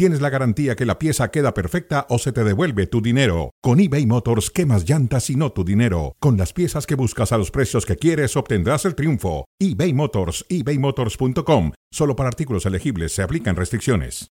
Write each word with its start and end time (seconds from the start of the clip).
tienes 0.00 0.22
la 0.22 0.30
garantía 0.30 0.76
que 0.76 0.86
la 0.86 0.98
pieza 0.98 1.30
queda 1.30 1.52
perfecta 1.52 2.06
o 2.08 2.16
se 2.16 2.32
te 2.32 2.42
devuelve 2.42 2.86
tu 2.86 3.02
dinero. 3.02 3.50
Con 3.60 3.80
eBay 3.80 4.06
Motors, 4.06 4.50
quemas 4.50 4.88
llantas 4.88 5.28
y 5.28 5.36
no 5.36 5.52
tu 5.52 5.62
dinero. 5.62 6.16
Con 6.20 6.38
las 6.38 6.54
piezas 6.54 6.86
que 6.86 6.94
buscas 6.94 7.32
a 7.32 7.36
los 7.36 7.50
precios 7.50 7.84
que 7.84 7.96
quieres, 7.96 8.34
obtendrás 8.34 8.86
el 8.86 8.94
triunfo. 8.94 9.44
eBay 9.58 9.92
Motors, 9.92 10.46
ebaymotors.com. 10.48 11.72
Solo 11.92 12.16
para 12.16 12.30
artículos 12.30 12.64
elegibles 12.64 13.12
se 13.12 13.20
aplican 13.22 13.56
restricciones. 13.56 14.30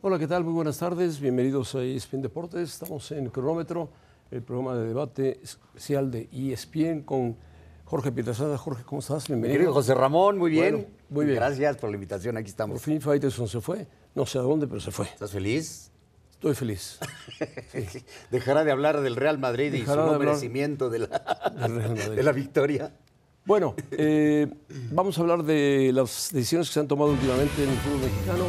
Hola, 0.00 0.18
¿qué 0.18 0.26
tal? 0.26 0.42
Muy 0.42 0.54
buenas 0.54 0.76
tardes. 0.76 1.20
Bienvenidos 1.20 1.76
a 1.76 1.84
ESPN 1.84 2.22
Deportes. 2.22 2.68
Estamos 2.68 3.12
en 3.12 3.30
Cronómetro, 3.30 3.90
el 4.32 4.42
programa 4.42 4.74
de 4.74 4.88
debate 4.88 5.40
especial 5.40 6.10
de 6.10 6.28
ESPN 6.32 7.02
con 7.02 7.36
Jorge 7.94 8.10
Pietrasada. 8.10 8.58
Jorge, 8.58 8.82
¿cómo 8.82 8.98
estás? 8.98 9.28
Bienvenido. 9.28 9.54
Querido 9.56 9.72
José 9.72 9.94
Ramón, 9.94 10.36
muy 10.36 10.50
bien. 10.50 10.72
Bueno, 10.74 10.88
muy 11.10 11.26
bien. 11.26 11.36
Gracias 11.36 11.76
por 11.76 11.90
la 11.90 11.94
invitación, 11.94 12.36
aquí 12.36 12.46
Por 12.46 12.50
estamos. 12.50 12.82
fin 12.82 13.00
Faitelson 13.00 13.46
se 13.46 13.60
fue. 13.60 13.86
No 14.16 14.26
sé 14.26 14.38
a 14.38 14.40
dónde, 14.40 14.66
pero 14.66 14.80
se 14.80 14.90
fue. 14.90 15.06
¿Estás 15.06 15.30
feliz? 15.30 15.92
Estoy 16.32 16.56
feliz. 16.56 16.98
Dejará 18.32 18.64
de 18.64 18.72
hablar 18.72 19.00
del 19.00 19.14
Real 19.14 19.38
Madrid 19.38 19.72
y 19.74 19.86
su 19.86 19.94
merecimiento 20.18 20.90
de 20.90 20.98
la, 20.98 21.06
de 22.16 22.20
la 22.20 22.32
victoria. 22.32 22.92
Bueno, 23.44 23.76
eh, 23.92 24.52
vamos 24.90 25.16
a 25.16 25.20
hablar 25.20 25.44
de 25.44 25.92
las 25.94 26.30
decisiones 26.32 26.66
que 26.70 26.74
se 26.74 26.80
han 26.80 26.88
tomado 26.88 27.12
últimamente 27.12 27.62
en 27.62 27.70
el 27.70 27.76
fútbol 27.76 28.00
mexicano. 28.00 28.44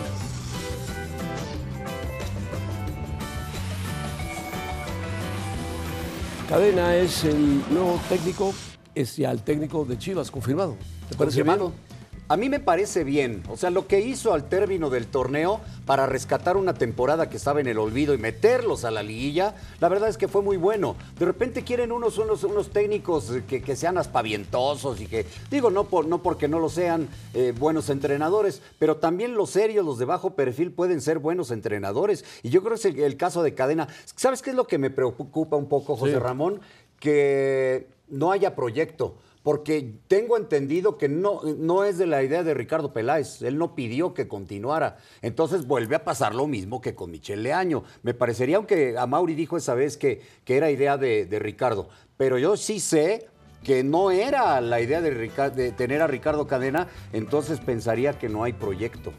Cadena 6.49 6.95
es 6.95 7.23
el 7.25 7.59
nuevo 7.71 8.01
técnico, 8.09 8.55
es 8.95 9.17
ya 9.17 9.31
el 9.31 9.41
técnico 9.43 9.85
de 9.85 9.97
Chivas, 9.97 10.31
confirmado. 10.31 10.75
¿Te 11.09 11.15
parece 11.15 11.41
Confirmado. 11.41 11.69
bien? 11.69 11.95
A 12.27 12.37
mí 12.37 12.49
me 12.49 12.59
parece 12.59 13.03
bien. 13.03 13.43
O 13.49 13.55
sea, 13.55 13.69
lo 13.69 13.85
que 13.85 13.99
hizo 14.01 14.33
al 14.33 14.49
término 14.49 14.89
del 14.89 15.05
torneo 15.05 15.61
para 15.85 16.07
rescatar 16.07 16.57
una 16.57 16.73
temporada 16.73 17.29
que 17.29 17.37
estaba 17.37 17.61
en 17.61 17.67
el 17.67 17.77
olvido 17.77 18.15
y 18.15 18.17
meterlos 18.17 18.83
a 18.83 18.89
la 18.89 19.03
liguilla, 19.03 19.53
la 19.79 19.89
verdad 19.89 20.09
es 20.09 20.17
que 20.17 20.27
fue 20.27 20.41
muy 20.41 20.57
bueno. 20.57 20.95
De 21.19 21.25
repente 21.25 21.63
quieren 21.63 21.91
unos, 21.91 22.17
unos, 22.17 22.43
unos 22.43 22.71
técnicos 22.71 23.31
que, 23.47 23.61
que 23.61 23.75
sean 23.75 23.99
aspavientosos 23.99 25.01
y 25.01 25.05
que, 25.05 25.27
digo, 25.51 25.69
no, 25.69 25.83
por, 25.83 26.07
no 26.07 26.23
porque 26.23 26.47
no 26.47 26.57
lo 26.59 26.69
sean 26.69 27.09
eh, 27.35 27.53
buenos 27.55 27.91
entrenadores, 27.91 28.63
pero 28.79 28.97
también 28.97 29.35
los 29.35 29.51
serios, 29.51 29.85
los 29.85 29.99
de 29.99 30.05
bajo 30.05 30.31
perfil 30.31 30.71
pueden 30.71 31.01
ser 31.01 31.19
buenos 31.19 31.51
entrenadores. 31.51 32.25
Y 32.41 32.49
yo 32.49 32.61
creo 32.63 32.71
que 32.73 32.79
es 32.79 32.85
el, 32.85 32.99
el 33.01 33.17
caso 33.17 33.43
de 33.43 33.53
Cadena. 33.53 33.87
¿Sabes 34.15 34.41
qué 34.41 34.49
es 34.49 34.55
lo 34.55 34.65
que 34.65 34.79
me 34.79 34.89
preocupa 34.89 35.57
un 35.57 35.67
poco, 35.69 35.95
José 35.95 36.13
Sí. 36.13 36.19
Ramón? 36.19 36.59
Que 36.99 37.87
no 38.09 38.31
haya 38.31 38.55
proyecto. 38.55 39.17
Porque 39.43 39.93
tengo 40.07 40.37
entendido 40.37 40.97
que 40.97 41.07
no, 41.07 41.41
no 41.43 41.83
es 41.83 41.99
de 41.99 42.07
la 42.07 42.23
idea 42.23 42.41
de 42.43 42.55
Ricardo 42.55 42.93
Peláez. 42.93 43.43
Él 43.43 43.59
no 43.59 43.75
pidió 43.75 44.15
que 44.15 44.27
continuara. 44.27 44.97
Entonces 45.21 45.67
vuelve 45.67 45.95
a 45.95 46.03
pasar 46.03 46.33
lo 46.33 46.47
mismo 46.47 46.81
que 46.81 46.95
con 46.95 47.11
Michel 47.11 47.43
Leaño. 47.43 47.83
Me 48.01 48.15
parecería, 48.15 48.57
aunque 48.57 48.97
a 48.97 49.05
Mauri 49.05 49.35
dijo 49.35 49.55
esa 49.55 49.75
vez 49.75 49.97
que, 49.97 50.23
que 50.45 50.57
era 50.57 50.71
idea 50.71 50.97
de, 50.97 51.27
de 51.27 51.37
Ricardo. 51.37 51.89
Pero 52.17 52.39
yo 52.39 52.57
sí 52.57 52.79
sé 52.79 53.27
que 53.63 53.83
no 53.83 54.09
era 54.09 54.59
la 54.61 54.81
idea 54.81 54.99
de, 55.01 55.11
Rica- 55.11 55.51
de 55.51 55.71
tener 55.71 56.01
a 56.01 56.07
Ricardo 56.07 56.47
Cadena. 56.47 56.87
Entonces 57.13 57.59
pensaría 57.59 58.17
que 58.17 58.29
no 58.29 58.43
hay 58.43 58.53
proyecto. 58.53 59.13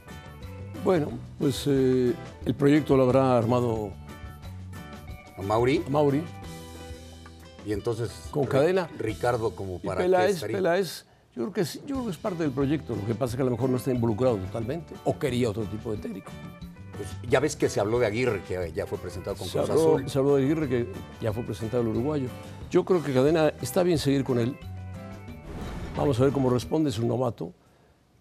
Bueno, 0.85 1.11
pues 1.39 1.65
eh, 1.69 2.13
el 2.45 2.55
proyecto 2.55 2.97
lo 2.97 3.05
habrá 3.05 3.39
armado 3.39 3.93
A 5.39 5.43
Mauri. 5.43 5.85
Mauri. 5.89 6.23
Y 7.67 7.73
entonces. 7.73 8.11
Con 8.31 8.47
Cadena. 8.47 8.89
Ricardo, 8.99 9.51
como 9.55 9.77
Y 9.83 9.87
para. 9.87 9.99
qué 9.99 10.05
Peláez, 10.05 10.37
estaría? 10.37 10.57
Peláez, 10.59 11.05
yo 11.35 11.43
creo 11.43 11.53
que 11.53 11.65
sí, 11.65 11.81
yo 11.81 11.97
creo 11.97 12.05
que 12.05 12.11
es 12.13 12.17
parte 12.17 12.43
del 12.45 12.53
proyecto. 12.53 12.95
Lo 12.95 13.05
que 13.05 13.15
pasa 13.15 13.33
es 13.33 13.37
que 13.37 13.43
a 13.43 13.45
lo 13.45 13.51
mejor 13.51 13.69
no 13.69 13.77
está 13.77 13.91
involucrado 13.91 14.37
totalmente. 14.37 14.95
O 15.05 15.19
quería 15.19 15.51
otro 15.51 15.65
tipo 15.65 15.91
de 15.91 15.99
técnico. 15.99 16.31
Pues 16.97 17.09
ya 17.29 17.41
ves 17.41 17.57
que 17.57 17.69
se 17.69 17.79
habló 17.81 17.99
de 17.99 18.07
Aguirre, 18.07 18.43
que 18.49 18.73
ya 18.73 18.87
fue 18.87 18.97
presentado 18.97 19.37
con 19.37 19.47
Se 19.47 19.59
Cruz 19.59 19.69
habló, 19.69 19.97
Azul. 19.97 20.09
se 20.11 20.19
habló 20.19 20.37
de 20.37 20.45
Aguirre, 20.45 20.69
que 20.69 20.87
ya 21.21 21.33
fue 21.33 21.43
presentado 21.43 21.83
el 21.83 21.89
uruguayo. 21.89 22.29
Yo 22.71 22.85
creo 22.85 23.03
que 23.03 23.13
Cadena 23.13 23.49
está 23.61 23.83
bien 23.83 23.99
seguir 23.99 24.25
con 24.25 24.39
él. 24.39 24.57
Vamos 25.97 26.19
a 26.21 26.25
ver 26.25 26.33
cómo 26.33 26.49
responde, 26.49 26.91
es 26.91 26.99
un 26.99 27.09
novato. 27.09 27.53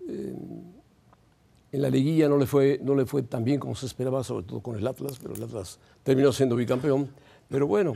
Eh, 0.10 0.34
en 1.72 1.82
la 1.82 1.90
liguilla 1.90 2.28
no 2.30 2.38
le, 2.38 2.46
fue, 2.46 2.80
no 2.84 2.96
le 2.96 3.06
fue 3.06 3.22
tan 3.24 3.44
bien 3.44 3.60
como 3.60 3.76
se 3.76 3.86
esperaba, 3.86 4.24
sobre 4.24 4.46
todo 4.46 4.62
con 4.62 4.78
el 4.78 4.88
Atlas, 4.88 5.20
pero 5.22 5.36
el 5.36 5.44
Atlas 5.44 5.80
terminó 6.04 6.32
siendo 6.32 6.56
bicampeón. 6.56 7.10
Pero 7.50 7.68
bueno, 7.68 7.94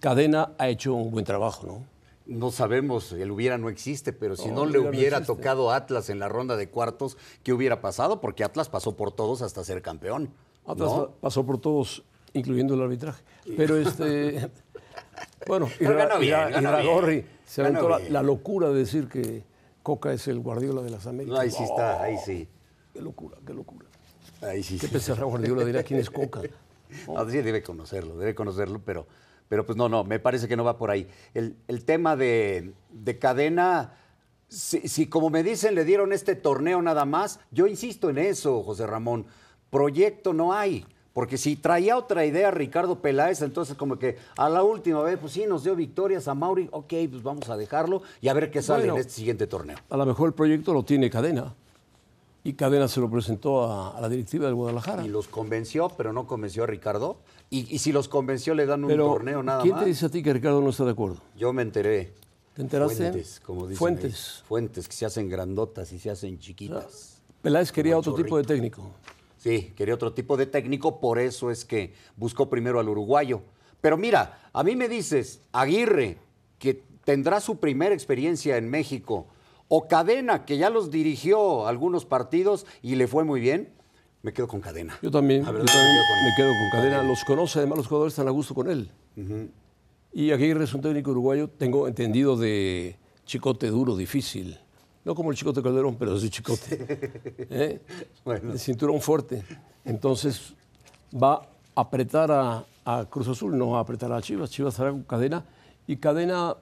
Cadena 0.00 0.52
ha 0.58 0.68
hecho 0.68 0.94
un 0.94 1.10
buen 1.10 1.24
trabajo, 1.24 1.66
¿no? 1.66 2.00
No 2.26 2.52
sabemos, 2.52 3.12
el 3.12 3.30
hubiera 3.30 3.58
no 3.58 3.68
existe, 3.70 4.12
pero 4.12 4.36
si 4.36 4.50
No, 4.50 4.66
le 4.66 4.78
hubiera 4.78 5.20
no 5.20 5.26
tocado 5.26 5.72
Atlas 5.72 6.10
en 6.10 6.18
la 6.18 6.28
ronda 6.28 6.56
de 6.56 6.68
cuartos, 6.68 7.16
¿qué 7.42 7.52
hubiera 7.52 7.80
pasado? 7.80 8.20
Porque 8.20 8.44
Atlas 8.44 8.68
pasó 8.68 8.96
por 8.96 9.10
todos 9.10 9.42
hasta 9.42 9.64
ser 9.64 9.82
campeón. 9.82 10.30
Atlas 10.66 10.92
pasó 11.20 11.44
por 11.44 11.58
todos, 11.58 12.04
incluyendo 12.32 12.74
el 12.74 12.82
arbitraje. 12.82 13.22
Pero 13.56 13.76
este. 13.78 14.48
bueno, 15.46 15.68
bien, 15.80 15.96
bien. 16.20 17.26
se 17.46 17.62
aventó 17.62 17.88
la, 17.88 17.98
la 17.98 18.22
locura 18.22 18.68
de 18.68 18.74
decir 18.74 19.08
que 19.08 19.42
Coca 19.82 20.12
es 20.12 20.28
el 20.28 20.38
Guardiola 20.38 20.82
de 20.82 20.90
las 20.90 21.06
Américas. 21.06 21.38
Ahí 21.38 21.50
sí 21.50 21.64
está, 21.64 22.02
ahí 22.02 22.16
sí. 22.24 22.46
Qué 22.92 23.00
locura, 23.00 23.38
qué 23.44 23.54
locura. 23.54 23.86
Ahí 24.42 24.62
sí. 24.62 24.78
¿Qué 24.78 24.86
sí. 24.86 24.92
pensará 24.92 25.24
Guardiola? 25.24 25.64
Dirá 25.64 25.82
quién 25.82 25.98
es 25.98 26.10
Coca. 26.10 26.42
Ah, 27.16 27.24
sí, 27.28 27.42
debe 27.42 27.62
conocerlo, 27.62 28.16
debe 28.16 28.34
conocerlo, 28.34 28.80
pero, 28.84 29.06
pero 29.48 29.64
pues 29.66 29.76
no, 29.76 29.88
no, 29.88 30.04
me 30.04 30.18
parece 30.18 30.48
que 30.48 30.56
no 30.56 30.64
va 30.64 30.78
por 30.78 30.90
ahí. 30.90 31.08
El, 31.34 31.56
el 31.68 31.84
tema 31.84 32.16
de, 32.16 32.72
de 32.90 33.18
cadena, 33.18 33.94
si, 34.48 34.88
si 34.88 35.06
como 35.06 35.30
me 35.30 35.42
dicen 35.42 35.74
le 35.74 35.84
dieron 35.84 36.12
este 36.12 36.34
torneo 36.34 36.80
nada 36.82 37.04
más, 37.04 37.40
yo 37.50 37.66
insisto 37.66 38.10
en 38.10 38.18
eso, 38.18 38.62
José 38.62 38.86
Ramón, 38.86 39.26
proyecto 39.70 40.32
no 40.32 40.52
hay. 40.52 40.84
Porque 41.12 41.38
si 41.38 41.56
traía 41.56 41.96
otra 41.96 42.24
idea 42.24 42.52
Ricardo 42.52 43.00
Peláez, 43.02 43.42
entonces 43.42 43.76
como 43.76 43.98
que 43.98 44.16
a 44.36 44.48
la 44.48 44.62
última 44.62 45.02
vez, 45.02 45.18
pues 45.20 45.32
sí, 45.32 45.44
nos 45.46 45.64
dio 45.64 45.74
victorias 45.74 46.28
a 46.28 46.34
Mauri, 46.34 46.68
ok, 46.70 46.94
pues 47.10 47.22
vamos 47.24 47.48
a 47.50 47.56
dejarlo 47.56 48.02
y 48.20 48.28
a 48.28 48.32
ver 48.32 48.50
qué 48.52 48.62
sale 48.62 48.82
Bueno. 48.82 48.94
en 48.94 49.00
este 49.00 49.12
siguiente 49.14 49.48
torneo. 49.48 49.76
A 49.90 49.96
lo 49.96 50.06
mejor 50.06 50.28
el 50.28 50.34
proyecto 50.34 50.72
lo 50.72 50.84
tiene 50.84 51.10
Cadena. 51.10 51.52
Y 52.42 52.54
Cadena 52.54 52.88
se 52.88 53.00
lo 53.00 53.10
presentó 53.10 53.64
a, 53.64 53.96
a 53.96 54.00
la 54.00 54.08
directiva 54.08 54.46
del 54.46 54.54
Guadalajara. 54.54 55.04
Y 55.04 55.08
los 55.08 55.28
convenció, 55.28 55.90
pero 55.90 56.12
no 56.12 56.26
convenció 56.26 56.64
a 56.64 56.66
Ricardo. 56.66 57.18
Y, 57.50 57.74
y 57.74 57.78
si 57.80 57.92
los 57.92 58.08
convenció, 58.08 58.54
le 58.54 58.64
dan 58.64 58.82
un 58.84 58.88
Pero, 58.90 59.06
torneo 59.08 59.42
nada 59.42 59.62
¿quién 59.62 59.74
más. 59.74 59.82
te 59.84 59.88
dice 59.90 60.06
a 60.06 60.08
ti 60.08 60.22
que 60.22 60.32
Ricardo 60.32 60.60
no 60.62 60.70
está 60.70 60.84
de 60.84 60.92
acuerdo? 60.92 61.18
Yo 61.36 61.52
me 61.52 61.62
enteré. 61.62 62.14
¿Te 62.54 62.62
enteraste? 62.62 62.96
Fuentes, 63.10 63.40
como 63.44 63.62
dicen 63.66 63.76
Fuentes. 63.78 64.04
ellos. 64.14 64.44
Fuentes 64.48 64.88
que 64.88 64.94
se 64.94 65.04
hacen 65.06 65.28
grandotas 65.28 65.92
y 65.92 65.98
se 65.98 66.10
hacen 66.10 66.38
chiquitas. 66.38 67.20
Peláez 67.42 67.70
quería 67.72 67.98
otro 67.98 68.14
tipo 68.14 68.36
de 68.38 68.44
técnico. 68.44 68.90
Sí, 69.38 69.72
quería 69.76 69.94
otro 69.94 70.12
tipo 70.12 70.36
de 70.36 70.46
técnico, 70.46 71.00
por 71.00 71.18
eso 71.18 71.50
es 71.50 71.64
que 71.64 71.94
buscó 72.16 72.48
primero 72.50 72.78
al 72.80 72.88
uruguayo. 72.88 73.40
Pero 73.80 73.96
mira, 73.96 74.50
a 74.52 74.62
mí 74.62 74.76
me 74.76 74.88
dices, 74.88 75.40
Aguirre, 75.52 76.18
que 76.58 76.82
tendrá 77.04 77.40
su 77.40 77.58
primera 77.58 77.94
experiencia 77.94 78.58
en 78.58 78.68
México, 78.68 79.26
o 79.72 79.86
Cadena, 79.86 80.44
que 80.44 80.58
ya 80.58 80.68
los 80.68 80.90
dirigió 80.90 81.68
algunos 81.68 82.04
partidos 82.04 82.66
y 82.82 82.96
le 82.96 83.06
fue 83.06 83.22
muy 83.22 83.40
bien, 83.40 83.68
me 84.22 84.32
quedo 84.32 84.48
con 84.48 84.60
Cadena. 84.60 84.98
Yo 85.00 85.12
también, 85.12 85.44
yo 85.44 85.52
me 85.52 85.60
quedo 86.36 86.48
con 86.48 86.70
Cadena. 86.72 87.04
Los 87.04 87.24
conoce, 87.24 87.60
además 87.60 87.78
los 87.78 87.86
jugadores 87.86 88.12
están 88.12 88.26
a 88.26 88.32
gusto 88.32 88.52
con 88.52 88.68
él. 88.68 88.90
Y 90.12 90.32
Aguirre 90.32 90.64
es 90.64 90.74
un 90.74 90.80
técnico 90.80 91.12
uruguayo, 91.12 91.48
tengo 91.48 91.86
entendido, 91.86 92.36
de 92.36 92.96
chicote 93.24 93.68
duro, 93.68 93.96
difícil. 93.96 94.58
No 95.04 95.14
como 95.14 95.30
el 95.30 95.36
chicote 95.36 95.62
Calderón, 95.62 95.94
pero 95.94 96.16
es 96.16 96.22
de 96.22 96.30
chicote. 96.30 97.16
¿Eh? 97.48 97.80
Bueno. 98.24 98.52
De 98.52 98.58
cinturón 98.58 99.00
fuerte. 99.00 99.44
Entonces 99.84 100.52
va 101.14 101.48
a 101.76 101.80
apretar 101.80 102.32
a, 102.32 102.64
a 102.84 103.06
Cruz 103.08 103.28
Azul, 103.28 103.56
no 103.56 103.70
va 103.70 103.78
a 103.78 103.82
apretar 103.82 104.12
a 104.12 104.20
Chivas. 104.20 104.50
Chivas 104.50 104.74
estará 104.74 104.90
con 104.90 105.04
Cadena. 105.04 105.44
Y 105.86 105.96
Cadena 105.96 106.56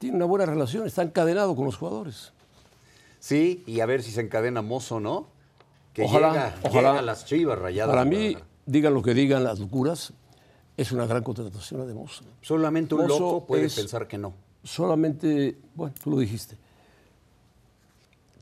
tiene 0.00 0.16
una 0.16 0.24
buena 0.24 0.46
relación, 0.46 0.84
está 0.86 1.02
encadenado 1.02 1.54
con 1.54 1.66
los 1.66 1.76
jugadores. 1.76 2.32
Sí, 3.20 3.62
y 3.66 3.78
a 3.80 3.86
ver 3.86 4.02
si 4.02 4.10
se 4.10 4.20
encadena 4.22 4.62
Mozo, 4.62 4.98
¿no? 4.98 5.26
Que 5.92 6.02
Ojalá, 6.04 6.30
llega, 6.32 6.54
ojalá. 6.64 6.88
llega 6.88 6.98
a 6.98 7.02
las 7.02 7.24
chivas 7.26 7.58
rayadas. 7.58 7.90
Para 7.94 8.04
mí, 8.04 8.36
digan 8.66 8.94
lo 8.94 9.02
que 9.02 9.12
digan 9.14 9.44
las 9.44 9.58
locuras, 9.60 10.12
es 10.76 10.90
una 10.92 11.04
gran 11.06 11.22
contratación 11.22 11.80
la 11.80 11.86
de 11.86 11.94
Mozo. 11.94 12.24
Solamente 12.40 12.94
un 12.94 13.02
Mozo 13.02 13.18
loco 13.18 13.46
puede 13.46 13.66
es- 13.66 13.74
pensar 13.76 14.08
que 14.08 14.16
no. 14.18 14.32
solamente, 14.64 15.56
bueno, 15.74 15.94
tú 16.02 16.10
lo 16.10 16.16
dijiste. 16.18 16.56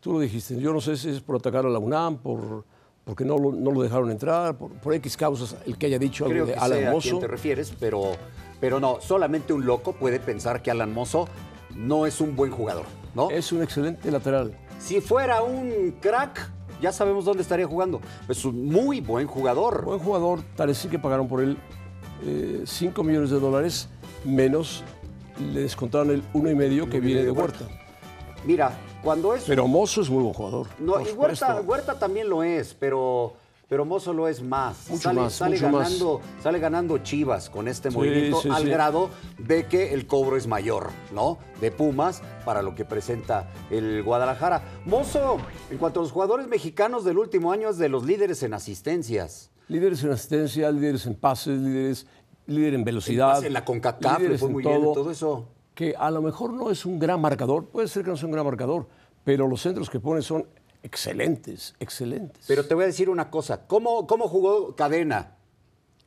Tú 0.01 0.13
lo 0.13 0.21
dijiste. 0.21 0.57
Yo 0.61 0.73
no 0.73 0.81
sé 0.81 0.97
si 0.97 1.11
es 1.11 1.21
por 1.21 1.37
atacar 1.37 1.67
a 1.67 1.69
la 1.69 1.79
UNAM, 1.81 2.19
por, 2.19 2.65
porque 3.05 3.25
no 3.25 3.37
lo, 3.37 3.51
no 3.53 3.73
lo 3.73 3.83
dejaron 3.83 4.11
entrar, 4.13 4.57
por, 4.57 4.71
por 4.75 4.95
X 4.95 5.17
causas, 5.17 5.57
el 5.67 5.77
que 5.77 5.87
haya 5.87 5.99
dicho 5.99 6.25
algo 6.25 6.47
de 6.47 6.53
que 6.53 6.59
Alan 6.59 6.79
sé 6.79 6.87
a 6.87 6.91
Mozo. 6.93 7.09
quién 7.09 7.21
te 7.21 7.27
refieres, 7.27 7.73
pero, 7.81 8.13
pero 8.61 8.81
no, 8.81 8.99
solamente 9.01 9.53
un 9.53 9.67
loco 9.67 9.93
puede 9.93 10.21
pensar 10.21 10.63
que 10.63 10.71
Alan 10.71 10.93
Mozo 10.93 11.29
no 11.75 12.07
es 12.07 12.21
un 12.21 12.37
buen 12.37 12.51
jugador, 12.51 12.87
¿no? 13.15 13.31
Es 13.31 13.53
un 13.53 13.63
excelente 13.63 14.11
lateral. 14.11 14.57
Si 14.79 15.01
fuera 15.01 15.43
un 15.43 15.97
crack, 16.01 16.51
ya 16.81 16.93
sabemos 16.93 17.25
dónde 17.25 17.43
estaría 17.43 17.67
jugando. 17.67 18.01
Es 18.29 18.45
un 18.45 18.67
muy 18.67 19.01
buen 19.01 19.27
jugador. 19.27 19.85
Buen 19.85 19.99
jugador, 19.99 20.41
tal 20.57 20.75
sí 20.75 20.89
que 20.89 20.99
pagaron 20.99 21.29
por 21.29 21.43
él 21.43 21.57
5 22.65 23.03
millones 23.05 23.31
de 23.31 23.39
dólares 23.39 23.89
menos 24.25 24.83
le 25.53 25.61
descontaron 25.61 26.11
el 26.11 26.23
uno 26.33 26.51
y 26.51 26.55
medio 26.55 26.91
que 26.91 27.01
viene 27.01 27.23
de 27.23 27.31
Huerta. 27.31 27.67
Mira, 28.45 28.73
cuando 29.03 29.35
es. 29.35 29.45
Pero 29.45 29.67
Mozo 29.69 30.01
es 30.01 30.11
muy 30.11 30.23
buen 30.23 30.35
jugador. 30.35 30.67
No, 30.79 31.01
y 31.01 31.13
Huerta, 31.13 31.61
Huerta, 31.61 31.99
también 31.99 32.29
lo 32.29 32.43
es, 32.43 32.75
pero. 32.75 33.35
Pero 33.69 33.85
Mozo 33.85 34.15
lo 34.15 34.29
es 34.29 34.43
más. 34.43 34.89
Mucho 34.89 35.13
más, 35.13 35.35
sale 35.35 35.59
ganando, 35.59 36.21
Sale 36.43 36.59
ganando 36.59 36.99
Chivas 36.99 37.51
con 37.51 37.69
este 37.69 37.91
movimiento 37.91 38.41
al 38.51 38.67
grado 38.67 39.11
de 39.37 39.67
que 39.67 39.93
el 39.93 40.07
cobro 40.07 40.37
es 40.37 40.47
mayor, 40.47 40.89
¿no? 41.13 41.39
De 41.61 41.71
Pumas 41.71 42.23
para 42.47 42.63
lo 42.63 42.75
que 42.75 42.87
presenta 42.87 43.51
el 43.71 44.03
Guadalajara. 44.03 44.63
Mozo, 44.87 45.37
en 45.71 45.77
cuanto 45.77 46.01
a 46.01 46.03
los 46.03 46.13
jugadores 46.13 46.49
mexicanos 46.49 47.05
del 47.05 47.19
último 47.19 47.53
año, 47.53 47.69
es 47.69 47.77
de 47.77 47.91
los 47.91 48.07
líderes 48.07 48.43
en 48.43 48.55
asistencias. 48.55 49.51
Líderes 49.69 50.03
en 50.03 50.13
asistencia, 50.13 50.71
líderes 50.73 51.05
en 51.05 51.15
pases, 51.15 51.59
líderes 51.61 52.07
líder 52.49 52.75
en 52.75 52.85
velocidad. 52.85 53.45
En 53.45 53.53
la 53.53 53.65
CONCACAF 53.65 54.39
fue 54.39 54.49
muy 54.49 54.63
todo, 54.63 54.81
bien 54.81 54.95
todo 54.95 55.11
eso. 55.11 55.49
Que 55.75 55.95
a 55.97 56.11
lo 56.11 56.23
mejor 56.23 56.53
no 56.53 56.71
es 56.71 56.85
un 56.85 56.99
gran 56.99 57.21
marcador, 57.21 57.67
puede 57.67 57.87
ser 57.87 58.03
que 58.03 58.11
no 58.11 58.17
sea 58.17 58.27
un 58.27 58.33
gran 58.33 58.45
marcador, 58.45 58.89
pero 59.23 59.47
los 59.47 59.61
centros 59.61 59.89
que 59.89 60.01
pone 60.01 60.23
son 60.23 60.47
excelentes, 60.83 61.75
excelentes. 61.81 62.45
Pero 62.47 62.67
te 62.67 62.75
voy 62.75 62.85
a 62.85 62.87
decir 62.87 63.11
una 63.11 63.31
cosa, 63.31 63.67
¿cómo, 63.67 64.07
cómo 64.07 64.29
jugó 64.29 64.75
Cadena? 64.77 65.37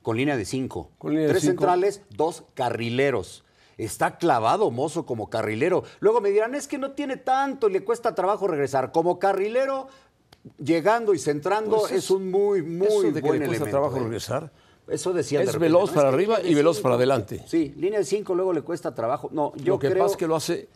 Con 0.01 0.17
línea 0.17 0.35
de 0.35 0.45
cinco. 0.45 0.89
Con 0.97 1.11
línea 1.11 1.27
Tres 1.27 1.43
de 1.43 1.49
cinco. 1.49 1.61
centrales, 1.61 2.01
dos 2.09 2.43
carrileros. 2.53 3.43
Está 3.77 4.17
clavado 4.17 4.71
Mozo 4.71 5.05
como 5.05 5.29
carrilero. 5.29 5.83
Luego 5.99 6.21
me 6.21 6.29
dirán, 6.29 6.55
es 6.55 6.67
que 6.67 6.77
no 6.77 6.91
tiene 6.91 7.17
tanto 7.17 7.69
y 7.69 7.73
le 7.73 7.83
cuesta 7.83 8.13
trabajo 8.15 8.47
regresar. 8.47 8.91
Como 8.91 9.19
carrilero, 9.19 9.87
llegando 10.57 11.13
y 11.13 11.19
centrando, 11.19 11.79
pues 11.79 11.91
es, 11.91 12.11
un 12.11 12.29
muy, 12.29 12.61
muy 12.61 12.87
eso 12.87 13.11
de 13.11 13.21
que 13.21 13.31
le 13.31 13.45
cuesta 13.45 13.69
trabajo 13.69 13.97
¿eh? 13.97 14.01
regresar 14.01 14.51
eso 14.91 15.13
decía 15.13 15.41
Es 15.41 15.57
veloz 15.57 15.91
para 15.91 16.09
arriba 16.09 16.41
y 16.43 16.53
veloz 16.53 16.81
para 16.81 16.95
adelante. 16.95 17.43
Sí, 17.47 17.73
línea 17.77 17.99
de 17.99 18.05
5 18.05 18.35
luego 18.35 18.53
le 18.53 18.61
cuesta 18.61 18.93
trabajo. 18.93 19.29
No, 19.31 19.53
yo 19.55 19.73
Lo 19.73 19.79
que 19.79 19.89
creo... 19.89 20.03
pasa 20.03 20.13
es 20.13 20.17
que 20.17 20.27
lo 20.27 20.35
hace 20.35 20.67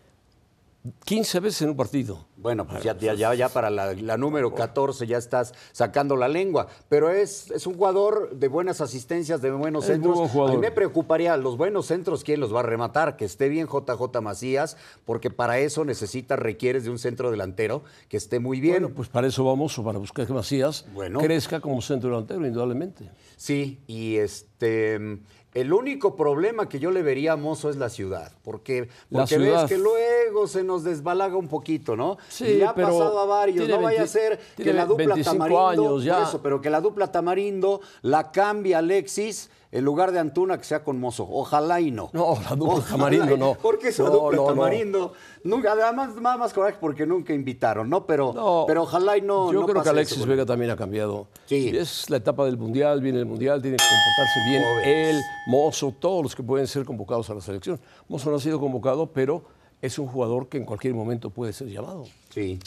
15 1.06 1.40
veces 1.40 1.62
en 1.64 1.70
un 1.70 1.76
partido. 1.76 2.28
Bueno, 2.38 2.68
pues 2.68 2.84
ya, 2.84 2.96
ya, 2.96 3.34
ya, 3.34 3.50
para 3.50 3.70
la, 3.72 4.18
número 4.18 4.54
14 4.54 5.08
ya 5.08 5.18
estás 5.18 5.54
sacando 5.72 6.16
la 6.16 6.28
lengua. 6.28 6.68
Pero 6.90 7.10
es, 7.10 7.50
es 7.52 7.66
un 7.66 7.74
jugador 7.74 8.36
de 8.36 8.48
buenas 8.48 8.82
asistencias, 8.82 9.42
de 9.42 9.52
buenos 9.52 9.86
centros. 9.86 10.30
A 10.36 10.52
mí 10.52 10.58
me 10.58 10.72
preocuparía, 10.72 11.36
los 11.38 11.58
buenos 11.58 11.88
centros, 11.88 12.24
¿quién 12.24 12.40
los 12.40 12.54
va 12.54 12.60
a 12.60 12.64
rematar? 12.64 13.18
Que 13.18 13.26
esté 13.26 13.50
bien 13.50 13.68
JJ 13.68 14.22
Macías, 14.22 14.78
porque 15.06 15.32
para 15.32 15.58
eso 15.58 15.86
necesitas, 15.86 16.38
requieres 16.38 16.84
de 16.84 16.92
un 16.92 17.00
centro 17.00 17.32
delantero 17.32 17.84
que 18.08 18.18
esté 18.18 18.40
muy 18.40 18.60
bien. 18.60 18.76
Bueno, 18.76 18.96
pues 18.96 19.10
para 19.10 19.28
eso 19.28 19.44
vamos, 19.44 19.78
o 19.80 19.84
para 19.84 19.98
buscar 19.98 20.28
que 20.28 20.34
Macías 20.34 20.86
crezca 21.20 21.60
como 21.62 21.82
centro 21.82 22.12
delantero, 22.12 22.46
indudablemente. 22.46 23.10
Sí, 23.38 23.82
y 23.88 24.18
este 24.18 25.20
el 25.56 25.72
único 25.72 26.18
problema 26.18 26.68
que 26.68 26.80
yo 26.80 26.92
le 26.92 27.02
vería 27.02 27.32
a 27.32 27.36
Mozo 27.38 27.70
es 27.70 27.78
la 27.78 27.90
ciudad, 27.90 28.34
porque, 28.44 28.90
porque 29.10 29.38
ves 29.38 29.64
que 29.64 29.78
luego 29.78 30.48
se 30.48 30.66
nos 30.66 30.84
desbalaga 30.84 31.38
un 31.38 31.48
poquito, 31.48 31.96
¿no? 31.96 32.18
Sí, 32.28 32.58
y 32.60 32.62
ha 32.62 32.76
pasado 32.76 33.18
a 33.18 33.26
varios, 33.26 33.68
no 33.68 33.82
vaya 33.82 34.04
a 34.04 34.08
ser 34.08 34.38
que 34.58 34.74
la 34.74 34.86
dupla 34.86 35.16
Tamarindo, 35.16 36.02
ya. 36.02 36.24
Eso, 36.24 36.42
pero 36.42 36.60
que 36.60 36.70
la 36.70 36.82
dupla 36.82 37.10
Tamarindo 37.10 37.80
la 38.02 38.34
cambie 38.34 38.76
Alexis 38.76 39.50
en 39.76 39.84
lugar 39.84 40.14
de 40.14 40.20
Antuna 40.20 40.58
que 40.58 40.64
sea 40.64 40.86
con 40.86 41.02
Mozo. 41.02 41.28
Ojalá 41.30 41.82
y 41.82 41.92
no. 41.92 42.10
No, 42.14 42.38
la 42.50 42.56
dupla 42.56 42.82
Tamarindo 42.86 43.36
no. 43.36 43.58
Porque 43.62 43.90
esa 43.90 44.04
dupla 44.04 44.42
Tamarindo. 44.46 45.12
Nunca, 45.44 45.74
además, 45.74 46.16
más, 46.16 46.40
más 46.40 46.54
coraje 46.54 46.78
porque 46.80 47.06
nunca 47.06 47.34
invitaron, 47.34 47.90
¿no? 47.90 48.06
Pero, 48.06 48.64
pero 48.68 48.84
ojalá 48.84 49.18
y 49.18 49.22
no. 49.22 49.52
Yo 49.52 49.66
creo 49.66 49.84
que 49.84 49.90
Alexis 49.90 50.26
Vega 50.26 50.46
también 50.46 50.72
ha 50.72 50.78
cambiado. 50.78 51.28
Sí. 51.46 51.76
Es 51.76 52.10
la 52.10 52.18
etapa 52.18 52.46
del 52.46 52.58
Mundial, 52.58 53.02
viene 53.02 53.20
el 53.20 53.26
Mundial, 53.26 53.62
tiene 53.62 53.76
que 53.76 53.84
comportarse 53.84 54.40
bien. 54.50 54.64
Él, 54.86 55.22
Mozo, 55.48 55.94
todos 56.00 56.24
los 56.24 56.36
que 56.36 56.42
pueden 56.42 56.68
ser 56.68 56.86
convocados 56.86 57.30
a 57.30 57.34
la 57.34 57.42
selección. 57.42 57.78
Mozo 58.08 58.30
no 58.30 58.38
ha 58.38 58.40
sido 58.40 58.62
convocado, 58.62 59.08
pero 59.08 59.44
es 59.82 60.00
un 60.00 60.08
jugador 60.08 60.48
que 60.48 60.56
en 60.56 60.64
cualquier 60.64 60.94
momento 60.94 61.32
puede 61.32 61.52
ser 61.52 61.68
llamado. 61.68 62.06
Sí. 62.30 62.60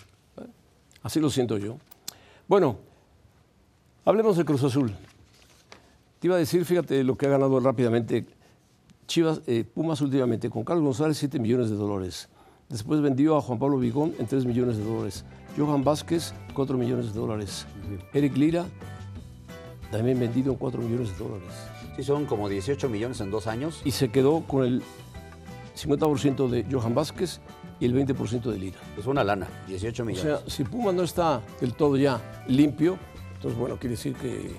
Así 1.03 1.21
lo 1.21 1.31
siento 1.31 1.57
yo. 1.57 1.79
Bueno, 2.47 2.77
hablemos 4.05 4.37
de 4.37 4.45
Cruz 4.45 4.63
Azul. 4.63 4.95
Te 6.19 6.27
iba 6.27 6.37
a 6.37 6.39
decir, 6.39 6.65
fíjate 6.65 7.05
lo 7.05 7.17
que 7.17 7.27
ha 7.27 7.31
ganado 7.31 7.61
rápidamente 7.61 8.27
Chivas, 9.07 9.41
eh, 9.47 9.65
Pumas 9.65 10.01
últimamente, 10.01 10.51
con 10.51 10.65
Carlos 10.65 10.85
González 10.85 11.17
7 11.17 11.39
millones 11.39 11.71
de 11.71 11.77
dólares. 11.77 12.29
Después 12.69 13.01
vendió 13.01 13.37
a 13.37 13.41
Juan 13.41 13.59
Pablo 13.59 13.79
Vigón 13.79 14.15
en 14.19 14.27
3 14.27 14.45
millones 14.45 14.77
de 14.77 14.85
dólares. 14.85 15.25
Johan 15.57 15.83
Vázquez, 15.83 16.35
4 16.55 16.77
millones 16.77 17.15
de 17.15 17.19
dólares. 17.19 17.67
Eric 18.13 18.37
Lira, 18.37 18.67
también 19.91 20.21
vendido 20.21 20.53
en 20.53 20.59
4 20.59 20.83
millones 20.83 21.17
de 21.17 21.25
dólares. 21.25 21.49
Sí, 21.97 22.03
son 22.03 22.27
como 22.27 22.49
18 22.49 22.89
millones 22.91 23.21
en 23.21 23.31
dos 23.31 23.47
años. 23.47 23.81
Y 23.85 23.93
se 23.93 24.11
quedó 24.11 24.43
con 24.43 24.65
el 24.65 24.83
50% 25.75 26.49
de 26.49 26.67
Johan 26.71 26.95
Vázquez 26.95 27.41
y 27.81 27.87
el 27.87 27.95
20% 27.95 28.51
de 28.51 28.59
Lira. 28.59 28.79
Es 28.99 29.07
una 29.07 29.25
lana, 29.25 29.49
18 29.69 30.05
millones. 30.05 30.33
O 30.33 30.39
sea, 30.39 30.51
si 30.51 30.65
Pumas 30.65 30.95
no 30.95 31.03
está 31.03 31.41
del 31.63 31.73
todo 31.73 31.97
ya 31.97 32.21
limpio, 32.47 32.99
entonces 33.37 33.59
bueno, 33.59 33.79
quiere 33.79 33.97
decir 33.97 34.15
que 34.15 34.51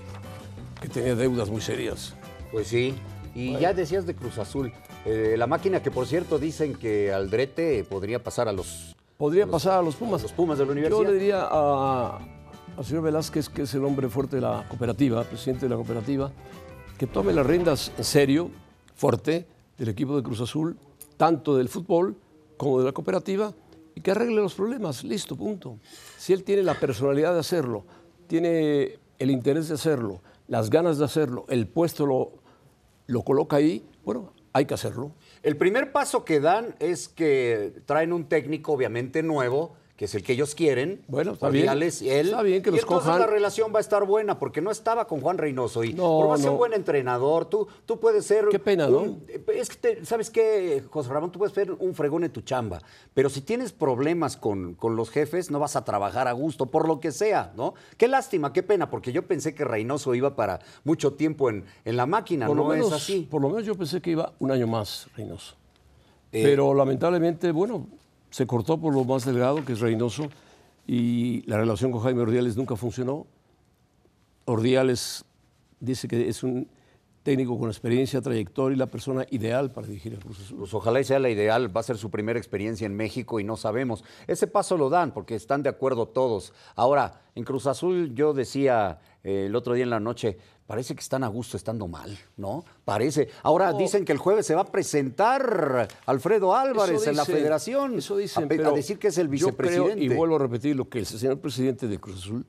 que 0.80 0.88
tenía 0.88 1.14
deudas 1.14 1.50
muy 1.50 1.60
serias. 1.60 2.14
Pues 2.50 2.68
sí. 2.68 2.94
Y 3.34 3.56
ya 3.58 3.72
decías 3.72 4.06
de 4.06 4.14
Cruz 4.14 4.38
Azul. 4.38 4.72
Eh, 5.04 5.36
la 5.38 5.46
máquina 5.46 5.82
que, 5.82 5.90
por 5.90 6.06
cierto, 6.06 6.38
dicen 6.38 6.74
que 6.74 7.12
Aldrete 7.12 7.84
podría 7.84 8.22
pasar 8.22 8.48
a 8.48 8.52
los... 8.52 8.96
Podría 9.16 9.46
pasar 9.46 9.78
a 9.78 9.82
los 9.82 9.94
Pumas. 9.96 10.22
los 10.22 10.32
Pumas 10.32 10.58
de 10.58 10.64
la 10.64 10.72
universidad. 10.72 11.02
Yo 11.02 11.10
le 11.10 11.18
diría 11.18 11.46
al 11.46 12.84
señor 12.84 13.02
Velázquez, 13.02 13.48
que 13.48 13.62
es 13.62 13.74
el 13.74 13.84
hombre 13.84 14.08
fuerte 14.08 14.36
de 14.36 14.42
la 14.42 14.66
cooperativa, 14.68 15.22
presidente 15.24 15.66
de 15.66 15.70
la 15.70 15.76
cooperativa, 15.76 16.32
que 16.98 17.06
tome 17.06 17.32
las 17.32 17.46
riendas 17.46 17.92
en 17.96 18.04
serio, 18.04 18.50
fuerte, 18.94 19.46
del 19.78 19.88
equipo 19.90 20.16
de 20.16 20.22
Cruz 20.22 20.40
Azul, 20.40 20.76
tanto 21.16 21.56
del 21.56 21.68
fútbol 21.68 22.16
como 22.56 22.78
de 22.78 22.86
la 22.86 22.92
cooperativa, 22.92 23.52
y 23.94 24.00
que 24.00 24.10
arregle 24.10 24.36
los 24.36 24.54
problemas. 24.54 25.04
Listo, 25.04 25.36
punto. 25.36 25.78
Si 26.18 26.32
él 26.32 26.42
tiene 26.44 26.62
la 26.62 26.74
personalidad 26.74 27.34
de 27.34 27.40
hacerlo, 27.40 27.84
tiene 28.26 28.98
el 29.18 29.30
interés 29.30 29.68
de 29.68 29.74
hacerlo, 29.74 30.20
las 30.50 30.68
ganas 30.68 30.98
de 30.98 31.04
hacerlo, 31.04 31.46
el 31.48 31.68
puesto 31.68 32.06
lo, 32.06 32.32
lo 33.06 33.22
coloca 33.22 33.54
ahí, 33.54 33.88
bueno, 34.04 34.32
hay 34.52 34.66
que 34.66 34.74
hacerlo. 34.74 35.12
El 35.44 35.56
primer 35.56 35.92
paso 35.92 36.24
que 36.24 36.40
dan 36.40 36.74
es 36.80 37.08
que 37.08 37.72
traen 37.86 38.12
un 38.12 38.24
técnico 38.24 38.72
obviamente 38.72 39.22
nuevo 39.22 39.76
que 40.00 40.06
es 40.06 40.14
el 40.14 40.22
que 40.22 40.32
ellos 40.32 40.54
quieren. 40.54 41.02
Bueno, 41.08 41.32
está 41.32 41.50
bien. 41.50 41.68
Él, 41.68 41.82
está 41.82 42.40
bien 42.40 42.62
que 42.62 42.70
los 42.70 42.78
y 42.78 42.82
entonces 42.82 43.04
cojan. 43.04 43.20
la 43.20 43.26
relación 43.26 43.70
va 43.70 43.80
a 43.80 43.82
estar 43.82 44.06
buena 44.06 44.38
porque 44.38 44.62
no 44.62 44.70
estaba 44.70 45.06
con 45.06 45.20
Juan 45.20 45.36
Reynoso 45.36 45.84
y 45.84 45.92
no, 45.92 46.04
por 46.04 46.28
más 46.30 46.40
no. 46.40 46.52
un 46.52 46.56
buen 46.56 46.72
entrenador, 46.72 47.44
tú, 47.44 47.68
tú 47.84 48.00
puedes 48.00 48.24
ser. 48.24 48.46
Qué 48.50 48.58
pena, 48.58 48.88
¿no? 48.88 49.18
Es 49.54 49.68
que, 49.68 49.76
te, 49.76 50.06
¿sabes 50.06 50.30
qué, 50.30 50.82
José 50.88 51.10
Ramón? 51.10 51.30
Tú 51.30 51.38
puedes 51.38 51.54
ser 51.54 51.72
un 51.72 51.94
fregón 51.94 52.24
en 52.24 52.32
tu 52.32 52.40
chamba, 52.40 52.80
pero 53.12 53.28
si 53.28 53.42
tienes 53.42 53.72
problemas 53.72 54.38
con, 54.38 54.72
con 54.72 54.96
los 54.96 55.10
jefes, 55.10 55.50
no 55.50 55.58
vas 55.58 55.76
a 55.76 55.84
trabajar 55.84 56.28
a 56.28 56.32
gusto, 56.32 56.64
por 56.64 56.88
lo 56.88 56.98
que 56.98 57.12
sea, 57.12 57.52
¿no? 57.54 57.74
Qué 57.98 58.08
lástima, 58.08 58.54
qué 58.54 58.62
pena, 58.62 58.88
porque 58.88 59.12
yo 59.12 59.26
pensé 59.26 59.54
que 59.54 59.66
Reynoso 59.66 60.14
iba 60.14 60.34
para 60.34 60.60
mucho 60.82 61.12
tiempo 61.12 61.50
en, 61.50 61.66
en 61.84 61.98
la 61.98 62.06
máquina, 62.06 62.46
por 62.46 62.56
no 62.56 62.62
lo 62.62 62.68
menos, 62.70 62.86
es 62.86 62.94
así. 62.94 63.28
Por 63.30 63.42
lo 63.42 63.50
menos 63.50 63.66
yo 63.66 63.74
pensé 63.74 64.00
que 64.00 64.12
iba 64.12 64.32
un 64.38 64.50
año 64.50 64.66
más, 64.66 65.08
Reynoso. 65.14 65.56
Eh, 66.32 66.42
pero 66.44 66.72
lamentablemente, 66.72 67.50
bueno, 67.52 67.86
se 68.30 68.46
cortó 68.46 68.78
por 68.78 68.94
lo 68.94 69.04
más 69.04 69.24
delgado, 69.24 69.64
que 69.64 69.72
es 69.72 69.80
Reynoso 69.80 70.28
y 70.86 71.42
la 71.46 71.58
relación 71.58 71.92
con 71.92 72.00
Jaime 72.00 72.22
Ordiales 72.22 72.56
nunca 72.56 72.76
funcionó. 72.76 73.26
Ordiales 74.44 75.24
dice 75.78 76.08
que 76.08 76.28
es 76.28 76.42
un 76.42 76.68
técnico 77.30 77.56
con 77.60 77.68
experiencia, 77.68 78.20
trayectoria 78.20 78.74
y 78.74 78.78
la 78.78 78.86
persona 78.86 79.24
ideal 79.30 79.70
para 79.70 79.86
dirigir 79.86 80.14
el 80.14 80.18
Cruz 80.18 80.40
Azul. 80.40 80.58
Pues 80.58 80.74
ojalá 80.74 80.98
y 80.98 81.04
sea 81.04 81.20
la 81.20 81.30
ideal, 81.30 81.74
va 81.74 81.78
a 81.78 81.84
ser 81.84 81.96
su 81.96 82.10
primera 82.10 82.40
experiencia 82.40 82.86
en 82.86 82.96
México 82.96 83.38
y 83.38 83.44
no 83.44 83.56
sabemos. 83.56 84.02
Ese 84.26 84.48
paso 84.48 84.76
lo 84.76 84.90
dan 84.90 85.12
porque 85.14 85.36
están 85.36 85.62
de 85.62 85.68
acuerdo 85.68 86.08
todos. 86.08 86.52
Ahora, 86.74 87.20
en 87.36 87.44
Cruz 87.44 87.68
Azul 87.68 88.12
yo 88.16 88.32
decía 88.32 88.98
eh, 89.22 89.44
el 89.46 89.54
otro 89.54 89.74
día 89.74 89.84
en 89.84 89.90
la 89.90 90.00
noche, 90.00 90.36
parece 90.66 90.96
que 90.96 91.00
están 91.02 91.22
a 91.22 91.28
gusto 91.28 91.56
estando 91.56 91.86
mal, 91.86 92.18
¿no? 92.36 92.64
Parece. 92.84 93.28
Ahora 93.44 93.70
No. 93.70 93.78
dicen 93.78 94.04
que 94.04 94.10
el 94.10 94.18
jueves 94.18 94.44
se 94.44 94.56
va 94.56 94.62
a 94.62 94.66
presentar 94.72 95.86
Alfredo 96.06 96.56
Álvarez 96.56 97.02
Eso 97.02 97.10
en 97.10 97.16
la 97.16 97.24
federación. 97.24 97.94
Eso 97.98 98.16
dicen, 98.16 98.48
a, 98.64 98.68
a 98.68 98.72
decir 98.72 98.98
que 98.98 99.06
es 99.06 99.18
el 99.18 99.26
yo 99.30 99.54
creo, 99.56 99.84
vicepresidente. 99.84 100.04
y 100.04 100.08
vuelvo 100.08 100.34
a 100.34 100.40
repetir 100.40 100.74
lo 100.74 100.88
que 100.88 100.98
el 100.98 101.06
señor 101.06 101.38
presidente 101.38 101.86
de 101.86 102.00
Cruz 102.00 102.24
Azul, 102.24 102.44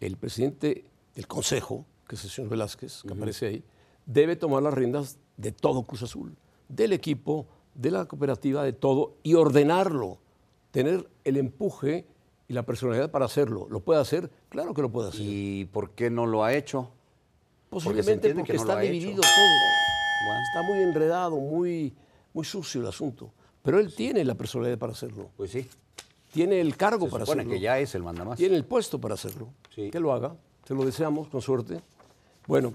el 0.00 0.16
presidente 0.16 0.86
del 1.14 1.26
Consejo, 1.26 1.84
que 2.08 2.14
es 2.16 2.24
el 2.24 2.30
señor 2.30 2.50
Velázquez, 2.50 3.02
que 3.06 3.12
aparece 3.12 3.46
ahí, 3.46 3.64
debe 4.06 4.36
tomar 4.36 4.62
las 4.62 4.74
riendas 4.74 5.18
de 5.36 5.52
todo 5.52 5.82
Cruz 5.82 6.02
Azul, 6.02 6.36
del 6.68 6.92
equipo, 6.92 7.46
de 7.74 7.90
la 7.90 8.06
cooperativa, 8.06 8.62
de 8.62 8.72
todo, 8.72 9.16
y 9.22 9.34
ordenarlo, 9.34 10.18
tener 10.70 11.08
el 11.24 11.36
empuje 11.36 12.06
y 12.48 12.52
la 12.52 12.64
personalidad 12.64 13.10
para 13.10 13.24
hacerlo. 13.24 13.66
¿Lo 13.70 13.80
puede 13.80 14.00
hacer? 14.00 14.30
Claro 14.48 14.74
que 14.74 14.82
lo 14.82 14.90
puede 14.90 15.08
hacer. 15.08 15.22
¿Y 15.22 15.64
por 15.66 15.90
qué 15.90 16.10
no 16.10 16.26
lo 16.26 16.44
ha 16.44 16.54
hecho? 16.54 16.90
Posiblemente 17.70 18.34
porque, 18.34 18.52
no 18.52 18.60
está 18.60 18.78
dividido 18.78 19.22
todo. 19.22 20.34
Está 20.54 20.62
muy 20.62 20.78
enredado, 20.82 21.36
muy, 21.36 21.92
muy 22.32 22.44
sucio 22.44 22.80
el 22.80 22.86
asunto. 22.86 23.32
Pero 23.62 23.80
él 23.80 23.94
tiene 23.94 24.24
la 24.24 24.34
personalidad 24.34 24.78
para 24.78 24.92
hacerlo. 24.92 25.30
Pues 25.36 25.50
sí. 25.50 25.68
tiene 26.32 26.60
el 26.60 26.76
cargo 26.76 27.06
Se 27.06 27.12
para 27.12 27.24
hacerlo. 27.24 27.50
que 27.50 27.60
ya 27.60 27.78
es 27.78 27.94
el 27.94 28.02
mandamás. 28.02 28.36
Tiene 28.36 28.56
el 28.56 28.64
puesto 28.64 29.00
para 29.00 29.14
hacerlo. 29.14 29.48
Sí. 29.74 29.90
Que 29.90 29.98
lo 29.98 30.12
haga. 30.12 30.36
Se 30.66 30.74
lo 30.74 30.84
deseamos, 30.84 31.28
con 31.28 31.40
suerte. 31.42 31.80
Bueno. 32.46 32.74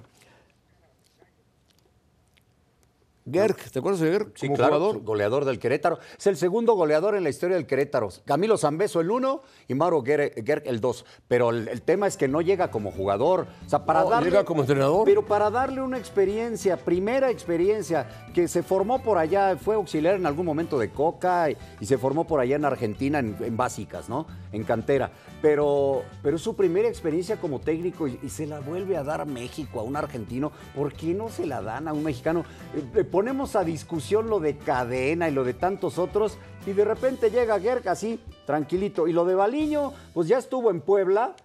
Gerg, 3.31 3.55
¿te 3.71 3.79
acuerdas 3.79 4.01
de 4.01 4.11
Gerg 4.11 4.31
Sí, 4.35 4.47
como 4.47 4.57
claro, 4.57 4.75
jugador? 4.77 5.01
goleador 5.03 5.45
del 5.45 5.59
Querétaro. 5.59 5.99
Es 6.17 6.27
el 6.27 6.37
segundo 6.37 6.73
goleador 6.73 7.15
en 7.15 7.23
la 7.23 7.29
historia 7.29 7.55
del 7.55 7.65
Querétaro. 7.65 8.09
Camilo 8.25 8.57
Zambeso 8.57 8.99
el 9.01 9.11
uno 9.11 9.41
y 9.67 9.75
Mauro 9.75 10.03
Gerg 10.03 10.43
Gerg 10.45 10.63
el 10.65 10.79
dos. 10.81 11.05
Pero 11.27 11.49
el, 11.51 11.67
el 11.67 11.81
tema 11.81 12.07
es 12.07 12.17
que 12.17 12.27
no 12.27 12.41
llega 12.41 12.71
como 12.71 12.91
jugador. 12.91 13.47
O 13.65 13.69
sea, 13.69 13.85
para 13.85 14.01
No, 14.03 14.09
darle, 14.09 14.29
llega 14.31 14.43
como 14.45 14.61
entrenador. 14.61 15.05
Pero 15.05 15.25
para 15.25 15.49
darle 15.49 15.81
una 15.81 15.97
experiencia, 15.97 16.77
primera 16.77 17.29
experiencia, 17.31 18.07
que 18.33 18.47
se 18.47 18.63
formó 18.63 18.99
por 19.01 19.17
allá, 19.17 19.57
fue 19.57 19.75
auxiliar 19.75 20.15
en 20.15 20.25
algún 20.25 20.45
momento 20.45 20.77
de 20.79 20.89
Coca 20.91 21.49
y, 21.51 21.57
y 21.79 21.85
se 21.85 21.97
formó 21.97 22.25
por 22.25 22.39
allá 22.39 22.55
en 22.55 22.65
Argentina 22.65 23.19
en, 23.19 23.35
en 23.39 23.57
básicas, 23.57 24.09
¿no? 24.09 24.25
En 24.51 24.63
cantera. 24.63 25.11
Pero, 25.41 26.03
pero 26.21 26.35
es 26.35 26.41
su 26.41 26.55
primera 26.55 26.87
experiencia 26.89 27.37
como 27.37 27.59
técnico 27.59 28.07
y, 28.07 28.19
y 28.21 28.29
se 28.29 28.45
la 28.45 28.59
vuelve 28.59 28.97
a 28.97 29.03
dar 29.03 29.21
a 29.21 29.25
México, 29.25 29.79
a 29.79 29.83
un 29.83 29.95
argentino. 29.95 30.51
¿Por 30.75 30.93
qué 30.93 31.13
no 31.13 31.29
se 31.29 31.45
la 31.45 31.61
dan 31.61 31.87
a 31.87 31.93
un 31.93 32.03
mexicano? 32.03 32.43
Eh, 32.75 32.83
eh, 32.99 33.03
ponemos 33.19 33.57
a 33.57 33.65
discusión 33.65 34.29
lo 34.29 34.39
de 34.39 34.55
Cadena 34.55 35.27
y 35.27 35.33
lo 35.33 35.43
de 35.43 35.53
tantos 35.53 35.99
otros 35.99 36.37
y 36.65 36.71
de 36.71 36.85
repente 36.85 37.29
llega 37.29 37.59
Gerg 37.59 37.89
así, 37.89 38.17
tranquilito. 38.45 39.09
Y 39.09 39.11
lo 39.11 39.25
de 39.25 39.35
Baliño, 39.35 39.91
pues 40.13 40.29
ya 40.29 40.37
estuvo 40.37 40.71
en 40.71 40.79
Puebla, 40.79 41.35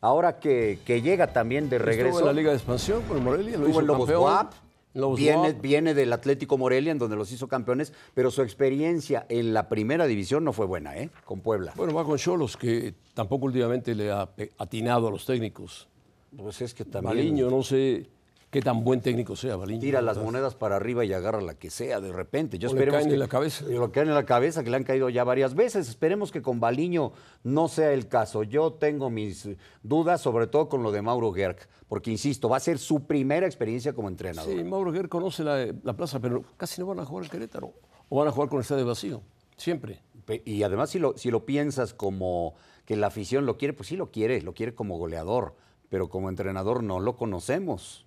ahora 0.00 0.38
que, 0.38 0.78
que 0.86 1.02
llega 1.02 1.32
también 1.32 1.68
de 1.68 1.80
regreso. 1.80 2.10
Estuvo 2.10 2.20
en 2.20 2.26
la 2.26 2.32
Liga 2.34 2.50
de 2.50 2.56
Expansión 2.58 3.02
con 3.02 3.16
el 3.16 3.24
Morelia, 3.24 3.58
lo 3.58 3.66
Estuvo 3.66 3.70
hizo 3.70 3.80
en 3.80 3.86
Lobos. 3.88 4.12
Guap, 4.12 4.52
Lobos 4.92 5.18
viene, 5.18 5.50
Guap. 5.50 5.60
viene 5.60 5.92
del 5.92 6.12
Atlético 6.12 6.56
Morelia, 6.56 6.92
en 6.92 6.98
donde 6.98 7.16
los 7.16 7.32
hizo 7.32 7.48
campeones, 7.48 7.92
pero 8.14 8.30
su 8.30 8.40
experiencia 8.42 9.26
en 9.28 9.52
la 9.52 9.68
primera 9.68 10.06
división 10.06 10.44
no 10.44 10.52
fue 10.52 10.66
buena, 10.66 10.96
¿eh? 10.96 11.10
Con 11.24 11.40
Puebla. 11.40 11.72
Bueno, 11.74 11.94
va 11.94 12.04
con 12.04 12.16
Cholos, 12.16 12.56
que 12.56 12.94
tampoco 13.12 13.46
últimamente 13.46 13.92
le 13.96 14.12
ha 14.12 14.28
atinado 14.58 15.08
a 15.08 15.10
los 15.10 15.26
técnicos. 15.26 15.88
Pues 16.36 16.60
es 16.60 16.74
que 16.74 16.84
también 16.84 17.16
Baliño, 17.16 17.50
no 17.50 17.64
sé 17.64 18.13
qué 18.54 18.62
tan 18.62 18.84
buen 18.84 19.00
técnico 19.00 19.34
sea 19.34 19.56
Baliño. 19.56 19.80
tira 19.80 20.00
las 20.00 20.16
monedas 20.16 20.54
para 20.54 20.76
arriba 20.76 21.04
y 21.04 21.12
agarra 21.12 21.40
la 21.40 21.54
que 21.54 21.70
sea 21.70 22.00
de 22.00 22.12
repente. 22.12 22.56
Yo 22.56 22.70
O 22.70 22.74
le 22.74 22.86
caen 22.86 23.08
que, 23.08 23.14
en 23.14 23.18
la 23.18 23.26
cabeza. 23.26 23.64
Lo 23.64 23.90
caen 23.90 24.06
en 24.06 24.14
la 24.14 24.24
cabeza, 24.24 24.62
que 24.62 24.70
le 24.70 24.76
han 24.76 24.84
caído 24.84 25.08
ya 25.08 25.24
varias 25.24 25.56
veces. 25.56 25.88
Esperemos 25.88 26.30
que 26.30 26.40
con 26.40 26.60
Baliño 26.60 27.10
no 27.42 27.66
sea 27.66 27.92
el 27.92 28.06
caso. 28.06 28.44
Yo 28.44 28.74
tengo 28.74 29.10
mis 29.10 29.48
dudas, 29.82 30.20
sobre 30.20 30.46
todo 30.46 30.68
con 30.68 30.84
lo 30.84 30.92
de 30.92 31.02
Mauro 31.02 31.32
Gerg, 31.32 31.56
porque 31.88 32.12
insisto, 32.12 32.48
va 32.48 32.58
a 32.58 32.60
ser 32.60 32.78
su 32.78 33.08
primera 33.08 33.44
experiencia 33.44 33.92
como 33.92 34.06
entrenador. 34.08 34.54
Sí, 34.56 34.62
Mauro 34.62 34.92
Guerra 34.92 35.08
conoce 35.08 35.42
la, 35.42 35.66
la 35.82 35.96
plaza, 35.96 36.20
pero 36.20 36.44
casi 36.56 36.80
no 36.80 36.86
van 36.86 37.00
a 37.00 37.04
jugar 37.04 37.24
en 37.24 37.30
Querétaro. 37.30 37.72
O 38.08 38.18
van 38.18 38.28
a 38.28 38.30
jugar 38.30 38.48
con 38.48 38.58
el 38.58 38.62
estadio 38.62 38.86
vacío, 38.86 39.20
siempre. 39.56 40.00
Y 40.44 40.62
además, 40.62 40.90
si 40.90 41.00
lo, 41.00 41.18
si 41.18 41.32
lo 41.32 41.44
piensas 41.44 41.92
como 41.92 42.54
que 42.84 42.94
la 42.94 43.08
afición 43.08 43.46
lo 43.46 43.56
quiere, 43.58 43.74
pues 43.74 43.88
sí 43.88 43.96
lo 43.96 44.12
quiere, 44.12 44.40
lo 44.42 44.54
quiere 44.54 44.76
como 44.76 44.96
goleador, 44.96 45.56
pero 45.88 46.08
como 46.08 46.28
entrenador 46.28 46.84
no 46.84 47.00
lo 47.00 47.16
conocemos. 47.16 48.06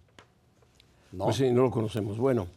¿No? 1.17 1.25
Pues 1.25 1.37
sí, 1.37 1.51
no 1.51 1.63
lo 1.63 1.71
conocemos. 1.71 2.17
Bueno, 2.17 2.47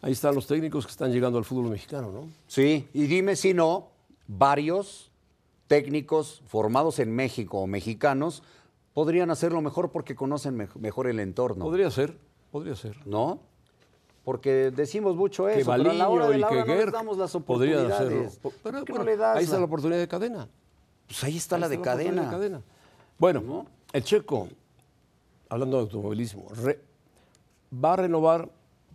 ahí 0.00 0.12
están 0.12 0.34
los 0.34 0.46
técnicos 0.46 0.86
que 0.86 0.92
están 0.92 1.12
llegando 1.12 1.38
al 1.38 1.44
fútbol 1.44 1.70
mexicano, 1.70 2.10
¿no? 2.12 2.28
Sí, 2.46 2.88
y 2.94 3.02
dime 3.06 3.36
si 3.36 3.52
no, 3.54 3.88
varios 4.26 5.10
técnicos 5.66 6.42
formados 6.46 6.98
en 6.98 7.14
México 7.14 7.58
o 7.60 7.66
mexicanos 7.66 8.42
podrían 8.94 9.30
hacerlo 9.30 9.60
mejor 9.62 9.90
porque 9.90 10.14
conocen 10.14 10.56
mej- 10.56 10.74
mejor 10.76 11.06
el 11.06 11.18
entorno, 11.20 11.64
Podría 11.64 11.90
ser, 11.90 12.16
podría 12.50 12.76
ser. 12.76 12.96
¿no? 13.06 13.40
Porque 14.24 14.70
decimos 14.70 15.16
mucho 15.16 15.46
que 15.46 15.60
eso, 15.60 15.72
pero 15.76 15.90
a 15.90 15.94
la 15.94 16.08
hora 16.08 16.28
de 16.28 16.38
la 16.38 16.48
que 16.48 16.56
hora 16.58 16.64
no 16.66 16.74
les 16.80 16.92
damos 16.92 17.16
las 17.18 17.30
hacerlo. 17.30 17.44
oportunidades. 17.44 18.36
Po- 18.36 18.52
Pero, 18.62 18.78
¿Por 18.78 18.84
qué 18.84 18.92
bueno, 18.92 19.04
no 19.04 19.10
le 19.10 19.16
das 19.16 19.36
ahí 19.38 19.44
está 19.44 19.58
la- 19.58 19.64
oportunidad 19.64 19.98
de 19.98 20.08
cadena. 20.08 20.48
Pues 21.06 21.24
ahí 21.24 21.36
está 21.36 21.58
la 21.58 21.68
de 21.68 21.76
la 21.78 21.82
cadena. 21.82 22.22
de 22.24 22.28
cadena. 22.30 22.62
Bueno, 23.18 23.66
el 23.92 24.04
checo, 24.04 24.48
hablando 25.48 25.76
de 25.78 25.82
automovilismo, 25.84 26.46
re- 26.62 26.80
va 27.72 27.94
a 27.94 27.96
renovar 27.96 28.50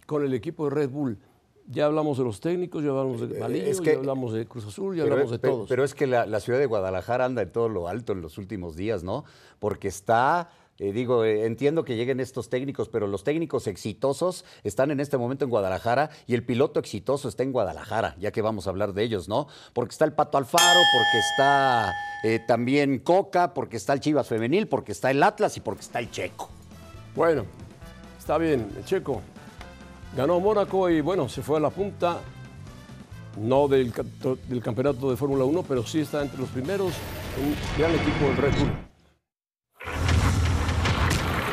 con 0.05 0.23
el 0.23 0.33
equipo 0.33 0.65
de 0.65 0.71
Red 0.75 0.89
Bull. 0.89 1.17
Ya 1.69 1.85
hablamos 1.85 2.17
de 2.17 2.23
los 2.23 2.39
técnicos, 2.39 2.81
ya 2.83 2.91
hablamos 2.91 3.19
de 3.21 3.39
Eh, 3.39 3.69
es 3.69 3.81
que- 3.81 3.91
ya 3.91 3.97
hablamos 3.97 4.31
de 4.33 4.45
Cruz 4.45 4.65
Azul, 4.67 4.95
ya 4.95 5.03
hablamos 5.03 5.31
de 5.31 5.39
todos. 5.39 5.67
pero 5.67 5.83
es 5.83 5.93
que 5.93 6.07
la, 6.07 6.25
la 6.25 6.39
ciudad 6.39 6.59
de 6.59 6.65
Guadalajara 6.65 7.25
anda 7.25 7.41
en 7.41 7.51
todo 7.51 7.67
lo 7.67 7.89
alto 7.89 8.13
en 8.13 8.21
los 8.21 8.37
últimos 8.37 8.77
días, 8.77 9.03
¿no? 9.03 9.25
Porque 9.59 9.89
está, 9.89 10.49
eh, 10.79 10.93
digo, 10.93 11.25
eh, 11.25 11.45
entiendo 11.45 11.83
que 11.83 11.97
lleguen 11.97 12.21
estos 12.21 12.47
técnicos, 12.49 12.87
pero 12.87 13.05
los 13.07 13.25
técnicos 13.25 13.67
exitosos 13.67 14.45
están 14.63 14.91
en 14.91 15.01
este 15.01 15.17
momento 15.17 15.43
en 15.43 15.49
Guadalajara 15.51 16.09
y 16.25 16.35
el 16.35 16.43
piloto 16.45 16.79
exitoso 16.79 17.27
está 17.27 17.43
en 17.43 17.51
Guadalajara, 17.51 18.15
ya 18.17 18.31
que 18.31 18.41
vamos 18.41 18.67
a 18.67 18.69
hablar 18.69 18.93
de 18.93 19.03
ellos, 19.03 19.27
¿no? 19.27 19.47
Porque 19.73 19.91
está 19.91 20.05
el 20.05 20.13
Pato 20.13 20.37
Alfaro, 20.37 20.79
porque 20.93 21.17
está 21.19 21.93
eh, 22.23 22.39
también 22.47 22.99
Coca, 22.99 23.53
porque 23.53 23.75
está 23.75 23.91
el 23.91 23.99
Chivas 23.99 24.27
Femenil, 24.27 24.69
porque 24.69 24.93
está 24.93 25.11
el 25.11 25.21
Atlas 25.21 25.57
y 25.57 25.59
porque 25.59 25.81
está 25.81 25.99
el 25.99 26.09
Checo. 26.11 26.47
Bueno, 27.13 27.43
está 28.27 28.37
bien, 28.37 28.69
el 28.75 28.83
checo. 28.83 29.21
Ganó 30.13 30.41
Mónaco 30.41 30.89
y 30.89 30.99
bueno, 30.99 31.29
se 31.29 31.41
fue 31.41 31.59
a 31.59 31.61
la 31.61 31.69
punta, 31.69 32.19
no 33.39 33.69
del, 33.69 33.93
del 34.49 34.61
campeonato 34.61 35.09
de 35.09 35.15
Fórmula 35.15 35.45
1, 35.45 35.63
pero 35.63 35.81
sí 35.85 36.01
está 36.01 36.23
entre 36.23 36.41
los 36.41 36.49
primeros. 36.49 36.91
Un 37.41 37.55
gran 37.77 37.91
equipo 37.95 38.25
el 38.25 38.35
Red 38.35 38.59
Bull. 38.59 38.71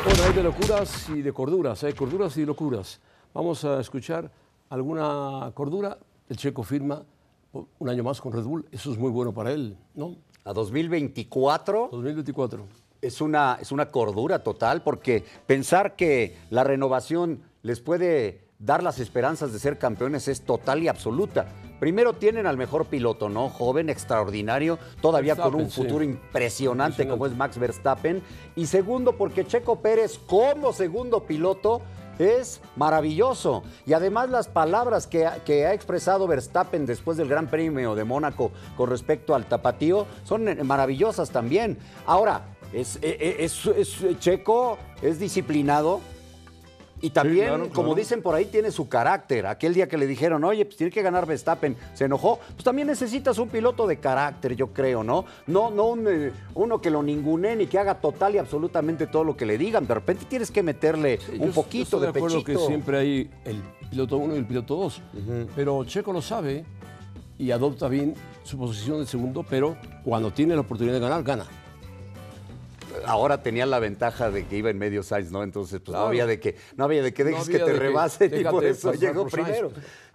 Bueno, 0.03 0.23
hay 0.27 0.33
de 0.33 0.43
locuras 0.43 1.09
y 1.11 1.21
de 1.21 1.31
corduras, 1.31 1.81
hay 1.85 1.93
corduras 1.93 2.35
y 2.35 2.45
locuras. 2.45 2.99
Vamos 3.33 3.63
a 3.63 3.79
escuchar 3.79 4.29
alguna 4.69 5.49
cordura. 5.53 5.97
El 6.27 6.35
checo 6.35 6.61
firma 6.61 7.05
un 7.53 7.87
año 7.87 8.03
más 8.03 8.19
con 8.19 8.33
Red 8.33 8.43
Bull. 8.43 8.65
Eso 8.69 8.91
es 8.91 8.97
muy 8.97 9.11
bueno 9.11 9.33
para 9.33 9.53
él, 9.53 9.77
¿no? 9.93 10.17
A 10.43 10.51
2024 10.51 11.87
2024. 11.89 12.84
Es 13.01 13.21
una, 13.21 13.57
es 13.61 13.71
una 13.71 13.87
cordura 13.87 14.39
total 14.43 14.81
porque 14.81 15.23
pensar 15.47 15.95
que 15.95 16.37
la 16.49 16.63
renovación 16.63 17.41
les 17.61 17.79
puede 17.79 18.41
dar 18.57 18.81
las 18.81 18.99
esperanzas 18.99 19.51
de 19.53 19.59
ser 19.59 19.77
campeones 19.77 20.27
es 20.27 20.41
total 20.41 20.81
y 20.81 20.87
absoluta. 20.87 21.45
Primero 21.79 22.13
tienen 22.13 22.47
al 22.47 22.55
mejor 22.57 22.85
piloto, 22.85 23.27
¿no? 23.27 23.49
Joven, 23.49 23.89
extraordinario, 23.89 24.79
todavía 25.01 25.35
con 25.35 25.55
un 25.55 25.69
sí. 25.69 25.81
futuro 25.81 26.03
impresionante, 26.03 27.03
Impresionante. 27.03 27.07
como 27.09 27.25
es 27.25 27.35
Max 27.35 27.57
Verstappen. 27.59 28.23
Y 28.55 28.65
segundo, 28.67 29.17
porque 29.17 29.45
Checo 29.45 29.81
Pérez 29.81 30.17
como 30.25 30.71
segundo 30.71 31.23
piloto 31.25 31.81
es 32.17 32.61
maravilloso. 32.77 33.63
Y 33.85 33.91
además 33.91 34.29
las 34.29 34.47
palabras 34.47 35.05
que, 35.05 35.25
ha- 35.25 35.43
que 35.43 35.65
ha 35.65 35.73
expresado 35.73 36.27
Verstappen 36.27 36.85
después 36.85 37.17
del 37.17 37.27
Gran 37.27 37.49
Premio 37.49 37.93
de 37.93 38.05
Mónaco 38.05 38.51
con 38.77 38.89
respecto 38.89 39.35
al 39.35 39.45
tapatío 39.47 40.07
son 40.23 40.45
maravillosas 40.65 41.29
también. 41.31 41.77
Ahora, 42.05 42.54
es, 42.73 42.97
eh, 42.97 43.17
eh, 43.19 43.35
es- 43.39 43.65
es- 43.65 44.19
Checo 44.19 44.77
es 45.01 45.19
disciplinado, 45.19 46.01
y 47.01 47.09
también, 47.11 47.47
claro, 47.49 47.63
como 47.69 47.89
claro. 47.89 47.95
dicen 47.95 48.21
por 48.21 48.33
ahí, 48.35 48.45
tiene 48.45 48.71
su 48.71 48.87
carácter. 48.87 49.45
Aquel 49.45 49.73
día 49.73 49.87
que 49.87 49.97
le 49.97 50.07
dijeron, 50.07 50.43
oye, 50.43 50.63
pues 50.65 50.77
tiene 50.77 50.91
que 50.91 51.01
ganar 51.03 51.25
Verstappen, 51.27 51.75
se 51.93 52.05
enojó. 52.05 52.39
Pues 52.53 52.63
también 52.63 52.87
necesitas 52.87 53.37
un 53.37 53.49
piloto 53.49 53.85
de 53.85 53.97
carácter, 53.97 54.55
yo 54.55 54.67
creo, 54.73 55.03
¿no? 55.03 55.25
No, 55.45 55.69
no 55.69 55.87
un, 55.89 56.07
eh, 56.07 56.31
uno 56.55 56.81
que 56.81 56.89
lo 56.89 57.03
ninguneen 57.03 57.61
y 57.61 57.67
que 57.67 57.77
haga 57.77 57.95
total 57.95 58.33
y 58.35 58.37
absolutamente 58.39 59.07
todo 59.07 59.23
lo 59.25 59.35
que 59.37 59.45
le 59.45 59.57
digan. 59.57 59.85
De 59.85 59.93
repente 59.93 60.25
tienes 60.27 60.49
que 60.49 60.63
meterle 60.63 61.19
Sí, 61.19 61.33
un 61.37 61.47
yo 61.47 61.51
poquito 61.53 61.83
estoy 61.83 61.99
de, 61.99 62.05
de 62.07 62.17
acuerdo 62.17 62.37
pechito. 62.43 62.59
que 62.61 62.65
siempre 62.65 62.97
hay 62.97 63.29
el 63.43 63.61
piloto 63.89 64.17
1 64.17 64.33
y 64.33 64.37
el 64.39 64.45
piloto 64.47 64.75
2. 64.75 65.01
Pero 65.55 65.83
Checo 65.83 66.11
lo 66.13 66.21
sabe 66.21 66.65
y 67.37 67.51
adopta 67.51 67.87
bien 67.89 68.15
su 68.43 68.57
posición 68.57 68.99
de 69.01 69.05
segundo, 69.05 69.43
pero 69.47 69.75
cuando 70.03 70.31
tiene 70.31 70.55
la 70.55 70.61
oportunidad 70.61 70.95
de 70.95 71.01
ganar, 71.01 71.21
gana. 71.23 71.45
Ahora 73.05 73.41
tenía 73.43 73.65
la 73.65 73.79
ventaja 73.79 74.29
de 74.31 74.45
que 74.47 74.57
iba 74.57 74.69
en 74.69 74.77
medio 74.77 75.03
Sainz, 75.03 75.31
¿no? 75.31 75.43
Entonces, 75.43 75.79
pues 75.83 75.97
no 75.97 76.05
había 76.05 76.25
de 76.25 76.39
que, 76.39 76.55
no 76.77 76.83
había 76.85 77.01
de 77.03 77.13
que 77.13 77.23
No 77.23 77.29
dejes 77.31 77.49
que 77.49 77.59
te 77.59 77.73
rebasen 77.73 78.39
y 78.39 78.43
por 78.43 78.63
eso 78.65 78.93
llegó 78.93 79.29
Sainz. 79.29 79.47
primero. 79.47 79.71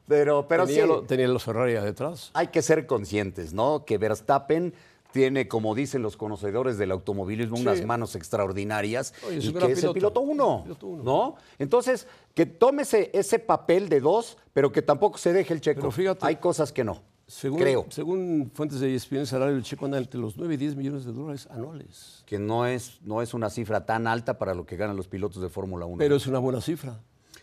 Pero, 0.09 0.49
pero 0.49 0.67
tenía, 0.67 0.83
sí. 0.83 0.89
lo- 0.89 1.03
tenía 1.03 1.29
los 1.29 1.45
Ferrari 1.45 1.75
detrás. 1.75 2.31
hay 2.35 2.49
que 2.49 2.63
ser 2.63 2.87
conscientes, 2.87 3.53
¿no? 3.53 3.85
Que 3.85 3.97
Verstappen 3.97 4.75
tiene, 5.13 5.47
como 5.49 5.75
dicen 5.75 6.03
los 6.03 6.17
conocedores 6.17 6.79
del 6.79 6.91
automovilismo, 6.93 7.57
Sí. 7.57 7.63
unas 7.63 7.85
manos 7.85 8.15
extraordinarias 8.17 9.13
Oye, 9.27 9.39
y 9.39 9.53
que 9.53 9.59
gran 9.59 9.71
es 9.73 9.79
el 9.85 9.93
piloto. 9.93 9.95
piloto 9.95 10.21
uno, 10.21 10.63
Piloto 10.65 10.87
uno. 10.87 11.03
¿no? 11.03 11.35
Entonces, 11.59 12.07
que 12.35 12.47
tome 12.47 12.83
ese, 12.83 13.11
ese 13.13 13.39
papel 13.41 13.89
de 13.89 14.01
dos, 14.01 14.37
pero 14.53 14.71
que 14.73 14.83
tampoco 14.83 15.19
se 15.19 15.33
deje 15.33 15.53
el 15.55 15.61
checo. 15.61 15.81
Pero 15.81 15.91
fíjate- 15.93 16.27
Hay 16.27 16.37
cosas 16.37 16.73
que 16.73 16.85
no, 16.85 17.03
Según, 17.31 17.61
creo, 17.61 17.87
según 17.91 18.51
fuentes 18.53 18.81
de 18.81 18.93
ESPN, 18.93 19.19
el 19.19 19.27
salario 19.29 19.55
del 19.55 19.63
Checo 19.63 19.85
anda 19.85 19.99
entre 19.99 20.19
los 20.19 20.37
9 20.37 20.55
y 20.55 20.57
10 20.57 20.75
millones 20.75 21.05
de 21.05 21.13
dólares 21.13 21.47
anuales. 21.49 22.25
que 22.27 22.41
no 22.41 22.67
es, 22.67 23.01
no 23.03 23.23
es 23.23 23.35
una 23.35 23.51
cifra 23.51 23.87
tan 23.87 24.09
alta 24.09 24.37
para 24.37 24.53
lo 24.53 24.67
que 24.67 24.77
ganan 24.77 24.97
los 24.97 25.07
pilotos 25.07 25.41
de 25.41 25.49
Fórmula 25.49 25.87
1. 25.87 25.99
Pero 25.99 26.17
es 26.17 26.27
una 26.27 26.41
buena 26.41 26.61
cifra. 26.61 26.99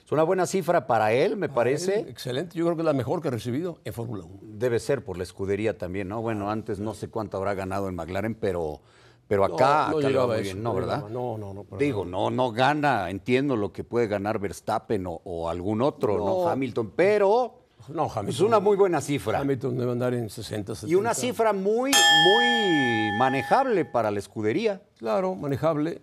es 0.06 0.12
una 0.12 0.24
buena 0.24 0.46
cifra 0.46 0.88
para 0.88 1.13
él, 1.13 1.38
me 1.38 1.48
parece. 1.48 2.01
excelente. 2.01 2.58
Yo 2.58 2.65
creo 2.65 2.75
que 2.75 2.82
es 2.82 2.86
la 2.86 2.91
mejor 2.91 3.22
que 3.22 3.29
ha 3.29 3.32
recibido 3.32 3.79
en 3.86 3.94
Fórmula 3.94 4.25
1. 4.25 4.39
Debe 4.41 4.79
ser 4.79 5.06
por 5.06 5.15
la 5.15 5.24
escudería 5.24 5.77
también, 5.77 6.10
¿no? 6.10 6.22
Bueno, 6.22 6.51
antes 6.51 6.79
no 6.79 6.94
sé 6.94 7.08
cuánto 7.08 7.38
habrá 7.38 7.53
ganado 7.53 7.88
en 7.88 7.96
McLaren, 7.96 8.36
pero, 8.36 8.82
pero 9.29 9.46
acá, 9.46 9.88
no 9.89 10.00
acá 10.00 10.00
le 10.00 10.03
va 10.03 10.10
llegaba 10.10 10.27
muy 10.34 10.36
eso, 10.36 10.44
bien, 10.44 10.63
¿no, 10.63 10.70
no 10.70 10.75
verdad? 10.75 11.10
No, 11.10 11.38
no, 11.38 11.53
no, 11.53 11.77
Digo, 11.77 12.03
no, 12.03 12.29
no 12.29 12.51
gana, 12.51 13.10
entiendo 13.10 13.56
lo 13.56 13.72
que 13.72 13.86
puede 13.86 14.08
ganar 14.08 14.38
Verstappen 14.38 15.08
o, 15.08 15.22
o 15.24 15.48
algún 15.48 15.82
otro, 15.82 16.17
¿no? 16.17 16.25
No. 16.25 16.50
Hamilton, 16.50 16.91
pero 16.94 17.66
No, 17.89 18.03
Hamilton. 18.03 18.29
Es 18.29 18.39
una 18.41 18.60
muy 18.60 18.75
buena 18.77 19.01
cifra. 19.01 19.39
Hamilton 19.39 19.77
debe 19.77 19.91
andar 19.91 20.13
en 20.13 20.29
60, 20.29 20.75
70. 20.75 20.91
Y 20.91 20.96
una 20.96 21.13
cifra 21.13 21.53
muy, 21.53 21.91
muy 21.91 23.17
manejable 23.17 23.86
para 23.86 24.12
la 24.12 24.20
escudería. 24.20 24.82
Claro, 24.98 25.36
manejable. 25.36 26.01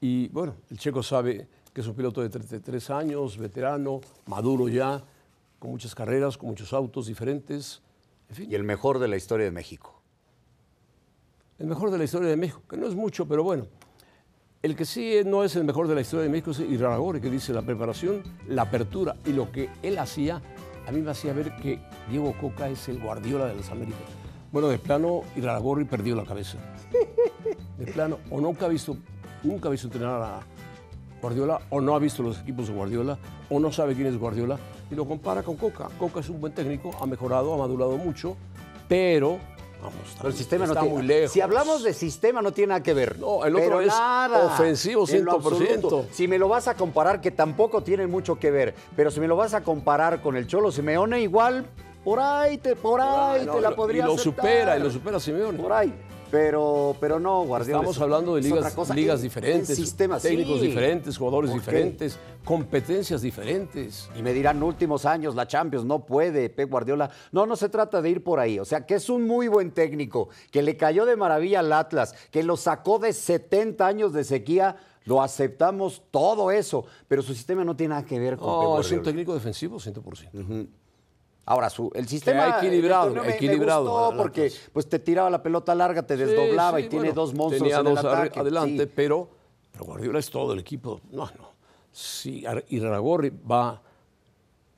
Y 0.00 0.28
bueno, 0.28 0.54
el 0.70 0.78
checo 0.78 1.02
sabe 1.02 1.48
que 1.72 1.80
es 1.82 1.86
un 1.86 1.94
piloto 1.94 2.20
de 2.22 2.28
33 2.30 2.90
años, 2.90 3.36
veterano, 3.38 4.00
maduro 4.26 4.68
ya, 4.68 5.02
con 5.58 5.70
muchas 5.70 5.94
carreras, 5.94 6.36
con 6.36 6.48
muchos 6.50 6.72
autos 6.72 7.06
diferentes. 7.06 7.82
En 8.28 8.36
fin, 8.36 8.50
Y 8.50 8.54
el 8.54 8.64
mejor 8.64 8.98
de 8.98 9.08
la 9.08 9.16
historia 9.16 9.44
de 9.44 9.52
México. 9.52 10.00
el 11.58 11.66
mejor 11.66 11.90
de 11.90 11.98
la 11.98 12.04
historia 12.04 12.28
de 12.28 12.36
México, 12.36 12.62
que 12.68 12.76
no 12.76 12.86
es 12.86 12.94
mucho, 12.94 13.28
pero 13.28 13.44
bueno. 13.44 13.66
El 14.62 14.76
que 14.76 14.84
sí 14.84 15.16
no 15.24 15.42
es 15.44 15.56
el 15.56 15.64
mejor 15.64 15.88
de 15.88 15.94
la 15.94 16.00
historia 16.02 16.24
de 16.24 16.28
México 16.30 16.50
es 16.50 16.60
Iraragorri, 16.60 17.20
que 17.20 17.30
dice 17.30 17.52
la 17.52 17.62
preparación, 17.62 18.22
la 18.48 18.62
apertura 18.62 19.16
y 19.24 19.32
lo 19.32 19.50
que 19.50 19.70
él 19.82 19.98
hacía, 19.98 20.42
a 20.90 20.92
mí 20.92 21.02
me 21.02 21.12
hacía 21.12 21.32
ver 21.32 21.54
que 21.54 21.78
Diego 22.10 22.34
Coca 22.40 22.68
es 22.68 22.88
el 22.88 22.98
Guardiola 22.98 23.46
de 23.46 23.54
las 23.54 23.70
Américas. 23.70 24.00
Bueno, 24.50 24.66
de 24.66 24.76
plano, 24.76 25.22
Iraragorri 25.36 25.84
perdió 25.84 26.16
la 26.16 26.24
cabeza. 26.24 26.58
De 27.78 27.86
plano, 27.86 28.18
o 28.28 28.40
nunca 28.40 28.66
ha 28.66 28.68
visto, 28.68 28.96
nunca 29.44 29.68
ha 29.68 29.70
visto 29.70 29.86
entrenar 29.86 30.20
a 30.20 30.40
Guardiola, 31.22 31.60
o 31.70 31.80
no 31.80 31.94
ha 31.94 32.00
visto 32.00 32.24
los 32.24 32.40
equipos 32.40 32.66
de 32.66 32.74
Guardiola, 32.74 33.18
o 33.48 33.60
no 33.60 33.70
sabe 33.70 33.94
quién 33.94 34.08
es 34.08 34.18
Guardiola, 34.18 34.58
y 34.90 34.96
lo 34.96 35.06
compara 35.06 35.44
con 35.44 35.54
Coca. 35.56 35.88
Coca 35.96 36.18
es 36.18 36.28
un 36.28 36.40
buen 36.40 36.54
técnico, 36.54 36.90
ha 37.00 37.06
mejorado, 37.06 37.54
ha 37.54 37.58
madurado 37.58 37.96
mucho, 37.96 38.36
pero, 38.88 39.38
vamos, 39.82 40.00
está, 40.08 40.26
el 40.26 40.34
sistema 40.34 40.64
está 40.64 40.74
no 40.74 40.80
tiene, 40.80 40.96
muy 40.96 41.06
lejos. 41.06 41.32
Si 41.32 41.40
hablamos 41.40 41.82
de 41.82 41.94
sistema, 41.94 42.42
no 42.42 42.52
tiene 42.52 42.68
nada 42.68 42.82
que 42.82 42.94
ver. 42.94 43.18
No, 43.18 43.44
el 43.44 43.54
otro 43.54 43.68
Pero 43.68 43.80
es 43.80 43.88
nada, 43.88 44.46
ofensivo 44.46 45.06
en 45.08 45.24
lo 45.24 45.32
100%. 45.32 45.34
absoluto. 45.36 46.06
Si 46.12 46.28
me 46.28 46.38
lo 46.38 46.48
vas 46.48 46.68
a 46.68 46.74
comparar, 46.74 47.20
que 47.20 47.30
tampoco 47.30 47.82
tiene 47.82 48.06
mucho 48.06 48.38
que 48.38 48.50
ver, 48.50 48.74
pero 48.96 49.10
si 49.10 49.20
me 49.20 49.26
lo 49.28 49.36
vas 49.36 49.54
a 49.54 49.62
comparar 49.62 50.20
con 50.22 50.36
el 50.36 50.46
Cholo 50.46 50.70
Simeone, 50.72 51.20
igual, 51.20 51.66
por 52.04 52.20
ahí 52.20 52.58
te, 52.58 52.76
por 52.76 53.00
ahí 53.00 53.40
Ah, 53.42 53.44
no, 53.46 53.54
te 53.54 53.60
la 53.60 53.74
podría 53.76 54.04
Y 54.04 54.06
lo 54.06 54.14
aceptar. 54.14 54.34
supera, 54.44 54.76
y 54.78 54.80
lo 54.82 54.90
supera 54.90 55.20
Simeone. 55.20 55.58
Por 55.58 55.72
ahí. 55.72 55.92
Pero, 56.30 56.94
pero 57.00 57.18
no, 57.18 57.42
Guardiola. 57.44 57.78
Estamos 57.80 57.96
es- 57.96 58.02
hablando 58.02 58.34
de 58.36 58.42
ligas, 58.42 58.76
ligas 58.94 59.18
En- 59.18 59.22
diferentes, 59.22 59.70
en 59.70 59.76
sistemas, 59.76 60.22
técnicos 60.22 60.60
sí. 60.60 60.66
diferentes, 60.68 61.18
jugadores 61.18 61.52
diferentes, 61.52 62.18
competencias 62.44 63.22
diferentes. 63.22 64.08
Y 64.16 64.22
me 64.22 64.32
dirán, 64.32 64.62
últimos 64.62 65.04
años, 65.06 65.34
la 65.34 65.46
Champions, 65.48 65.84
no 65.84 66.06
puede, 66.06 66.48
Pep 66.50 66.70
Guardiola. 66.70 67.10
No, 67.32 67.46
no 67.46 67.56
se 67.56 67.68
trata 67.68 68.00
de 68.00 68.10
ir 68.10 68.22
por 68.22 68.38
ahí. 68.38 68.58
O 68.58 68.64
sea, 68.64 68.86
que 68.86 68.94
es 68.94 69.10
un 69.10 69.26
muy 69.26 69.48
buen 69.48 69.72
técnico, 69.72 70.28
que 70.50 70.62
le 70.62 70.76
cayó 70.76 71.04
de 71.04 71.16
maravilla 71.16 71.60
al 71.60 71.72
Atlas, 71.72 72.14
que 72.30 72.42
lo 72.42 72.56
sacó 72.56 72.98
de 72.98 73.12
70 73.12 73.86
años 73.86 74.12
de 74.12 74.24
sequía. 74.24 74.76
Lo 75.06 75.22
aceptamos 75.22 76.02
todo 76.10 76.50
eso, 76.50 76.84
pero 77.08 77.22
su 77.22 77.34
sistema 77.34 77.64
no 77.64 77.74
tiene 77.74 77.94
nada 77.94 78.04
que 78.06 78.18
ver 78.20 78.36
con 78.36 78.60
Pep 78.60 78.68
No, 78.68 78.80
es 78.80 78.92
un 78.92 79.02
técnico 79.02 79.32
defensivo 79.34 79.78
100%. 79.80 80.68
Ahora, 81.46 81.68
su, 81.70 81.90
el 81.94 82.06
sistema 82.06 82.58
equilibrado, 82.58 83.12
me- 83.12 83.30
equilibrado 83.30 83.84
me 83.84 83.90
gustó 83.90 84.10
al 84.12 84.16
porque 84.16 84.52
pues 84.72 84.88
te 84.88 84.98
tiraba 84.98 85.30
la 85.30 85.42
pelota 85.42 85.74
larga, 85.74 86.02
te 86.02 86.16
desdoblaba 86.16 86.78
Sí, 86.78 86.84
y 86.84 86.88
tiene 86.88 87.06
bueno, 87.06 87.14
dos 87.20 87.34
monstruos 87.34 87.58
tenía 87.70 87.80
en 87.80 87.86
el 87.88 87.94
dos 87.94 88.04
ataque. 88.04 88.38
adelante, 88.40 88.84
sí. 88.84 88.92
pero, 88.94 89.28
pero 89.72 89.84
Guardiola 89.84 90.18
es 90.20 90.30
todo 90.30 90.52
el 90.52 90.60
equipo. 90.60 91.00
No, 91.10 91.24
no. 91.38 91.50
Si 91.90 92.44
Iraragorri 92.68 93.30
va 93.50 93.82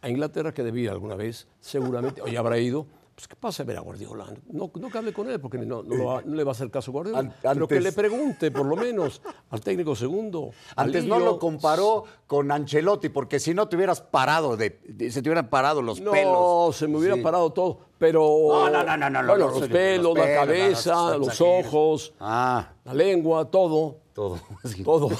a 0.01 0.09
Inglaterra, 0.09 0.53
que 0.55 0.63
debía 0.63 0.93
alguna 0.93 1.15
vez, 1.15 1.47
seguramente, 1.61 2.23
o 2.23 2.27
ya 2.27 2.39
habrá 2.39 2.59
ido, 2.59 2.87
pues 3.15 3.29
que 3.29 3.37
pase 3.37 3.63
a 3.63 3.65
ver 3.67 3.77
a 3.77 3.81
Guardiola. 3.81 4.25
No, 4.51 4.71
no 4.75 4.89
que 4.91 4.99
hable 4.99 5.13
con 5.13 5.29
él, 5.31 5.39
porque 5.41 5.59
no, 5.59 5.83
no 5.83 6.05
va- 6.05 6.23
no 6.25 6.35
le 6.35 6.45
va 6.45 6.51
a 6.51 6.53
hacer 6.53 6.71
caso 6.71 6.91
a 6.91 6.93
Guardiola. 6.93 7.19
An- 7.19 7.35
pero 7.43 7.69
que 7.69 7.75
antes- 7.77 7.83
le 7.85 7.93
pregunte, 7.93 8.51
por 8.51 8.65
lo 8.67 8.75
menos, 8.77 9.21
al 9.51 9.61
técnico 9.61 9.95
segundo. 9.95 10.51
Antes 10.77 11.05
no 11.05 11.19
lo 11.19 11.39
comparó 11.39 12.05
con 12.27 12.51
Ancelotti, 12.51 13.11
porque 13.11 13.39
si 13.39 13.53
no 13.55 13.69
te 13.69 13.77
hubieras 13.77 14.01
parado, 14.01 14.57
de, 14.57 14.81
de- 14.89 15.11
se 15.11 15.21
te 15.23 15.29
hubieran 15.29 15.49
parado 15.51 15.83
los 15.83 16.01
No, 16.01 16.13
pelos. 16.13 16.75
se 16.77 16.89
me 16.89 16.97
hubiera 16.99 17.17
Sí. 17.17 17.21
parado 17.21 17.51
todo, 17.53 17.81
pero... 17.99 18.21
No, 18.49 18.71
no, 18.71 18.83
no, 18.83 18.97
no, 18.97 19.11
no, 19.11 19.19
Bueno, 19.19 19.27
no, 19.27 19.37
los 19.51 19.61
los 19.61 19.69
pelos, 19.69 20.15
pelos, 20.15 20.19
la 20.19 20.27
no, 20.35 20.41
cabeza, 20.41 20.93
no, 20.95 21.11
no, 21.11 21.19
los 21.19 21.41
ojos, 21.41 22.15
Ah, 22.19 22.73
la 22.85 22.95
lengua, 22.95 23.45
todo. 23.51 23.99
todo. 24.15 24.39
Todo. 24.85 25.09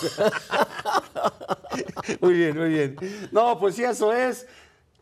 Muy 2.21 2.35
bien, 2.35 2.57
muy 2.59 2.69
bien. 2.69 2.97
No, 3.31 3.59
pues 3.59 3.75
sí, 3.77 3.83
eso 3.85 4.13
es. 4.13 4.47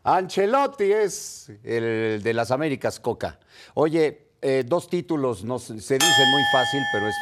Ancelotti 0.03 0.91
es 0.91 1.51
el 1.63 2.21
de 2.23 2.33
las 2.33 2.51
Américas, 2.51 2.99
Coca. 2.99 3.39
Oye, 3.75 4.29
eh, 4.41 4.63
dos 4.65 4.89
títulos 4.89 5.43
no, 5.43 5.59
se 5.59 5.73
dicen 5.75 5.99
muy 5.99 6.41
fácil, 6.51 6.81
pero 6.91 7.07
es, 7.07 7.15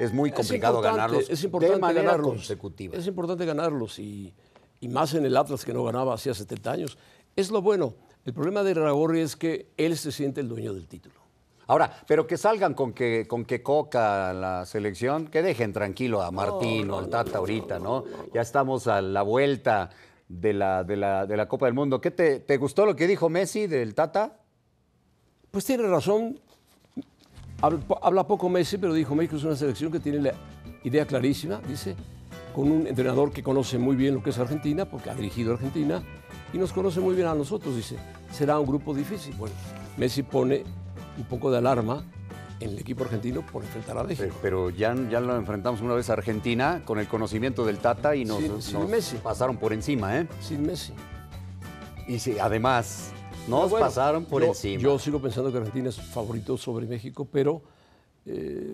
es 0.00 0.12
muy 0.12 0.32
complicado 0.32 0.80
ganarlos 0.80 1.28
Es 1.28 1.44
importante 1.44 1.74
de 1.74 1.80
manera 1.80 2.02
ganarlos. 2.02 2.32
consecutiva. 2.32 2.96
Es 2.96 3.06
importante 3.06 3.44
ganarlos 3.44 3.98
y, 3.98 4.32
y 4.80 4.88
más 4.88 5.12
en 5.14 5.26
el 5.26 5.36
Atlas 5.36 5.64
que 5.64 5.74
no 5.74 5.84
ganaba 5.84 6.14
hacía 6.14 6.32
70 6.32 6.70
años. 6.70 6.98
Es 7.36 7.50
lo 7.50 7.60
bueno. 7.60 7.94
El 8.24 8.32
problema 8.32 8.62
de 8.62 8.74
Ragorri 8.74 9.20
es 9.20 9.36
que 9.36 9.72
él 9.76 9.96
se 9.96 10.12
siente 10.12 10.40
el 10.40 10.48
dueño 10.48 10.72
del 10.72 10.86
título. 10.86 11.16
Ahora, 11.66 11.92
pero 12.06 12.26
que 12.26 12.36
salgan 12.36 12.74
con 12.74 12.92
que, 12.92 13.26
con 13.28 13.44
que 13.44 13.62
Coca 13.62 14.32
la 14.32 14.66
selección, 14.66 15.28
que 15.28 15.42
dejen 15.42 15.72
tranquilo 15.72 16.22
a 16.22 16.30
Martín 16.30 16.90
o 16.90 16.98
al 16.98 17.08
Tata 17.08 17.38
ahorita, 17.38 17.78
¿no? 17.78 18.04
Ya 18.32 18.42
estamos 18.42 18.86
a 18.88 19.00
la 19.00 19.22
vuelta 19.22 19.90
de 20.32 20.54
la, 20.54 20.82
de 20.82 20.96
la, 20.96 21.26
de 21.26 21.36
la 21.36 21.46
Copa 21.46 21.66
del 21.66 21.74
Mundo. 21.74 22.00
¿Qué 22.00 22.10
te, 22.10 22.40
te 22.40 22.56
gustó 22.56 22.86
lo 22.86 22.96
que 22.96 23.06
dijo 23.06 23.28
Messi 23.28 23.66
del 23.66 23.94
Tata? 23.94 24.38
Pues 25.50 25.64
tiene 25.64 25.86
razón. 25.86 26.40
Habla, 27.60 28.26
poco 28.26 28.48
Messi, 28.48 28.78
pero 28.78 28.92
dijo 28.94 29.14
México 29.14 29.36
es 29.36 29.44
una 29.44 29.54
selección 29.54 29.92
que 29.92 30.00
tiene 30.00 30.20
la 30.20 30.32
idea 30.82 31.06
clarísima, 31.06 31.60
dice, 31.68 31.94
con 32.52 32.72
un 32.72 32.88
entrenador 32.88 33.30
que 33.30 33.42
conoce 33.42 33.78
muy 33.78 33.94
bien 33.94 34.14
lo 34.14 34.22
que 34.22 34.30
es 34.30 34.38
Argentina, 34.38 34.84
porque 34.84 35.10
ha 35.10 35.14
dirigido 35.14 35.52
Argentina, 35.52 36.02
y 36.52 36.58
nos 36.58 36.72
conoce 36.72 36.98
muy 36.98 37.14
bien 37.14 37.28
a 37.28 37.34
nosotros, 37.34 37.76
dice. 37.76 37.96
Será 38.32 38.58
un 38.58 38.66
grupo 38.66 38.94
difícil. 38.94 39.34
Bueno, 39.36 39.54
Messi 39.96 40.22
pone 40.22 40.64
un 41.18 41.24
poco 41.24 41.52
de 41.52 41.58
alarma 41.58 42.04
en 42.62 42.70
el 42.70 42.78
equipo 42.78 43.04
argentino 43.04 43.42
por 43.42 43.62
enfrentar 43.64 43.98
a 43.98 44.04
México. 44.04 44.28
Eh, 44.28 44.32
Pero 44.42 44.70
ya, 44.70 44.94
ya 45.10 45.20
lo 45.20 45.36
enfrentamos 45.36 45.80
una 45.80 45.94
vez 45.94 46.08
a 46.10 46.14
Argentina 46.14 46.82
con 46.84 46.98
el 46.98 47.08
conocimiento 47.08 47.64
del 47.64 47.78
Tata 47.78 48.14
y 48.16 48.24
nos, 48.24 48.40
Sin- 48.64 48.88
Messi. 48.90 49.16
pasaron 49.16 49.56
por 49.56 49.72
encima, 49.72 50.18
¿eh? 50.18 50.26
Sin 50.40 50.62
Messi. 50.66 50.92
Y 52.08 52.18
sí, 52.18 52.36
además, 52.40 53.10
nos 53.48 53.70
bueno, 53.70 53.86
pasaron 53.86 54.24
por 54.24 54.42
yo- 54.42 54.48
encima. 54.48 54.82
Yo 54.82 54.98
sigo 54.98 55.20
pensando 55.20 55.50
que 55.52 55.58
Argentina 55.58 55.88
es 55.88 56.00
favorito 56.00 56.56
sobre 56.56 56.86
México, 56.86 57.26
pero 57.30 57.62
eh, 58.26 58.72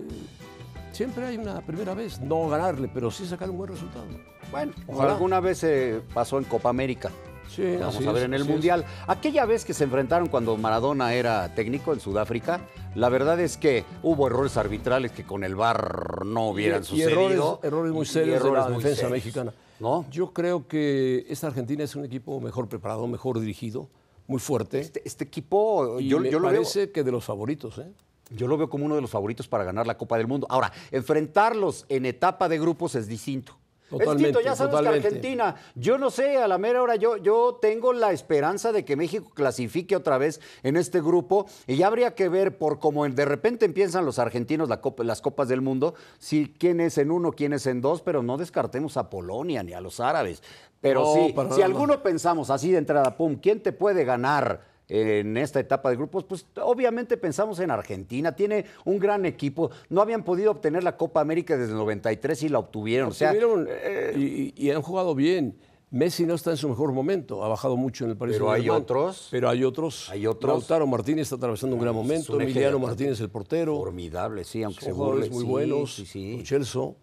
siempre 0.92 1.24
hay 1.27 1.37
una 1.37 1.61
primera 1.61 1.94
vez, 1.94 2.20
no 2.20 2.48
ganarle, 2.48 2.88
pero 2.92 3.11
sí 3.11 3.27
sacar 3.27 3.51
un 3.51 3.59
buen 3.59 3.70
resultado. 3.70 4.05
bueno, 4.51 4.72
Ojalá. 4.87 5.12
alguna 5.12 5.40
vez 5.40 5.59
se 5.59 6.01
pasó 6.14 6.38
en 6.38 6.44
Copa 6.44 6.70
América. 6.70 7.11
Sí, 7.49 7.77
Vamos 7.79 7.97
a 8.07 8.13
ver 8.13 8.17
es, 8.19 8.25
en 8.25 8.35
el 8.35 8.43
es. 8.43 8.49
Mundial. 8.49 8.85
Aquella 9.07 9.45
vez 9.47 9.65
que 9.65 9.75
se 9.75 9.85
enfrentaron 9.85 10.29
cuando 10.29 10.57
Maradona 10.57 11.15
era 11.15 11.55
técnico 11.55 11.93
en 11.93 12.01
Sudáfrica, 12.01 12.61
la 12.95 13.09
verdad 13.09 13.41
es 13.41 13.57
que 13.57 13.85
hubo 14.03 14.27
errores 14.27 14.57
arbitrales 14.57 15.13
que 15.13 15.25
con 15.25 15.45
el 15.45 15.55
VAR 15.57 16.25
no 16.27 16.51
hubieran 16.51 16.81
y, 16.83 16.85
y 16.85 16.87
sucedido. 16.89 17.13
errores, 17.15 17.59
errores 17.65 17.93
muy 17.93 18.03
Y 18.03 18.07
serios 18.07 18.31
de 18.43 18.49
errores 18.49 18.65
la 18.65 18.71
muy 18.71 18.79
defensa 18.83 18.97
serios. 19.03 19.13
mexicana. 19.13 19.55
¿No? 19.81 20.05
Yo 20.11 20.33
creo 20.33 20.67
que 20.69 21.25
esta 21.29 21.47
Argentina 21.49 21.85
es 21.85 21.95
un 21.97 22.05
equipo 22.05 22.41
mejor 22.41 22.69
preparado, 22.69 23.07
mejor 23.07 23.39
dirigido, 23.41 23.89
muy 24.27 24.41
fuerte. 24.41 24.81
Este, 24.81 25.03
este 25.05 25.25
equipo, 25.25 26.01
y 26.01 26.09
yo, 26.09 26.19
me 26.21 26.31
yo 26.31 26.39
lo 26.39 26.49
veo, 26.49 26.61
parece 26.63 26.91
que 26.91 27.03
de 27.05 27.13
los 27.13 27.25
favoritos. 27.25 27.79
¿eh? 27.79 27.91
yo 28.31 28.47
lo 28.47 28.59
veo 28.59 28.69
como 28.69 28.85
uno 28.85 28.95
de 28.95 29.01
los 29.01 29.11
favoritos 29.11 29.49
para 29.49 29.65
ganar 29.65 29.87
la 29.87 29.97
Copa 29.97 30.19
del 30.19 30.27
Mundo. 30.27 30.47
Ahora, 30.51 30.71
enfrentarlos 30.91 31.87
en 31.89 32.05
etapa 32.07 32.49
de 32.49 32.59
grupos 32.59 32.95
es 32.95 33.07
distinto. 33.07 33.57
Es 33.90 33.98
Totalmente, 33.98 34.18
distinto, 34.29 34.40
ya 34.42 34.55
sabes 34.55 34.70
totalmente. 34.72 35.01
que 35.01 35.07
Argentina, 35.16 35.57
yo 35.74 35.96
no 35.96 36.11
sé, 36.11 36.37
a 36.37 36.46
la 36.46 36.59
mera 36.59 36.83
hora 36.83 36.96
yo, 36.96 37.16
yo 37.16 37.59
tengo 37.61 37.92
la 37.94 38.12
esperanza 38.12 38.70
de 38.70 38.85
que 38.85 38.96
México 38.96 39.31
clasifique 39.35 39.96
otra 39.96 40.18
vez 40.18 40.40
en 40.62 40.77
este 40.77 41.01
grupo 41.01 41.46
y 41.66 41.77
ya 41.77 41.87
habría 41.87 42.14
que 42.14 42.29
ver 42.29 42.59
por 42.59 42.79
cómo 42.81 43.09
de 43.09 43.24
repente 43.24 43.64
empiezan 43.64 44.05
los 44.05 44.18
argentinos 44.18 44.68
la 44.68 44.81
copa- 44.83 45.05
las 45.05 45.22
Copas 45.22 45.48
del 45.48 45.62
Mundo, 45.62 45.94
si 46.18 46.55
quién 46.59 46.81
es 46.81 46.98
en 46.98 47.11
uno, 47.11 47.33
quién 47.33 47.53
es 47.55 47.66
en 47.66 47.81
dos, 47.81 48.03
pero 48.03 48.22
no 48.22 48.37
descartemos 48.37 48.96
a 48.98 49.09
Polonia 49.09 49.62
ni 49.62 49.72
a 49.72 49.81
los 49.81 50.01
árabes. 50.01 50.42
Pero 50.81 51.03
No, 51.03 51.14
sí, 51.14 51.35
si 51.57 51.62
alguno 51.62 52.03
pensamos 52.03 52.51
así 52.51 52.70
de 52.70 52.79
entrada, 52.79 53.16
pum, 53.16 53.37
¿quién 53.37 53.61
te 53.62 53.72
puede 53.72 54.05
ganar? 54.05 54.61
En 54.88 55.37
esta 55.37 55.61
etapa 55.61 55.90
de 55.90 55.96
grupos, 55.96 56.24
pues 56.24 56.46
obviamente 56.62 57.16
pensamos 57.18 57.61
en 57.61 57.70
Argentina, 57.70 58.35
tiene 58.35 58.64
un 58.87 58.98
gran 58.98 59.27
equipo, 59.27 59.70
no 59.90 60.01
habían 60.01 60.24
podido 60.24 60.51
obtener 60.51 60.83
la 60.83 60.96
Copa 60.96 61.20
América 61.20 61.57
desde 61.59 61.72
el 61.72 61.79
93 61.79 62.42
y 62.44 62.48
la 62.48 62.59
obtuvieron. 62.59 63.11
o 63.11 63.12
sea, 63.12 63.31
Tuvieron, 63.31 63.66
eh, 63.68 64.14
y, 64.16 64.55
y 64.57 64.70
han 64.70 64.81
jugado 64.83 65.14
bien. 65.14 65.57
Messi 65.90 66.27
no 66.27 66.35
está 66.35 66.51
en 66.51 66.59
su 66.59 66.68
mejor 66.68 66.92
momento, 66.92 67.42
ha 67.42 67.48
bajado 67.48 67.74
mucho 67.77 68.05
en 68.05 68.11
el 68.11 68.16
Paris 68.18 68.35
Pero 68.37 68.51
hay 68.51 68.68
otros. 68.68 69.29
Pero 69.31 69.48
hay 69.48 69.64
otros. 69.64 70.11
Hay 70.11 70.27
otros. 70.27 70.53
Lautaro 70.53 70.87
Martínez 70.87 71.22
está 71.22 71.37
atravesando 71.37 71.77
un 71.77 71.83
gran 71.83 71.94
momento, 71.94 72.33
eje 72.35 72.44
de 72.44 72.44
Emiliano. 72.51 72.79
Martínez 72.79 73.20
el 73.20 73.31
portero. 73.31 73.77
formidable, 73.79 74.44
sí, 74.44 74.62
aunque 74.62 74.81
se 74.81 74.87
Son 74.90 74.96
jugadores 74.96 75.31
burle, 75.31 75.35
muy 75.35 75.44
sí, 75.44 75.51
buenos. 75.51 75.94
sí, 75.94 76.07
sí. 76.07 76.44
Con. 76.72 76.94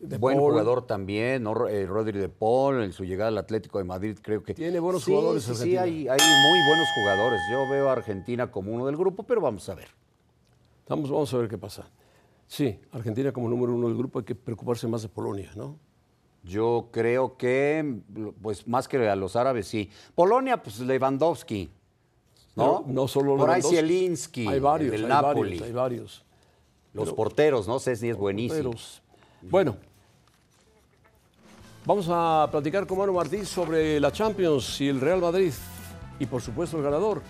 De 0.00 0.16
Buen 0.18 0.38
Paul. 0.38 0.50
jugador 0.52 0.86
también, 0.86 1.42
¿no? 1.42 1.68
Eh, 1.68 1.84
Rodri 1.86 2.18
de 2.18 2.28
Paul, 2.30 2.82
en 2.82 2.92
su 2.92 3.04
llegada 3.04 3.28
al 3.28 3.36
Atlético 3.38 3.76
de 3.78 3.84
Madrid, 3.84 4.16
creo 4.20 4.42
que. 4.42 4.54
Tiene 4.54 4.80
buenos 4.80 5.04
Sí, 5.04 5.12
jugadores 5.12 5.44
Sí, 5.44 5.54
sí, 5.54 5.76
hay, 5.76 6.08
hay 6.08 6.18
muy 6.18 6.58
buenos 6.68 6.88
jugadores. 6.94 7.40
Yo 7.52 7.68
veo 7.70 7.88
a 7.90 7.92
Argentina 7.92 8.50
como 8.50 8.72
uno 8.72 8.86
del 8.86 8.96
grupo, 8.96 9.22
pero 9.24 9.40
vamos 9.42 9.68
a 9.68 9.74
ver. 9.74 9.88
Vamos, 10.88 11.10
vamos 11.10 11.32
a 11.34 11.36
ver 11.38 11.48
qué 11.48 11.58
pasa. 11.58 11.88
Sí, 12.46 12.80
Argentina 12.92 13.30
como 13.30 13.48
número 13.48 13.74
uno 13.74 13.88
del 13.88 13.96
grupo 13.96 14.18
hay 14.20 14.24
que 14.24 14.34
preocuparse 14.34 14.88
más 14.88 15.02
de 15.02 15.08
Polonia, 15.08 15.50
¿no? 15.54 15.78
Yo 16.42 16.88
creo 16.90 17.36
que, 17.36 18.00
pues 18.40 18.66
más 18.66 18.88
que 18.88 19.06
a 19.06 19.14
los 19.14 19.36
árabes, 19.36 19.66
sí. 19.68 19.90
Polonia, 20.14 20.62
pues 20.62 20.80
Lewandowski. 20.80 21.70
¿No? 22.56 22.82
Pero 22.82 22.94
no 22.94 23.06
solo 23.06 23.36
Por 23.36 23.50
ahí 23.50 23.60
Lewandowski. 23.60 23.76
Zielinski, 23.76 24.46
Hay 24.48 24.58
varios, 24.60 24.90
del 24.92 25.02
hay 25.04 25.08
Napoli. 25.08 25.40
varios, 25.50 25.62
hay 25.62 25.72
varios. 25.72 26.24
Los 26.94 27.12
porteros, 27.12 27.68
¿no? 27.68 27.78
Cesni 27.78 28.08
es 28.08 28.16
buenísimo. 28.16 28.54
Porteros. 28.70 29.02
Bueno, 29.42 29.76
vamos 31.84 32.06
a 32.10 32.48
platicar 32.50 32.86
con 32.86 32.98
Manu 32.98 33.12
Martín 33.12 33.44
sobre 33.46 33.98
la 34.00 34.12
Champions 34.12 34.80
y 34.80 34.88
el 34.88 35.00
Real 35.00 35.20
Madrid. 35.20 35.52
Y 36.18 36.26
por 36.26 36.42
supuesto 36.42 36.76
el 36.76 36.82
ganador. 36.82 37.22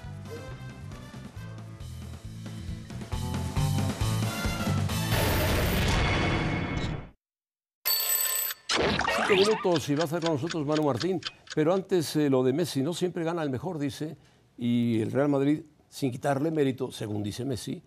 Cinco 9.28 9.34
minutos 9.34 9.88
y 9.88 9.94
va 9.94 10.02
a 10.02 10.04
estar 10.06 10.20
con 10.20 10.32
nosotros 10.32 10.66
Manu 10.66 10.82
Martín. 10.82 11.20
Pero 11.54 11.72
antes 11.72 12.16
eh, 12.16 12.30
lo 12.30 12.42
de 12.42 12.52
Messi, 12.52 12.82
no 12.82 12.92
siempre 12.92 13.24
gana 13.24 13.42
el 13.42 13.50
mejor, 13.50 13.78
dice. 13.78 14.16
Y 14.58 15.00
el 15.00 15.12
Real 15.12 15.28
Madrid, 15.28 15.62
sin 15.88 16.10
quitarle 16.10 16.50
mérito, 16.50 16.92
según 16.92 17.22
dice 17.22 17.44
Messi, 17.44 17.82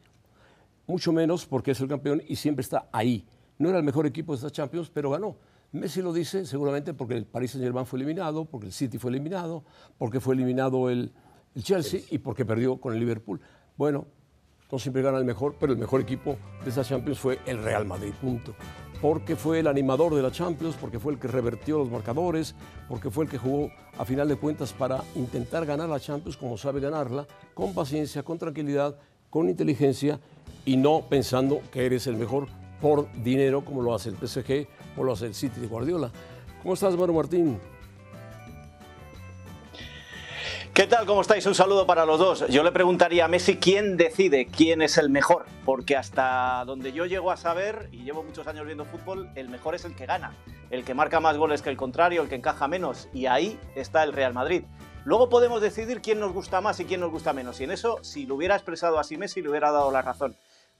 mucho 0.87 1.13
menos 1.13 1.45
porque 1.45 1.71
es 1.71 1.79
el 1.81 1.87
campeón 1.87 2.21
y 2.27 2.35
siempre 2.35 2.61
está 2.61 2.87
ahí. 2.91 3.25
No 3.57 3.69
era 3.69 3.77
el 3.77 3.83
mejor 3.83 4.05
equipo 4.05 4.33
de 4.33 4.37
esta 4.37 4.51
Champions, 4.51 4.89
pero 4.89 5.11
ganó. 5.11 5.35
Messi 5.73 6.03
lo 6.03 6.13
dice 6.13 6.45
seguramente 6.45 6.93
porque 6.93 7.15
el 7.15 7.25
Paris 7.25 7.51
Saint-Germain 7.51 7.87
fue 7.87 7.97
eliminado, 7.97 8.45
porque 8.45 8.67
el 8.67 8.73
City 8.73 8.99
fue 8.99 9.09
eliminado, 9.09 9.63
porque 9.97 10.19
fue 10.19 10.35
eliminado 10.35 10.89
el, 10.89 11.11
el 11.55 11.63
Chelsea 11.63 12.01
y 12.11 12.19
porque 12.19 12.45
perdió 12.45 12.77
con 12.77 12.93
el 12.93 12.99
Liverpool. 12.99 13.41
Bueno, 13.75 14.05
no 14.71 14.79
siempre 14.79 15.01
gana 15.01 15.17
el 15.17 15.25
mejor, 15.25 15.55
pero 15.59 15.73
el 15.73 15.79
mejor 15.79 16.01
equipo 16.01 16.37
de 16.63 16.69
esta 16.69 16.83
Champions 16.83 17.19
fue 17.19 17.39
el 17.47 17.61
Real 17.63 17.85
Madrid, 17.85 18.13
punto. 18.21 18.55
Porque 19.01 19.35
fue 19.35 19.59
el 19.59 19.67
animador 19.67 20.15
de 20.15 20.21
la 20.21 20.31
Champions, 20.31 20.75
porque 20.79 20.99
fue 20.99 21.13
el 21.13 21.19
que 21.19 21.27
revertió 21.27 21.79
los 21.79 21.89
marcadores, 21.89 22.55
porque 22.87 23.09
fue 23.09 23.25
el 23.25 23.31
que 23.31 23.37
jugó 23.39 23.71
a 23.97 24.05
final 24.05 24.27
de 24.27 24.35
cuentas 24.35 24.73
para 24.73 25.03
intentar 25.15 25.65
ganar 25.65 25.89
la 25.89 25.99
Champions 25.99 26.37
como 26.37 26.57
sabe 26.57 26.81
ganarla, 26.81 27.27
con 27.53 27.73
paciencia, 27.73 28.21
con 28.21 28.37
tranquilidad, 28.37 28.95
con 29.29 29.49
inteligencia 29.49 30.19
y 30.65 30.77
no 30.77 31.01
pensando 31.09 31.61
que 31.71 31.85
eres 31.85 32.05
el 32.07 32.15
mejor 32.15 32.47
por 32.79 33.11
dinero 33.23 33.65
como 33.65 33.81
lo 33.81 33.93
hace 33.95 34.09
el 34.09 34.15
PSG 34.17 34.67
o 34.97 35.03
lo 35.03 35.13
hace 35.13 35.27
el 35.27 35.35
City 35.35 35.59
de 35.59 35.67
Guardiola. 35.67 36.11
¿Cómo 36.61 36.73
estás, 36.73 36.95
Manu 36.95 37.13
Martín? 37.13 37.59
¿Qué 40.73 40.87
tal? 40.87 41.05
¿Cómo 41.05 41.21
estáis? 41.21 41.45
Un 41.45 41.53
saludo 41.53 41.85
para 41.85 42.03
los 42.03 42.17
dos. 42.17 42.47
Yo 42.47 42.63
le 42.63 42.71
preguntaría 42.71 43.25
a 43.25 43.27
Messi 43.27 43.57
quién 43.57 43.95
decide 43.95 44.47
quién 44.47 44.81
es 44.81 44.97
el 44.97 45.11
mejor, 45.11 45.45
porque 45.65 45.95
hasta 45.95 46.63
donde 46.65 46.91
yo 46.93 47.05
llego 47.05 47.29
a 47.29 47.37
saber, 47.37 47.89
y 47.91 48.03
llevo 48.03 48.23
muchos 48.23 48.47
años 48.47 48.65
viendo 48.65 48.83
fútbol, 48.83 49.29
el 49.35 49.49
mejor 49.49 49.75
es 49.75 49.85
el 49.85 49.95
que 49.95 50.07
gana, 50.07 50.35
el 50.71 50.83
que 50.83 50.95
marca 50.95 51.19
más 51.19 51.37
goles 51.37 51.61
que 51.61 51.69
el 51.69 51.77
contrario, 51.77 52.23
el 52.23 52.27
que 52.27 52.35
encaja 52.35 52.67
menos, 52.67 53.07
y 53.13 53.27
ahí 53.27 53.59
está 53.75 54.03
el 54.03 54.13
Real 54.13 54.33
Madrid. 54.33 54.63
Luego 55.05 55.29
podemos 55.29 55.61
decidir 55.61 56.01
quién 56.01 56.19
nos 56.19 56.33
gusta 56.33 56.59
más 56.59 56.79
y 56.79 56.85
quién 56.85 57.01
nos 57.01 57.11
gusta 57.11 57.33
menos, 57.33 57.61
y 57.61 57.65
en 57.65 57.71
eso, 57.71 57.99
si 58.01 58.25
lo 58.25 58.33
hubiera 58.33 58.55
expresado 58.55 58.97
así 58.97 59.15
Messi, 59.15 59.43
le 59.43 59.49
hubiera 59.49 59.71
dado 59.71 59.91
la 59.91 60.01
razón. 60.01 60.35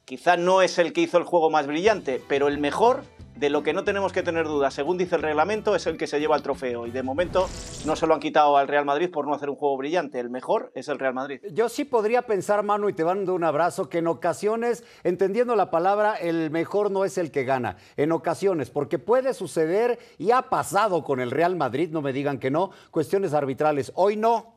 Quizá 0.06 0.38
no 0.38 0.63
es 0.63 0.80
el 0.80 0.91
que 0.91 1.02
hizo 1.02 1.19
el 1.19 1.23
juego 1.23 1.52
más 1.52 1.67
brillante, 1.67 2.19
pero 2.28 2.47
el 2.47 2.58
mejor, 2.58 3.04
de 3.36 3.50
lo 3.50 3.63
que 3.63 3.74
no 3.74 3.84
tenemos 3.84 4.13
que 4.13 4.24
tener 4.24 4.48
dudas, 4.48 4.74
según 4.74 4.98
dice 4.98 5.15
el 5.15 5.22
reglamento, 5.22 5.76
es 5.76 5.88
el 5.88 5.98
que 5.98 6.08
se 6.08 6.19
lleva 6.19 6.36
el 6.36 6.43
trofeo. 6.43 6.88
Y 6.88 6.91
de 6.91 7.04
momento 7.04 7.48
no 7.86 7.96
se 7.96 8.08
lo 8.08 8.13
han 8.13 8.19
quitado 8.19 8.58
al 8.58 8.67
Real 8.67 8.86
Madrid 8.86 9.10
por 9.12 9.28
no 9.28 9.34
hacer 9.34 9.50
un 9.50 9.56
juego 9.56 9.78
brillante. 9.78 10.19
El 10.19 10.30
mejor 10.30 10.72
es 10.76 10.88
el 10.88 11.00
Real 11.00 11.13
Madrid. 11.13 11.41
Yo 11.52 11.69
sí 11.69 11.86
podría 11.86 12.24
pensar, 12.24 12.63
Manu, 12.63 12.89
y 12.89 12.93
te 12.93 13.04
mando 13.04 13.34
un 13.34 13.43
abrazo, 13.43 13.89
que 13.89 14.00
en 14.00 14.08
ocasiones, 14.08 14.84
entendiendo 15.04 15.56
la 15.56 15.72
palabra, 15.72 16.15
el 16.15 16.52
mejor 16.52 16.91
no 16.91 17.06
es 17.06 17.17
el 17.17 17.32
que 17.32 17.43
gana. 17.43 17.78
En 17.98 18.12
ocasiones, 18.12 18.69
porque 18.69 19.00
puede 19.00 19.34
suceder 19.34 20.00
y 20.17 20.32
ha 20.32 20.43
pasado 20.43 21.04
con 21.04 21.19
el 21.19 21.32
Real 21.32 21.56
Madrid, 21.56 21.89
no 21.91 22.02
me 22.02 22.13
digan 22.13 22.39
que 22.39 22.52
no, 22.52 22.72
cuestiones 22.91 23.34
arbitrales. 23.34 23.91
Hoy 23.96 24.15
no, 24.15 24.56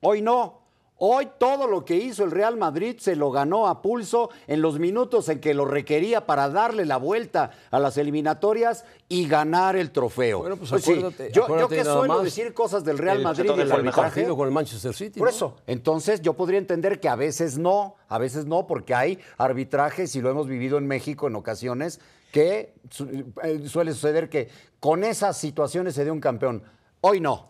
hoy 0.00 0.22
no. 0.22 0.60
Hoy 1.02 1.30
todo 1.38 1.66
lo 1.66 1.82
que 1.82 1.96
hizo 1.96 2.24
el 2.24 2.30
Real 2.30 2.58
Madrid 2.58 2.96
se 2.98 3.16
lo 3.16 3.30
ganó 3.30 3.68
a 3.68 3.80
pulso 3.80 4.28
en 4.46 4.60
los 4.60 4.78
minutos 4.78 5.30
en 5.30 5.40
que 5.40 5.54
lo 5.54 5.64
requería 5.64 6.26
para 6.26 6.50
darle 6.50 6.84
la 6.84 6.98
vuelta 6.98 7.52
a 7.70 7.78
las 7.78 7.96
eliminatorias 7.96 8.84
y 9.08 9.26
ganar 9.26 9.76
el 9.76 9.92
trofeo. 9.92 10.40
Bueno, 10.40 10.56
pues 10.58 10.68
sí, 10.82 10.92
acuérdate- 10.92 11.28
yo, 11.28 11.32
yo 11.32 11.44
acuérdate 11.44 11.76
que 11.76 11.84
suelo 11.84 12.04
más. 12.04 12.22
decir 12.22 12.52
cosas 12.52 12.84
del 12.84 12.98
Real 12.98 13.16
El- 13.16 13.22
Madrid 13.24 13.50
y 13.56 13.60
el 13.60 13.72
arbitraje. 13.72 14.00
Partido 14.20 14.36
con 14.36 14.46
el 14.48 14.52
Manchester 14.52 14.92
City. 14.92 15.18
Por 15.18 15.28
¿no? 15.28 15.34
eso, 15.34 15.56
entonces 15.66 16.20
yo 16.20 16.34
podría 16.34 16.58
entender 16.58 17.00
que 17.00 17.08
a 17.08 17.16
veces 17.16 17.56
no, 17.56 17.96
a 18.08 18.18
veces 18.18 18.44
no, 18.44 18.66
porque 18.66 18.94
hay 18.94 19.18
arbitrajes, 19.38 20.14
y 20.16 20.20
lo 20.20 20.28
hemos 20.28 20.48
vivido 20.48 20.76
en 20.76 20.86
México 20.86 21.28
en 21.28 21.34
ocasiones, 21.36 21.98
que 22.30 22.74
su- 22.90 23.08
eh, 23.42 23.62
suele 23.68 23.92
suceder 23.94 24.28
que 24.28 24.50
con 24.80 25.02
esas 25.02 25.38
situaciones 25.38 25.94
se 25.94 26.04
dé 26.04 26.10
un 26.10 26.20
campeón. 26.20 26.62
Hoy 27.00 27.20
no. 27.20 27.48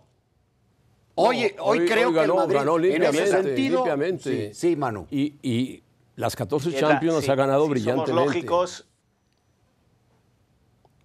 Hoy, 1.21 1.55
hoy, 1.61 1.79
creo 1.87 2.09
hoy 2.09 2.15
que 2.15 2.21
el 2.21 2.27
ganó, 2.27 2.37
Madrid, 2.37 2.55
ganó 2.57 2.77
en 2.79 3.03
ese 3.03 3.27
sentido, 3.27 3.77
limpiamente. 3.79 4.53
Sí, 4.55 4.69
sí, 4.71 4.77
Manu. 4.77 5.07
Y, 5.11 5.35
y 5.43 5.83
las 6.17 6.37
14 6.37 6.71
Y 6.71 6.75
es 6.75 6.83
la- 6.83 6.89
Champions 6.89 7.17
las 7.17 7.25
sí, 7.25 7.31
ha 7.31 7.35
ganado 7.35 7.65
si 7.65 7.71
brillantemente. 7.71 8.13
Somos 8.13 8.27
lógicos, 8.35 8.87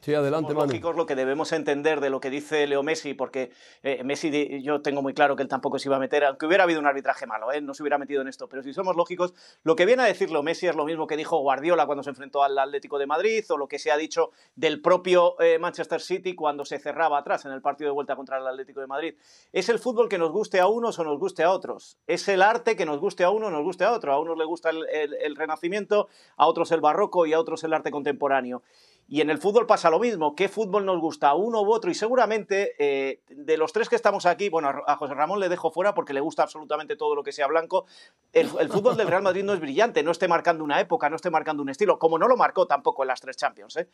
Sí, 0.05 0.13
adelante, 0.13 0.53
Manu. 0.53 0.67
lógicos 0.67 0.95
lo 0.95 1.07
que 1.07 1.15
debemos 1.15 1.51
entender 1.51 1.99
de 1.99 2.11
lo 2.11 2.19
que 2.19 2.29
dice 2.29 2.67
Leo 2.67 2.83
Messi, 2.83 3.15
porque 3.15 3.51
eh, 3.81 4.03
Messi, 4.03 4.61
yo 4.61 4.79
tengo 4.83 5.01
muy 5.01 5.15
claro 5.15 5.35
que 5.35 5.41
él 5.41 5.49
tampoco 5.49 5.79
se 5.79 5.87
iba 5.89 5.95
a 5.95 5.99
meter, 5.99 6.23
aunque 6.25 6.45
hubiera 6.45 6.63
habido 6.65 6.79
un 6.79 6.85
arbitraje 6.85 7.25
malo, 7.25 7.51
¿eh? 7.51 7.59
no 7.59 7.73
se 7.73 7.81
hubiera 7.81 7.97
metido 7.97 8.21
en 8.21 8.27
esto, 8.27 8.47
pero 8.47 8.61
si 8.61 8.71
somos 8.71 8.95
lógicos, 8.95 9.33
lo 9.63 9.75
que 9.75 9.87
viene 9.87 10.03
a 10.03 10.05
decir 10.05 10.29
Leo 10.29 10.43
Messi 10.43 10.67
es 10.67 10.75
lo 10.75 10.85
mismo 10.85 11.07
que 11.07 11.17
dijo 11.17 11.39
Guardiola 11.39 11.87
cuando 11.87 12.03
se 12.03 12.11
enfrentó 12.11 12.43
al 12.43 12.55
Atlético 12.59 12.99
de 12.99 13.07
Madrid, 13.07 13.43
o 13.49 13.57
lo 13.57 13.67
que 13.67 13.79
se 13.79 13.91
ha 13.91 13.97
dicho 13.97 14.29
del 14.55 14.79
propio 14.79 15.41
eh, 15.41 15.57
Manchester 15.57 15.99
City 15.99 16.35
cuando 16.35 16.65
se 16.65 16.77
cerraba 16.77 17.17
atrás 17.17 17.43
en 17.45 17.51
el 17.51 17.63
partido 17.63 17.89
de 17.89 17.93
vuelta 17.95 18.15
contra 18.15 18.37
el 18.37 18.45
Atlético 18.45 18.81
de 18.81 18.87
Madrid. 18.87 19.15
Es 19.53 19.69
el 19.69 19.79
fútbol 19.79 20.07
que 20.07 20.19
nos 20.19 20.31
guste 20.31 20.59
a 20.59 20.67
unos 20.67 20.99
o 20.99 21.03
nos 21.03 21.17
guste 21.17 21.41
a 21.41 21.49
otros. 21.49 21.97
Es 22.05 22.27
el 22.27 22.43
arte 22.43 22.75
que 22.75 22.85
nos 22.85 22.99
guste 22.99 23.23
a 23.23 23.31
uno 23.31 23.47
o 23.47 23.49
nos 23.49 23.63
guste 23.63 23.85
a 23.85 23.91
otro. 23.91 24.13
A 24.13 24.19
unos 24.19 24.37
les 24.37 24.45
gusta 24.45 24.69
el- 24.69 24.85
el- 24.91 25.15
el 25.15 25.35
Renacimiento, 25.35 26.09
a 26.37 26.45
otros 26.45 26.71
el 26.71 26.79
barroco 26.81 27.25
y 27.25 27.33
a 27.33 27.39
otros 27.39 27.63
el 27.63 27.73
arte 27.73 27.89
contemporáneo. 27.89 28.61
Y 29.07 29.21
en 29.21 29.29
el 29.29 29.37
fútbol 29.37 29.67
pasa 29.67 29.91
lo 29.91 29.99
mismo. 29.99 30.35
¿Qué 30.35 30.49
fútbol 30.49 30.85
nos 30.85 30.99
gusta 30.99 31.35
uno 31.35 31.61
u 31.61 31.71
otro? 31.71 31.91
Y 31.91 31.93
seguramente 31.93 32.73
eh, 32.79 33.21
de 33.29 33.57
los 33.57 33.71
tres 33.71 33.87
que 33.87 33.95
estamos 33.95 34.25
aquí, 34.25 34.49
bueno, 34.49 34.69
a 34.87 34.95
José 34.95 35.13
Ramón 35.13 35.39
le 35.39 35.47
dejo 35.47 35.69
fuera 35.69 35.93
porque 35.93 36.13
le 36.13 36.21
gusta 36.21 36.41
absolutamente 36.41 36.95
todo 36.95 37.13
lo 37.13 37.21
que 37.21 37.31
sea 37.31 37.45
blanco. 37.45 37.85
El, 38.33 38.49
el 38.59 38.69
fútbol 38.69 38.97
del 38.97 39.07
Real 39.07 39.21
Madrid 39.21 39.43
no 39.43 39.53
es 39.53 39.59
brillante, 39.59 40.01
no 40.01 40.09
esté 40.09 40.27
marcando 40.27 40.63
una 40.63 40.79
época, 40.79 41.07
no 41.09 41.17
esté 41.17 41.29
marcando 41.29 41.61
un 41.61 41.69
estilo, 41.69 41.99
como 41.99 42.17
no 42.17 42.27
lo 42.27 42.35
marcó 42.35 42.65
tampoco 42.65 43.03
en 43.03 43.09
las 43.09 43.21
tres 43.21 43.37
Champions. 43.37 43.77
¿eh? 43.77 43.89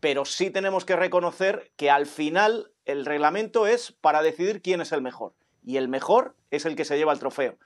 Pero 0.00 0.24
sí 0.24 0.48
tenemos 0.50 0.86
que 0.86 0.96
reconocer 0.96 1.70
que 1.76 1.90
al 1.90 2.06
final 2.06 2.72
el 2.86 3.04
reglamento 3.04 3.66
es 3.66 3.92
para 3.92 4.22
decidir 4.22 4.62
quién 4.62 4.80
es 4.80 4.92
el 4.92 5.02
mejor. 5.02 5.34
Y 5.62 5.76
el 5.76 5.88
mejor 5.88 6.36
es 6.50 6.64
el 6.64 6.74
que 6.74 6.86
se 6.86 6.96
lleva 6.96 7.12
el 7.12 7.18
trofeo. 7.18 7.58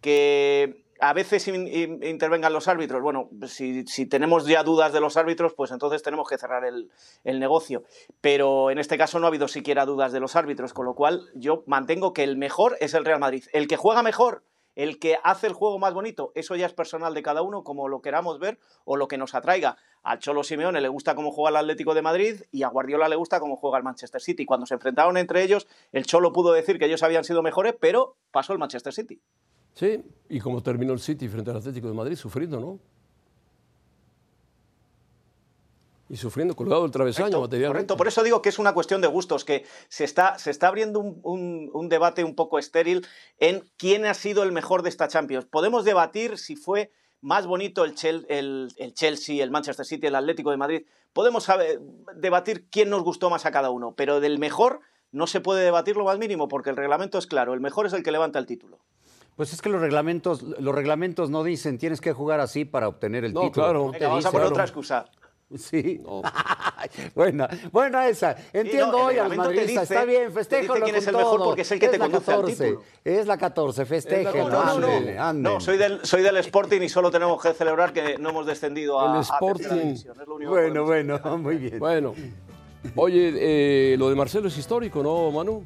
Que 0.00 0.85
a 1.00 1.12
veces 1.12 1.46
in- 1.48 1.66
in- 1.66 2.02
intervengan 2.02 2.52
los 2.52 2.68
árbitros. 2.68 3.02
Bueno, 3.02 3.28
si, 3.46 3.86
si 3.86 4.06
tenemos 4.06 4.46
ya 4.46 4.62
dudas 4.62 4.92
de 4.92 5.00
los 5.00 5.16
árbitros, 5.16 5.54
pues 5.54 5.70
entonces 5.70 6.02
tenemos 6.02 6.28
que 6.28 6.38
cerrar 6.38 6.64
el, 6.64 6.90
el 7.24 7.38
negocio. 7.40 7.82
Pero 8.20 8.70
en 8.70 8.78
este 8.78 8.98
caso 8.98 9.18
no 9.18 9.26
ha 9.26 9.28
habido 9.28 9.48
siquiera 9.48 9.86
dudas 9.86 10.12
de 10.12 10.20
los 10.20 10.36
árbitros, 10.36 10.72
con 10.72 10.86
lo 10.86 10.94
cual 10.94 11.28
yo 11.34 11.62
mantengo 11.66 12.12
que 12.12 12.22
el 12.24 12.36
mejor 12.36 12.76
es 12.80 12.94
el 12.94 13.04
Real 13.04 13.20
Madrid. 13.20 13.44
El 13.52 13.68
que 13.68 13.76
juega 13.76 14.02
mejor, 14.02 14.42
el 14.74 14.98
que 14.98 15.16
hace 15.24 15.46
el 15.46 15.54
juego 15.54 15.78
más 15.78 15.94
bonito, 15.94 16.32
eso 16.34 16.54
ya 16.54 16.66
es 16.66 16.74
personal 16.74 17.14
de 17.14 17.22
cada 17.22 17.40
uno, 17.40 17.64
como 17.64 17.88
lo 17.88 18.02
queramos 18.02 18.38
ver 18.38 18.58
o 18.84 18.96
lo 18.96 19.08
que 19.08 19.16
nos 19.16 19.34
atraiga. 19.34 19.78
Al 20.02 20.18
Cholo 20.18 20.44
Simeone 20.44 20.80
le 20.82 20.88
gusta 20.88 21.14
cómo 21.14 21.32
juega 21.32 21.48
el 21.48 21.56
Atlético 21.56 21.94
de 21.94 22.02
Madrid 22.02 22.42
y 22.52 22.62
a 22.62 22.68
Guardiola 22.68 23.08
le 23.08 23.16
gusta 23.16 23.40
cómo 23.40 23.56
juega 23.56 23.78
el 23.78 23.84
Manchester 23.84 24.20
City. 24.20 24.44
Cuando 24.44 24.66
se 24.66 24.74
enfrentaron 24.74 25.16
entre 25.16 25.42
ellos, 25.42 25.66
el 25.92 26.04
Cholo 26.04 26.32
pudo 26.32 26.52
decir 26.52 26.78
que 26.78 26.84
ellos 26.84 27.02
habían 27.02 27.24
sido 27.24 27.42
mejores, 27.42 27.74
pero 27.80 28.16
pasó 28.30 28.52
el 28.52 28.58
Manchester 28.58 28.92
City. 28.92 29.18
Sí, 29.76 30.02
y 30.30 30.40
como 30.40 30.62
terminó 30.62 30.94
el 30.94 31.00
City 31.00 31.28
frente 31.28 31.50
al 31.50 31.58
Atlético 31.58 31.86
de 31.86 31.92
Madrid, 31.92 32.16
sufriendo, 32.16 32.58
¿no? 32.58 32.78
Y 36.08 36.16
sufriendo, 36.16 36.54
colgado 36.54 36.82
del 36.82 36.92
travesaño 36.92 37.24
Correcto, 37.26 37.40
materialmente. 37.42 37.72
correcto. 37.88 37.96
por 37.98 38.08
eso 38.08 38.22
digo 38.22 38.40
que 38.40 38.48
es 38.48 38.58
una 38.58 38.72
cuestión 38.72 39.00
de 39.02 39.08
gustos, 39.08 39.44
que 39.44 39.64
se 39.88 40.04
está, 40.04 40.38
se 40.38 40.50
está 40.50 40.68
abriendo 40.68 40.98
un, 41.00 41.20
un- 41.24 41.70
un 41.74 41.88
debate 41.90 42.24
un 42.24 42.34
poco 42.34 42.58
estéril 42.58 43.06
en 43.38 43.64
quién 43.76 44.06
ha 44.06 44.14
sido 44.14 44.44
el 44.44 44.52
mejor 44.52 44.82
de 44.82 44.88
esta 44.88 45.08
Champions. 45.08 45.44
Podemos 45.44 45.84
debatir 45.84 46.38
si 46.38 46.56
fue 46.56 46.90
más 47.20 47.46
bonito 47.46 47.84
el, 47.84 47.94
Chel- 47.96 48.24
el- 48.30 48.68
el 48.78 48.94
Chelsea, 48.94 49.42
el 49.42 49.50
Manchester 49.50 49.84
City, 49.84 50.06
el 50.06 50.14
Atlético 50.14 50.52
de 50.52 50.56
Madrid. 50.56 50.86
Podemos 51.12 51.44
saber- 51.44 51.80
debatir 52.14 52.66
quién 52.70 52.88
nos 52.88 53.02
gustó 53.02 53.28
más 53.28 53.44
a 53.44 53.50
cada 53.50 53.70
uno, 53.70 53.92
pero 53.96 54.20
del 54.20 54.38
mejor 54.38 54.80
no 55.10 55.26
se 55.26 55.40
puede 55.40 55.64
debatir 55.64 55.96
lo 55.96 56.04
más 56.04 56.18
mínimo 56.18 56.46
porque 56.48 56.70
el 56.70 56.76
reglamento 56.76 57.18
es 57.18 57.26
claro, 57.26 57.52
el 57.52 57.60
mejor 57.60 57.84
es 57.86 57.92
el 57.92 58.02
que 58.04 58.12
levanta 58.12 58.38
el 58.38 58.46
título. 58.46 58.78
Pues 59.36 59.52
es 59.52 59.60
que 59.60 59.68
los 59.68 59.80
reglamentos, 59.80 60.42
los 60.42 60.74
reglamentos 60.74 61.28
no 61.30 61.44
dicen 61.44 61.76
tienes 61.78 62.00
que 62.00 62.12
jugar 62.12 62.40
así 62.40 62.64
para 62.64 62.88
obtener 62.88 63.24
el 63.24 63.34
No, 63.34 63.42
título. 63.42 63.64
claro. 63.64 63.90
Venga, 63.90 64.08
vamos 64.08 64.24
a 64.26 64.30
poner 64.30 64.40
claro. 64.42 64.54
otra 64.54 64.64
excusa. 64.64 65.04
Sí. 65.56 66.02
buena, 67.14 67.48
buena 67.72 68.08
esa. 68.08 68.34
Entiendo 68.52 68.92
no, 68.98 69.04
hoy 69.04 69.18
a 69.18 69.28
los 69.28 69.36
madridistas. 69.36 69.90
Está 69.90 70.04
bien, 70.04 70.34
dice 70.34 70.66
quién 70.82 70.96
es 70.96 71.06
el 71.06 71.16
mejor 71.16 71.44
porque 71.44 71.62
es 71.62 71.70
el 71.70 71.78
que 71.78 71.88
te 71.88 71.98
la 71.98 72.06
conduce 72.08 72.32
al 72.32 72.38
14. 72.40 72.64
título. 72.64 72.82
Es 73.04 73.26
la 73.26 73.38
14, 73.38 73.86
festéjenlo. 73.86 74.48
No, 74.48 74.80
no, 74.80 75.00
no. 75.00 75.32
No, 75.34 75.60
soy 75.60 75.76
del, 75.76 76.04
soy 76.04 76.22
del 76.22 76.36
Sporting 76.38 76.80
y 76.80 76.88
solo 76.88 77.10
tenemos 77.12 77.40
que 77.40 77.52
celebrar 77.52 77.92
que 77.92 78.18
no 78.18 78.30
hemos 78.30 78.46
descendido 78.46 79.00
a, 79.00 79.12
El 79.12 79.18
a 79.18 79.20
Sporting. 79.20 79.68
división. 79.68 80.20
Es 80.20 80.26
lo 80.26 80.34
único 80.34 80.50
Bueno, 80.50 80.84
bueno, 80.84 81.20
muy 81.38 81.56
bien. 81.56 81.78
Bueno, 81.78 82.14
Oye, 82.94 83.32
eh, 83.36 83.96
lo 83.98 84.08
de 84.08 84.14
Marcelo 84.16 84.48
es 84.48 84.56
histórico, 84.58 85.02
¿no, 85.02 85.30
Manu? 85.30 85.62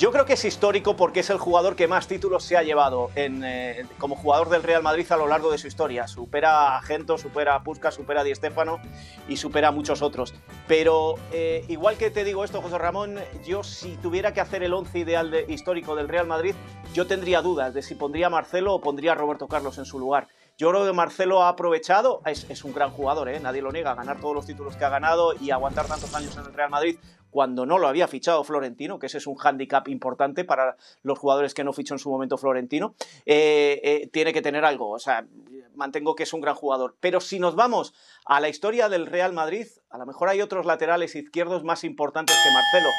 Yo 0.00 0.10
creo 0.12 0.24
que 0.24 0.32
es 0.32 0.46
histórico 0.46 0.96
porque 0.96 1.20
es 1.20 1.28
el 1.28 1.36
jugador 1.36 1.76
que 1.76 1.86
más 1.86 2.08
títulos 2.08 2.42
se 2.42 2.56
ha 2.56 2.62
llevado 2.62 3.10
eh, 3.16 3.84
como 3.98 4.16
jugador 4.16 4.48
del 4.48 4.62
Real 4.62 4.82
Madrid 4.82 5.04
a 5.12 5.16
lo 5.18 5.26
largo 5.26 5.52
de 5.52 5.58
su 5.58 5.66
historia. 5.66 6.08
Supera 6.08 6.78
a 6.78 6.80
Gento, 6.80 7.18
supera 7.18 7.54
a 7.54 7.62
Puskas, 7.62 7.96
supera 7.96 8.22
a 8.22 8.24
Di 8.24 8.34
Stéfano 8.34 8.80
y 9.28 9.36
supera 9.36 9.68
a 9.68 9.72
muchos 9.72 10.00
otros. 10.00 10.32
Pero 10.66 11.16
eh, 11.32 11.66
igual 11.68 11.98
que 11.98 12.10
te 12.10 12.24
digo 12.24 12.44
esto, 12.44 12.62
José 12.62 12.78
Ramón, 12.78 13.18
yo 13.44 13.62
si 13.62 13.98
tuviera 13.98 14.32
que 14.32 14.40
hacer 14.40 14.62
el 14.62 14.72
once 14.72 14.98
ideal 14.98 15.30
de, 15.30 15.44
histórico 15.48 15.94
del 15.94 16.08
Real 16.08 16.26
Madrid, 16.26 16.54
yo 16.94 17.06
tendría 17.06 17.42
dudas 17.42 17.74
de 17.74 17.82
si 17.82 17.94
pondría 17.94 18.28
a 18.28 18.30
Marcelo 18.30 18.72
o 18.72 18.80
pondría 18.80 19.12
a 19.12 19.16
Roberto 19.16 19.48
Carlos 19.48 19.76
en 19.76 19.84
su 19.84 19.98
lugar. 19.98 20.28
Yo 20.56 20.70
creo 20.70 20.86
que 20.86 20.92
Marcelo 20.94 21.42
ha 21.42 21.50
aprovechado, 21.50 22.22
es, 22.24 22.64
un 22.64 22.72
gran 22.72 22.90
jugador, 22.90 23.28
¿eh? 23.28 23.40
nadie 23.40 23.62
lo 23.62 23.72
niega, 23.72 23.94
ganar 23.94 24.20
todos 24.20 24.34
los 24.34 24.46
títulos 24.46 24.76
que 24.76 24.84
ha 24.84 24.90
ganado 24.90 25.34
y 25.38 25.50
aguantar 25.50 25.86
tantos 25.86 26.14
años 26.14 26.36
en 26.36 26.44
el 26.44 26.54
Real 26.54 26.70
Madrid 26.70 26.98
cuando 27.30 27.66
no 27.66 27.78
lo 27.78 27.88
había 27.88 28.08
fichado 28.08 28.44
Florentino, 28.44 28.98
que 28.98 29.06
ese 29.06 29.18
es 29.18 29.26
un 29.26 29.36
hándicap 29.36 29.88
importante 29.88 30.44
para 30.44 30.76
los 31.02 31.18
jugadores 31.18 31.54
que 31.54 31.64
no 31.64 31.72
fichó 31.72 31.94
en 31.94 31.98
su 31.98 32.10
momento 32.10 32.36
Florentino, 32.36 32.94
eh, 33.26 33.80
eh, 33.82 34.10
tiene 34.12 34.32
que 34.32 34.42
tener 34.42 34.64
algo. 34.64 34.90
O 34.90 34.98
sea, 34.98 35.26
mantengo 35.74 36.14
que 36.14 36.24
es 36.24 36.32
un 36.32 36.40
gran 36.40 36.54
jugador. 36.54 36.96
Pero 37.00 37.20
si 37.20 37.38
nos 37.38 37.54
vamos 37.54 37.94
a 38.24 38.40
la 38.40 38.48
historia 38.48 38.88
del 38.88 39.06
Real 39.06 39.32
Madrid, 39.32 39.66
a 39.90 39.98
lo 39.98 40.06
mejor 40.06 40.28
hay 40.28 40.40
otros 40.42 40.66
laterales 40.66 41.14
izquierdos 41.14 41.64
más 41.64 41.84
importantes 41.84 42.36
que 42.42 42.52
Marcelo. 42.52 42.90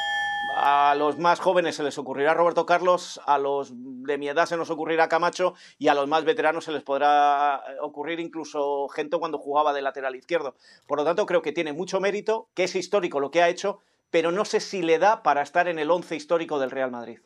A 0.58 0.96
los 0.96 1.18
más 1.18 1.40
jóvenes 1.40 1.76
se 1.76 1.84
les 1.84 1.98
ocurrirá 1.98 2.34
Roberto 2.34 2.66
Carlos, 2.66 3.22
a 3.26 3.38
los 3.38 3.72
de 3.74 4.18
mi 4.18 4.28
edad 4.28 4.48
se 4.48 4.58
nos 4.58 4.70
ocurrirá 4.70 5.08
Camacho 5.08 5.54
y 5.80 5.88
a 5.88 5.94
los 5.94 6.08
más 6.08 6.26
veteranos 6.26 6.66
se 6.66 6.74
les 6.74 6.84
podrá 6.84 7.64
eh, 7.68 7.76
ocurrir 7.82 8.20
incluso 8.20 8.90
gente 8.90 9.18
cuando 9.18 9.38
jugaba 9.38 9.72
de 9.72 9.82
lateral 9.82 10.16
izquierdo. 10.16 10.56
Por 10.88 10.98
lo 10.98 11.06
tanto, 11.06 11.26
creo 11.26 11.42
que 11.42 11.54
tiene 11.54 11.72
mucho 11.72 12.02
mérito, 12.02 12.50
que 12.54 12.66
es 12.66 12.76
histórico 12.76 13.20
lo 13.22 13.32
que 13.32 13.42
ha 13.42 13.50
hecho, 13.50 13.80
pero 14.12 14.32
no 14.32 14.46
sé 14.46 14.60
si 14.60 14.82
le 14.82 15.00
da 15.00 15.24
para 15.24 15.42
estar 15.42 15.68
en 15.68 15.80
el 15.80 15.90
once 15.90 16.16
histórico 16.16 16.60
del 16.60 16.70
Real 16.70 16.92
Madrid. 16.92 17.20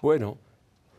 Bueno, 0.00 0.36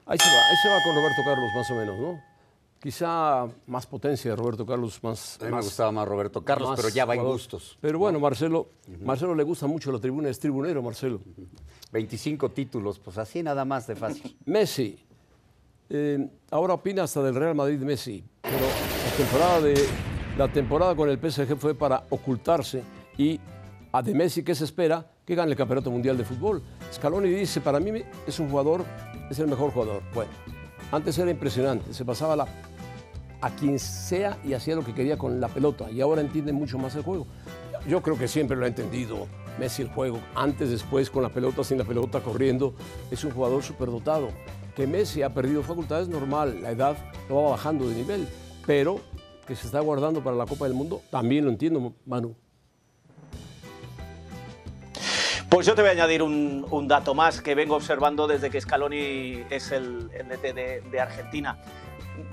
ahí 0.05 0.17
se 0.17 0.29
va, 0.29 0.37
ahí 0.49 0.55
se 0.63 0.69
va 0.69 0.81
con 0.81 0.95
Roberto 0.95 1.21
Carlos 1.25 1.49
más 1.55 1.71
o 1.71 1.75
menos, 1.75 1.99
¿no? 1.99 2.33
Quizá 2.79 3.47
más 3.67 3.85
potencia 3.85 4.31
de 4.31 4.35
Roberto 4.35 4.65
Carlos, 4.65 5.01
más. 5.03 5.39
A 5.41 5.45
mí 5.45 5.51
me 5.51 5.61
gustaba 5.61 5.91
más 5.91 6.05
Roberto 6.05 6.43
Carlos, 6.43 6.73
pero 6.75 6.89
ya 6.89 7.05
va 7.05 7.15
en 7.15 7.23
gustos. 7.23 7.77
Pero 7.79 7.97
bueno, 7.99 8.19
Marcelo, 8.19 8.71
Marcelo 9.01 9.35
le 9.35 9.43
gusta 9.43 9.67
mucho 9.67 9.91
la 9.91 9.99
tribuna, 9.99 10.29
es 10.29 10.39
tribunero, 10.39 10.81
Marcelo. 10.81 11.21
25 11.93 12.49
títulos, 12.49 12.99
pues 12.99 13.17
así 13.17 13.41
nada 13.41 13.63
más 13.63 13.87
de 13.87 13.95
fácil. 13.95 14.37
Messi. 14.45 14.99
Eh, 15.89 16.27
ahora 16.51 16.73
opina 16.73 17.03
hasta 17.03 17.21
del 17.21 17.35
Real 17.35 17.55
Madrid 17.55 17.79
Messi, 17.79 18.23
pero 18.41 18.57
la 18.57 19.17
temporada, 19.17 19.61
de, 19.61 19.87
la 20.37 20.51
temporada 20.51 20.95
con 20.95 21.09
el 21.09 21.19
PSG 21.19 21.55
fue 21.55 21.75
para 21.75 22.03
ocultarse 22.09 22.83
y 23.17 23.39
a 23.91 24.01
de 24.01 24.13
Messi, 24.13 24.43
¿qué 24.43 24.55
se 24.55 24.63
espera? 24.63 25.12
Que 25.25 25.35
gane 25.35 25.51
el 25.51 25.57
Campeonato 25.57 25.89
Mundial 25.89 26.17
de 26.17 26.25
Fútbol. 26.25 26.61
Scaloni 26.91 27.29
dice, 27.29 27.61
para 27.61 27.79
mí 27.79 28.03
es 28.27 28.39
un 28.39 28.49
jugador, 28.49 28.83
es 29.29 29.39
el 29.39 29.47
mejor 29.47 29.71
jugador. 29.71 30.03
Bueno, 30.13 30.31
antes 30.91 31.17
era 31.17 31.31
impresionante, 31.31 31.93
se 31.93 32.03
pasaba 32.03 32.35
la 32.35 32.47
a 33.41 33.49
quien 33.49 33.77
sea 33.77 34.37
y 34.45 34.53
hacía 34.53 34.73
lo 34.73 34.85
que 34.85 34.93
quería 34.93 35.17
con 35.17 35.41
la 35.41 35.49
pelota 35.49 35.91
y 35.91 35.99
ahora 35.99 36.21
entiende 36.21 36.53
mucho 36.53 36.77
más 36.77 36.95
el 36.95 37.03
juego. 37.03 37.27
Yo 37.87 38.01
creo 38.01 38.17
que 38.17 38.29
siempre 38.29 38.55
lo 38.55 38.63
ha 38.63 38.69
entendido 38.69 39.27
Messi 39.59 39.81
el 39.81 39.89
juego, 39.89 40.19
antes, 40.35 40.69
después, 40.69 41.09
con 41.09 41.23
la 41.23 41.29
pelota, 41.29 41.63
sin 41.63 41.77
la 41.77 41.83
pelota, 41.83 42.21
corriendo. 42.21 42.73
Es 43.11 43.23
un 43.23 43.31
jugador 43.31 43.61
superdotado. 43.61 44.29
Que 44.75 44.87
Messi 44.87 45.21
ha 45.21 45.33
perdido 45.33 45.61
facultades 45.61 46.07
normal, 46.07 46.61
la 46.61 46.71
edad 46.71 46.97
lo 47.29 47.43
va 47.43 47.51
bajando 47.51 47.87
de 47.87 47.95
nivel, 47.95 48.27
pero 48.65 48.99
que 49.45 49.55
se 49.55 49.67
está 49.67 49.79
guardando 49.81 50.23
para 50.23 50.35
la 50.35 50.45
Copa 50.45 50.65
del 50.65 50.73
Mundo, 50.73 51.01
también 51.11 51.45
lo 51.45 51.51
entiendo, 51.51 51.93
Manu. 52.05 52.35
Pues 55.53 55.67
yo 55.67 55.75
te 55.75 55.83
voy 55.83 55.89
a 55.89 55.91
añadir 55.93 56.23
un, 56.23 56.87
dato 56.87 57.13
más 57.13 57.39
que 57.39 57.53
vengo 57.53 57.75
observando 57.75 58.25
desde 58.25 58.49
que 58.49 58.59
Scaloni 58.59 59.43
es 59.51 59.71
el, 59.71 60.09
DT 60.09 60.89
de 60.89 60.99
Argentina 60.99 61.59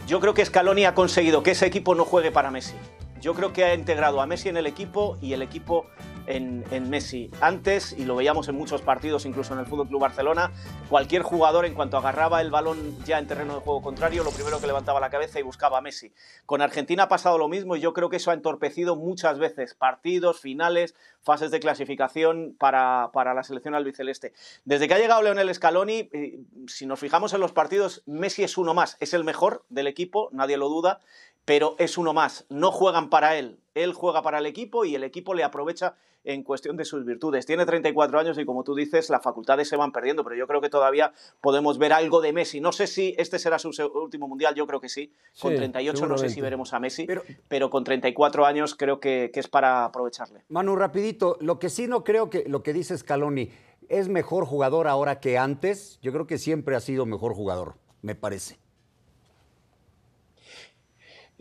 yo 0.07 0.21
creo 0.21 0.35
que 0.35 0.45
Scaloni 0.45 0.85
ha 0.85 0.95
conseguido 0.95 1.43
que 1.43 1.51
ese 1.51 1.67
equipo 1.67 1.95
no 1.95 2.05
juegue 2.05 2.33
para 2.33 2.51
Messi. 2.51 2.75
Yo 3.21 3.35
creo 3.35 3.53
que 3.53 3.65
ha 3.65 3.75
integrado 3.75 4.21
a 4.21 4.27
Messi 4.27 4.49
en 4.49 4.57
el 4.57 4.67
equipo 4.67 5.19
y 5.21 5.35
el 5.35 5.43
equipo 5.43 5.87
en, 6.27 6.91
Messi. 6.91 7.31
Antes, 7.41 7.93
y 7.93 8.05
lo 8.05 8.17
veíamos 8.17 8.49
en 8.49 8.55
muchos 8.55 8.83
partidos, 8.83 9.27
incluso 9.27 9.55
en 9.55 9.61
el 9.61 9.67
Fútbol 9.67 9.89
Club 9.89 10.01
Barcelona, 10.01 10.53
cualquier 10.89 11.23
jugador, 11.23 11.65
en 11.65 11.75
cuanto 11.75 11.97
agarraba 11.97 12.41
el 12.41 12.51
balón 12.51 12.97
ya 13.05 13.19
en 13.19 13.27
terreno 13.27 13.55
de 13.55 13.61
juego 13.61 13.83
contrario, 13.83 14.25
lo 14.25 14.31
primero 14.31 14.61
que 14.61 14.67
levantaba 14.67 15.01
la 15.01 15.11
cabeza 15.11 15.39
y 15.39 15.43
buscaba 15.43 15.79
a 15.79 15.81
Messi. 15.81 16.13
Con 16.47 16.63
Argentina 16.63 17.05
ha 17.05 17.09
pasado 17.09 17.39
lo 17.39 17.49
mismo 17.49 17.77
y 17.77 17.81
yo 17.81 17.93
creo 17.93 18.09
que 18.09 18.17
eso 18.17 18.31
ha 18.31 18.35
entorpecido 18.35 18.97
muchas 18.97 19.39
veces 19.39 19.75
partidos, 19.75 20.41
finales, 20.41 20.95
fases 21.23 21.51
de 21.51 21.61
clasificación 21.61 22.57
para, 22.59 23.11
para 23.13 23.35
la 23.35 23.43
selección 23.43 23.75
albiceleste. 23.75 24.33
Desde 24.65 24.89
que 24.89 24.95
ha 24.95 24.99
llegado 24.99 25.23
Leonel 25.23 25.55
Scaloni, 25.55 26.09
eh, 26.13 26.41
si 26.67 26.87
nos 26.87 27.01
fijamos 27.01 27.33
en 27.35 27.41
los 27.41 27.53
partidos, 27.53 28.03
Messi 28.07 28.43
es 28.43 28.59
uno 28.59 28.75
más, 28.75 28.97
es 29.01 29.15
el 29.15 29.25
mejor 29.25 29.65
del 29.69 29.87
equipo, 29.87 30.31
nadie 30.33 30.57
lo 30.57 30.69
duda, 30.69 31.01
pero 31.45 31.75
es 31.79 31.99
uno 31.99 32.13
más, 32.13 32.47
no 32.49 32.71
juegan 32.71 33.11
para 33.11 33.37
él, 33.37 33.59
él 33.83 33.93
juega 33.93 34.23
para 34.23 34.39
el 34.39 34.47
equipo 34.47 34.85
y 34.85 34.95
el 34.95 35.05
equipo 35.05 35.35
le 35.35 35.45
aprovecha 35.45 35.97
en 36.25 36.43
cuestión 36.43 36.77
de 36.77 36.85
sus 36.85 37.05
virtudes. 37.05 37.47
Tiene 37.47 37.65
34 37.65 38.19
años 38.19 38.39
y 38.39 38.45
como 38.45 38.63
tú 38.63 38.75
dices, 38.75 39.11
las 39.11 39.23
facultades 39.23 39.69
se 39.69 39.77
van 39.77 39.93
perdiendo, 39.93 40.23
pero 40.23 40.37
yo 40.37 40.47
creo 40.47 40.61
que 40.61 40.69
todavía 40.69 41.13
podemos 41.41 41.79
ver 41.79 41.93
algo 41.93 42.21
de 42.21 42.33
Messi. 42.33 42.61
No 42.61 42.73
sé 42.73 42.87
si 42.87 43.15
este 43.17 43.39
será 43.39 43.59
su 43.59 43.71
último 43.95 44.29
mundial, 44.29 44.55
yo 44.55 44.67
creo 44.67 44.81
que 44.81 44.89
sí. 44.89 45.13
Con 45.41 45.55
38 45.55 46.07
no 46.07 46.19
sé 46.19 46.29
si 46.29 46.41
veremos 46.41 46.73
a 46.73 46.81
Messi, 46.81 47.07
pero, 47.49 47.71
con 47.71 47.85
34 47.85 48.47
años 48.47 48.75
creo 48.75 49.01
que, 49.01 49.31
que, 49.33 49.41
es 49.41 49.49
para 49.49 49.85
aprovecharle. 49.85 50.45
Manu, 50.49 50.77
rapidito, 50.77 51.37
lo 51.41 51.59
que 51.59 51.71
sí 51.71 51.87
no 51.87 52.05
creo 52.05 52.31
que 52.31 52.45
lo 52.47 52.63
que 52.63 52.73
dice 52.73 52.97
Scaloni, 52.97 53.51
¿es 53.89 54.09
mejor 54.09 54.45
jugador 54.45 54.89
ahora 54.89 55.21
que 55.21 55.39
antes? 55.39 55.99
Yo 56.03 56.13
creo 56.13 56.27
que 56.27 56.39
siempre 56.39 56.77
ha 56.77 56.81
sido 56.81 57.07
mejor 57.07 57.35
jugador, 57.35 57.77
me 58.03 58.15
parece. 58.15 58.60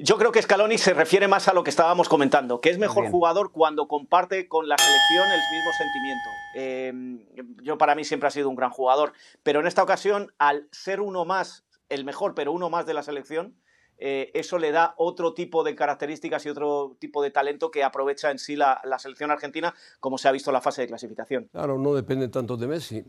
Yo 0.01 0.17
creo 0.17 0.31
que 0.31 0.41
Scaloni 0.41 0.77
se 0.77 0.93
refiere 0.93 1.27
más 1.27 1.49
a 1.49 1.53
lo 1.53 1.61
que 1.61 1.69
estábamos 1.69 2.07
comentando, 2.07 2.61
que 2.61 2.69
es 2.69 2.77
mejor 2.77 3.09
jugador 3.11 3.51
cuando 3.51 3.89
comparte 3.89 4.47
con 4.47 4.69
la 4.69 4.77
selección 4.77 5.29
el 5.29 5.41
mismo 5.51 5.71
sentimiento. 5.77 6.29
Eh, 6.55 7.63
yo 7.63 7.77
para 7.77 7.95
mí 7.95 8.05
siempre 8.05 8.27
ha 8.27 8.31
sido 8.31 8.47
un 8.47 8.55
gran 8.55 8.69
jugador, 8.69 9.11
pero 9.43 9.59
en 9.59 9.67
esta 9.67 9.83
ocasión, 9.83 10.31
al 10.37 10.69
ser 10.71 11.01
uno 11.01 11.25
más, 11.25 11.65
el 11.89 12.05
mejor, 12.05 12.33
pero 12.33 12.53
uno 12.53 12.69
más 12.69 12.85
de 12.85 12.93
la 12.93 13.03
selección, 13.03 13.57
eh, 13.97 14.31
eso 14.33 14.57
le 14.57 14.71
da 14.71 14.93
otro 14.95 15.33
tipo 15.33 15.65
de 15.65 15.75
características 15.75 16.45
y 16.45 16.49
otro 16.49 16.95
tipo 16.99 17.21
de 17.21 17.31
talento 17.31 17.69
que 17.69 17.83
aprovecha 17.83 18.31
en 18.31 18.39
sí 18.39 18.55
la, 18.55 18.81
selección 18.99 19.31
argentina, 19.31 19.75
como 19.99 20.17
se 20.17 20.29
ha 20.29 20.31
visto 20.31 20.49
en 20.49 20.53
la 20.53 20.61
fase 20.61 20.83
de 20.83 20.87
clasificación. 20.87 21.49
Claro, 21.51 21.77
no 21.77 21.93
depende 21.93 22.29
tanto 22.29 22.55
de 22.55 22.67
Messi. 22.67 23.03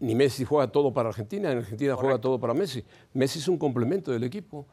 Ni 0.00 0.14
Messi 0.14 0.46
juega 0.46 0.72
todo 0.72 0.94
para 0.94 1.10
Argentina, 1.10 1.52
en 1.52 1.58
Argentina 1.58 1.94
juega 1.94 2.18
todo 2.18 2.40
para 2.40 2.54
Messi. 2.54 2.82
Messi 3.12 3.38
es 3.38 3.48
un 3.48 3.58
complemento 3.58 4.12
del 4.12 4.24
equipo, 4.24 4.66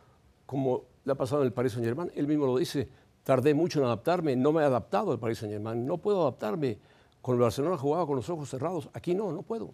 como 0.46 0.93
le 1.04 1.12
ha 1.12 1.16
pasado 1.16 1.42
en 1.42 1.48
el 1.48 1.54
Paris 1.54 1.74
Saint 1.74 1.86
Germain. 1.86 2.12
Él 2.16 2.28
mismo 2.28 2.46
lo 2.46 2.58
dice, 2.58 2.90
tardé 3.24 3.54
mucho 3.54 3.80
en 3.80 3.86
adaptarme, 3.86 4.36
no 4.36 4.52
me 4.52 4.62
he 4.62 4.66
adaptado 4.66 5.12
al 5.12 5.20
Paris 5.20 5.40
Saint 5.40 5.54
Germain, 5.54 5.86
no 5.86 5.98
puedo 5.98 6.22
adaptarme. 6.22 6.80
Con 7.22 7.36
el 7.36 7.42
Barcelona 7.42 7.78
jugaba 7.78 8.06
con 8.06 8.18
los 8.18 8.30
ojos 8.30 8.50
cerrados, 8.50 8.90
aquí 8.94 9.16
no, 9.16 9.32
no 9.32 9.44
puedo. 9.44 9.74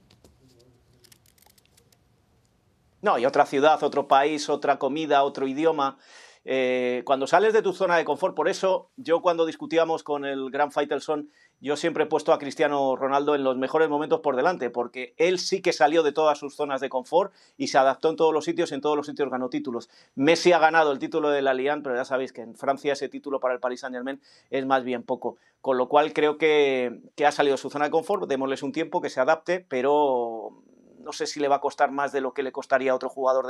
No, 3.01 3.17
y 3.17 3.25
otra 3.25 3.45
ciudad, 3.45 3.81
otro 3.81 4.07
país, 4.07 4.49
otra 4.49 4.77
comida, 4.77 5.23
otro 5.23 5.47
idioma. 5.47 5.97
Eh, 6.45 7.03
cuando 7.05 7.27
sales 7.27 7.53
de 7.53 7.61
tu 7.61 7.73
zona 7.73 7.97
de 7.97 8.05
confort, 8.05 8.35
por 8.35 8.47
eso 8.47 8.89
yo 8.95 9.21
cuando 9.21 9.45
discutíamos 9.45 10.03
con 10.03 10.25
el 10.25 10.49
gran 10.51 10.71
Faitelson, 10.71 11.29
yo 11.61 11.75
siempre 11.75 12.05
he 12.05 12.07
puesto 12.07 12.31
a 12.31 12.39
Cristiano 12.39 12.95
Ronaldo 12.95 13.35
en 13.35 13.43
los 13.43 13.57
mejores 13.57 13.89
momentos 13.89 14.21
por 14.21 14.37
delante, 14.37 14.69
porque 14.69 15.13
él 15.17 15.39
sí 15.39 15.61
que 15.61 15.73
salió 15.73 16.03
de 16.03 16.13
todas 16.13 16.37
sus 16.37 16.55
zonas 16.55 16.79
de 16.79 16.87
confort 16.89 17.33
y 17.57 17.67
se 17.67 17.77
adaptó 17.77 18.09
en 18.09 18.15
todos 18.15 18.33
los 18.33 18.45
sitios 18.45 18.71
en 18.71 18.81
todos 18.81 18.95
los 18.95 19.05
sitios 19.05 19.29
ganó 19.29 19.49
títulos. 19.49 19.89
Messi 20.15 20.53
ha 20.53 20.59
ganado 20.59 20.91
el 20.91 20.99
título 20.99 21.29
de 21.29 21.41
la 21.41 21.53
Liga, 21.53 21.77
pero 21.83 21.95
ya 21.95 22.05
sabéis 22.05 22.31
que 22.31 22.41
en 22.41 22.55
Francia 22.55 22.93
ese 22.93 23.09
título 23.09 23.39
para 23.39 23.53
el 23.53 23.59
Paris 23.59 23.81
Saint 23.81 23.95
Germain 23.95 24.21
es 24.49 24.65
más 24.65 24.83
bien 24.83 25.03
poco. 25.03 25.37
Con 25.61 25.77
lo 25.77 25.89
cual 25.89 26.13
creo 26.13 26.37
que, 26.37 27.01
que 27.15 27.25
ha 27.25 27.31
salido 27.33 27.55
de 27.55 27.61
su 27.61 27.69
zona 27.69 27.85
de 27.85 27.91
confort, 27.91 28.29
démosles 28.29 28.63
un 28.63 28.71
tiempo 28.71 29.01
que 29.01 29.09
se 29.09 29.19
adapte, 29.19 29.65
pero 29.67 30.63
no 30.99 31.13
sé 31.13 31.27
si 31.27 31.39
le 31.39 31.47
va 31.47 31.55
a 31.57 31.61
costar 31.61 31.91
más 31.91 32.11
de 32.11 32.21
lo 32.21 32.33
que 32.33 32.43
le 32.43 32.51
costaría 32.51 32.91
a 32.91 32.95
otro 32.95 33.09
jugador 33.09 33.47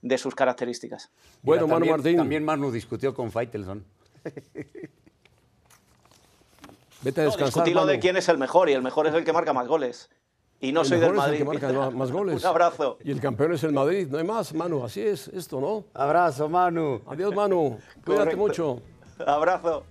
de, 0.00 0.18
sus 0.18 0.34
características. 0.34 1.10
Bueno, 1.42 1.66
Manu 1.66 1.86
Martín. 1.86 2.16
También 2.16 2.44
Manu 2.44 2.70
discutió 2.70 3.14
con 3.14 3.30
Faitelson. 3.30 3.84
Vete 7.02 7.20
a 7.20 7.24
descansar. 7.24 7.68
No, 7.72 7.84
de 7.86 7.98
quién 7.98 8.16
es 8.16 8.28
el 8.28 8.38
mejor 8.38 8.70
y 8.70 8.74
el 8.74 8.82
mejor 8.82 9.08
es 9.08 9.14
el 9.14 9.24
que 9.24 9.32
marca 9.32 9.52
más 9.52 9.66
goles. 9.66 10.08
Y 10.60 10.70
no 10.70 10.84
soy 10.84 11.00
del 11.00 11.12
Madrid. 11.12 11.34
Es 11.34 11.40
el 11.40 11.46
que 11.46 11.58
marca 11.58 11.90
más 11.90 12.12
goles. 12.18 12.40
Un 12.42 12.46
abrazo. 12.48 12.98
Y 13.02 13.10
el 13.10 13.20
campeón 13.20 13.54
es 13.54 13.64
el 13.64 13.72
Madrid, 13.72 14.06
no 14.08 14.18
hay 14.18 14.24
más, 14.24 14.54
Manu, 14.54 14.84
así 14.84 15.00
es 15.00 15.26
esto, 15.28 15.60
¿no? 15.60 15.86
Abrazo, 15.92 16.48
Manu. 16.48 17.02
Adiós, 17.06 17.34
Manu. 17.34 17.78
Cuídate 18.04 18.36
mucho. 18.36 18.80
Abrazo. 19.26 19.84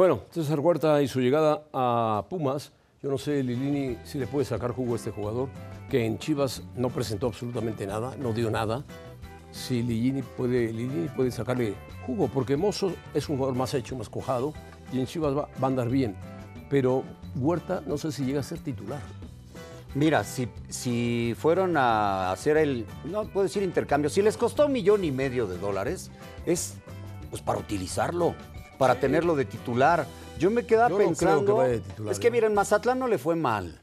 Bueno, 0.00 0.22
César 0.30 0.58
Huerta 0.60 1.02
y 1.02 1.08
su 1.08 1.20
llegada 1.20 1.62
a 1.74 2.24
Pumas, 2.30 2.72
yo 3.02 3.10
no 3.10 3.18
sé, 3.18 3.42
Lilini, 3.42 3.98
si 4.02 4.16
le 4.16 4.26
puede 4.26 4.46
sacar 4.46 4.72
jugo 4.72 4.94
a 4.94 4.96
este 4.96 5.10
jugador, 5.10 5.50
que 5.90 6.06
en 6.06 6.18
Chivas 6.18 6.62
no 6.74 6.88
presentó 6.88 7.26
absolutamente 7.26 7.86
nada, 7.86 8.16
no 8.18 8.32
dio 8.32 8.50
nada. 8.50 8.82
Si 9.52 9.82
Lilini 9.82 10.22
puede, 10.22 10.72
Lilini 10.72 11.08
puede 11.08 11.30
sacarle 11.30 11.74
jugo, 12.06 12.28
porque 12.28 12.56
Mozo 12.56 12.94
es 13.12 13.28
un 13.28 13.36
jugador 13.36 13.58
más 13.58 13.74
hecho, 13.74 13.94
más 13.94 14.08
cojado, 14.08 14.54
y 14.90 15.00
en 15.00 15.06
Chivas 15.06 15.36
va, 15.36 15.50
va 15.62 15.64
a 15.64 15.66
andar 15.66 15.90
bien. 15.90 16.16
Pero 16.70 17.04
Huerta 17.36 17.82
no 17.86 17.98
sé 17.98 18.10
si 18.10 18.24
llega 18.24 18.40
a 18.40 18.42
ser 18.42 18.60
titular. 18.60 19.02
Mira, 19.94 20.24
si, 20.24 20.48
si 20.70 21.34
fueron 21.36 21.76
a 21.76 22.32
hacer 22.32 22.56
el, 22.56 22.86
no 23.04 23.24
puedo 23.24 23.44
decir 23.44 23.62
intercambio, 23.62 24.08
si 24.08 24.22
les 24.22 24.38
costó 24.38 24.64
un 24.64 24.72
millón 24.72 25.04
y 25.04 25.12
medio 25.12 25.46
de 25.46 25.58
dólares, 25.58 26.10
es 26.46 26.76
pues 27.28 27.42
para 27.42 27.58
utilizarlo, 27.58 28.34
para 28.80 28.98
tenerlo 28.98 29.36
de 29.36 29.44
titular. 29.44 30.06
Yo 30.38 30.50
me 30.50 30.64
quedaba 30.64 30.88
Yo 30.88 30.94
no 30.94 30.96
creo 30.98 31.08
pensando, 31.10 31.44
que 31.44 31.52
vaya 31.52 31.72
de 31.74 31.80
titular, 31.80 32.12
es 32.12 32.18
que 32.18 32.28
¿eh? 32.28 32.30
miren, 32.30 32.54
Mazatlán 32.54 32.98
no 32.98 33.08
le 33.08 33.18
fue 33.18 33.36
mal. 33.36 33.78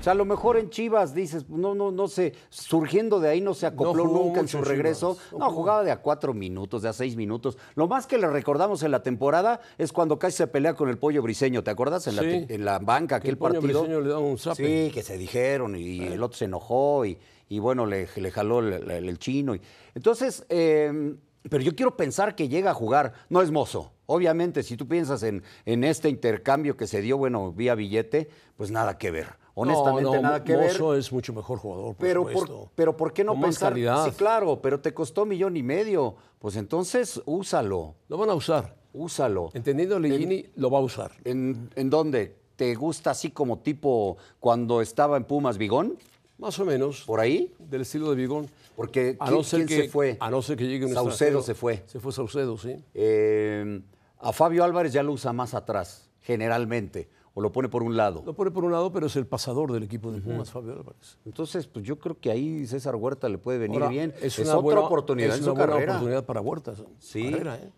O 0.00 0.02
sea, 0.02 0.12
a 0.12 0.16
lo 0.16 0.24
mejor 0.24 0.56
en 0.56 0.70
Chivas 0.70 1.14
dices, 1.14 1.48
no, 1.48 1.74
no, 1.76 1.92
no 1.92 2.08
sé, 2.08 2.32
surgiendo 2.48 3.20
de 3.20 3.28
ahí 3.28 3.40
no 3.40 3.54
se 3.54 3.66
acopló 3.66 4.06
nunca 4.06 4.40
en 4.40 4.48
su 4.48 4.60
regreso. 4.60 5.12
Chivas, 5.14 5.32
no 5.34 5.38
No, 5.38 5.50
jugaba 5.52 5.84
de 5.84 5.92
a 5.92 6.00
cuatro 6.00 6.34
minutos, 6.34 6.82
de 6.82 6.88
a 6.88 6.92
seis 6.92 7.14
minutos. 7.16 7.58
Lo 7.76 7.86
más 7.86 8.08
que 8.08 8.18
le 8.18 8.26
recordamos 8.26 8.82
en 8.82 8.90
la 8.90 9.04
temporada 9.04 9.60
es 9.78 9.92
cuando 9.92 10.18
casi 10.18 10.38
se 10.38 10.46
pelea 10.48 10.74
con 10.74 10.88
el 10.88 10.98
pollo 10.98 11.22
briseño, 11.22 11.62
¿te 11.62 11.70
acuerdas? 11.70 12.08
En, 12.08 12.16
la, 12.16 12.22
Sí. 12.22 12.44
te- 12.46 12.54
en 12.56 12.64
la 12.64 12.80
banca, 12.80 13.20
Que 13.20 13.28
el 13.28 13.34
aquel 13.34 13.38
Pollo 13.38 13.60
partido. 13.60 13.80
Briseño 13.82 14.00
le 14.00 14.08
da 14.08 14.18
un 14.18 14.36
zape. 14.36 14.86
Sí, 14.88 14.92
que 14.92 15.02
se 15.04 15.16
dijeron 15.16 15.76
y 15.76 16.00
el 16.02 16.20
otro 16.24 16.36
se 16.38 16.46
enojó 16.46 17.04
y, 17.04 17.16
y 17.48 17.60
bueno, 17.60 17.86
le, 17.86 18.08
le 18.16 18.30
jaló 18.32 18.58
el, 18.60 18.90
el- 18.90 19.08
el 19.08 19.18
chino. 19.18 19.54
y- 19.54 19.60
Entonces, 19.94 20.44
eh, 20.48 21.14
pero 21.48 21.62
yo 21.62 21.74
quiero 21.76 21.96
pensar 21.96 22.34
que 22.34 22.48
llega 22.48 22.70
a 22.70 22.74
jugar. 22.74 23.12
No 23.28 23.42
es 23.42 23.50
mozo. 23.50 23.92
Obviamente, 24.14 24.62
si 24.64 24.76
tú 24.76 24.88
piensas 24.88 25.22
en, 25.22 25.42
en 25.64 25.84
este 25.84 26.08
intercambio 26.08 26.76
que 26.76 26.86
se 26.88 27.00
dio, 27.00 27.16
bueno, 27.16 27.52
vía 27.52 27.76
billete, 27.76 28.28
pues 28.56 28.70
nada 28.72 28.98
que 28.98 29.10
ver. 29.12 29.28
Honestamente, 29.54 30.02
No, 30.10 30.14
no, 30.16 30.22
nada 30.22 30.42
que 30.42 30.56
ver. 30.56 30.72
Mozo 30.72 30.96
es 30.96 31.12
mucho 31.12 31.32
mejor 31.32 31.58
jugador, 31.58 31.94
por 31.94 31.96
Pero 31.96 32.20
supuesto. 32.26 32.56
por, 32.58 32.68
pero 32.74 32.96
¿por 32.96 33.12
qué 33.12 33.22
no 33.22 33.32
Con 33.32 33.40
más 33.42 33.48
pensar? 33.50 33.72
calidad. 33.72 34.04
Sí, 34.06 34.10
claro, 34.12 34.60
pero 34.60 34.80
te 34.80 34.92
costó 34.92 35.24
millón 35.26 35.56
y 35.56 35.62
medio. 35.62 36.16
Pues 36.40 36.56
entonces, 36.56 37.20
úsalo, 37.24 37.94
Lo 38.08 38.16
van 38.16 38.30
a 38.30 38.34
usar. 38.34 38.74
úsalo. 38.92 39.50
Entendiendo 39.54 39.98
Lillini, 40.00 40.46
lo 40.56 40.70
va 40.70 40.78
a 40.78 40.82
usar. 40.82 41.12
¿En, 41.24 41.70
en 41.76 41.88
dónde? 41.90 42.34
¿Te 42.56 42.74
gusta 42.74 43.12
así 43.12 43.30
como 43.30 43.58
tipo 43.60 44.16
cuando 44.40 44.80
estaba 44.80 45.16
en 45.18 45.24
Pumas 45.24 45.56
Vigón? 45.56 45.96
Más 46.38 46.58
o 46.58 46.64
menos. 46.64 47.04
¿Por 47.06 47.20
ahí? 47.20 47.54
Del 47.58 47.82
estilo 47.82 48.10
de 48.10 48.16
Bigón. 48.16 48.48
Porque 48.74 49.16
A 49.20 49.26
¿quién, 49.26 49.36
no 49.36 49.44
ser 49.44 49.66
quién 49.66 49.68
que, 49.68 49.84
se 49.86 49.90
fue? 49.90 50.16
A 50.20 50.30
no 50.30 50.40
ser 50.40 50.56
que 50.56 50.66
llegue 50.66 50.86
un 50.86 50.94
Saucedo 50.94 51.42
se 51.42 51.54
fue. 51.54 51.82
Se 51.86 52.00
fue 52.00 52.12
Saucedo, 52.12 52.56
sí. 52.56 52.76
Eh, 52.94 53.82
a 54.20 54.32
Fabio 54.32 54.64
Álvarez 54.64 54.92
ya 54.92 55.02
lo 55.02 55.12
usa 55.12 55.32
más 55.32 55.54
atrás, 55.54 56.10
generalmente, 56.22 57.08
o 57.34 57.40
lo 57.40 57.52
pone 57.52 57.68
por 57.68 57.82
un 57.82 57.96
lado. 57.96 58.22
Lo 58.26 58.34
pone 58.34 58.50
por 58.50 58.64
un 58.64 58.72
lado, 58.72 58.92
pero 58.92 59.06
es 59.06 59.16
el 59.16 59.26
pasador 59.26 59.72
del 59.72 59.82
equipo 59.82 60.10
de 60.12 60.20
Pumas, 60.20 60.50
Fabio 60.50 60.72
Álvarez. 60.72 61.16
Entonces, 61.24 61.66
pues 61.66 61.84
yo 61.84 61.98
creo 61.98 62.18
que 62.18 62.30
ahí 62.30 62.66
César 62.66 62.96
Huerta 62.96 63.28
le 63.28 63.38
puede 63.38 63.58
venir 63.58 63.76
Ahora, 63.80 63.88
bien. 63.90 64.14
Es, 64.20 64.38
una 64.38 64.50
otra 64.50 64.60
buena- 64.60 64.80
oportunidad 64.82 65.34
es 65.36 65.42
una 65.42 65.52
buena 65.52 65.72
carrera. 65.72 65.92
oportunidad 65.92 66.24
para 66.24 66.40
Huerta. 66.40 66.74
Sí. 66.98 67.30
carrera, 67.30 67.56
¿eh? 67.56 67.70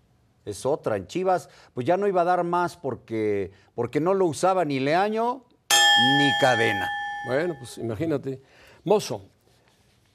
Es 0.45 0.67
otra. 0.67 0.97
En 0.97 1.07
Chivas, 1.07 1.49
pues 1.75 1.87
ya 1.87 1.97
no 1.97 2.09
iba 2.09 2.23
a 2.23 2.25
dar 2.25 2.43
más 2.43 2.77
porque, 2.77 3.53
porque 3.77 4.01
no 4.01 4.13
lo 4.15 4.27
usaba 4.27 4.65
ni 4.65 4.81
Leaño 4.81 5.45
ni 5.71 6.31
Cadena. 6.41 6.89
Bueno, 7.29 7.55
pues 7.61 7.79
imagínate. 7.79 8.43
Mozo, 8.83 9.23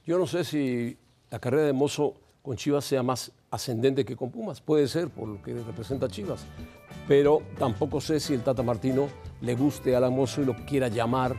yo 0.05 0.17
no 0.19 0.27
sé 0.27 0.43
si 0.43 0.97
la 1.29 1.39
carrera 1.39 1.63
de 1.63 1.71
Mozo 1.73 2.15
con 2.41 2.57
Chivas 2.57 2.83
sea 2.83 3.03
más 3.03 3.31
ascendente 3.51 4.05
que 4.05 4.15
con 4.15 4.31
Pumas. 4.31 4.61
Puede 4.61 4.87
ser, 4.87 5.09
por 5.09 5.27
lo 5.27 5.41
que 5.41 5.53
representa 5.53 6.07
Chivas. 6.07 6.45
Pero 7.07 7.41
tampoco 7.57 8.01
sé 8.01 8.19
si 8.19 8.33
el 8.33 8.41
Tata 8.41 8.63
Martino 8.63 9.07
le 9.41 9.55
guste 9.55 9.95
a 9.95 9.99
Alan 9.99 10.15
Mozo 10.15 10.41
y 10.41 10.45
lo 10.45 10.55
quiera 10.65 10.87
llamar 10.87 11.35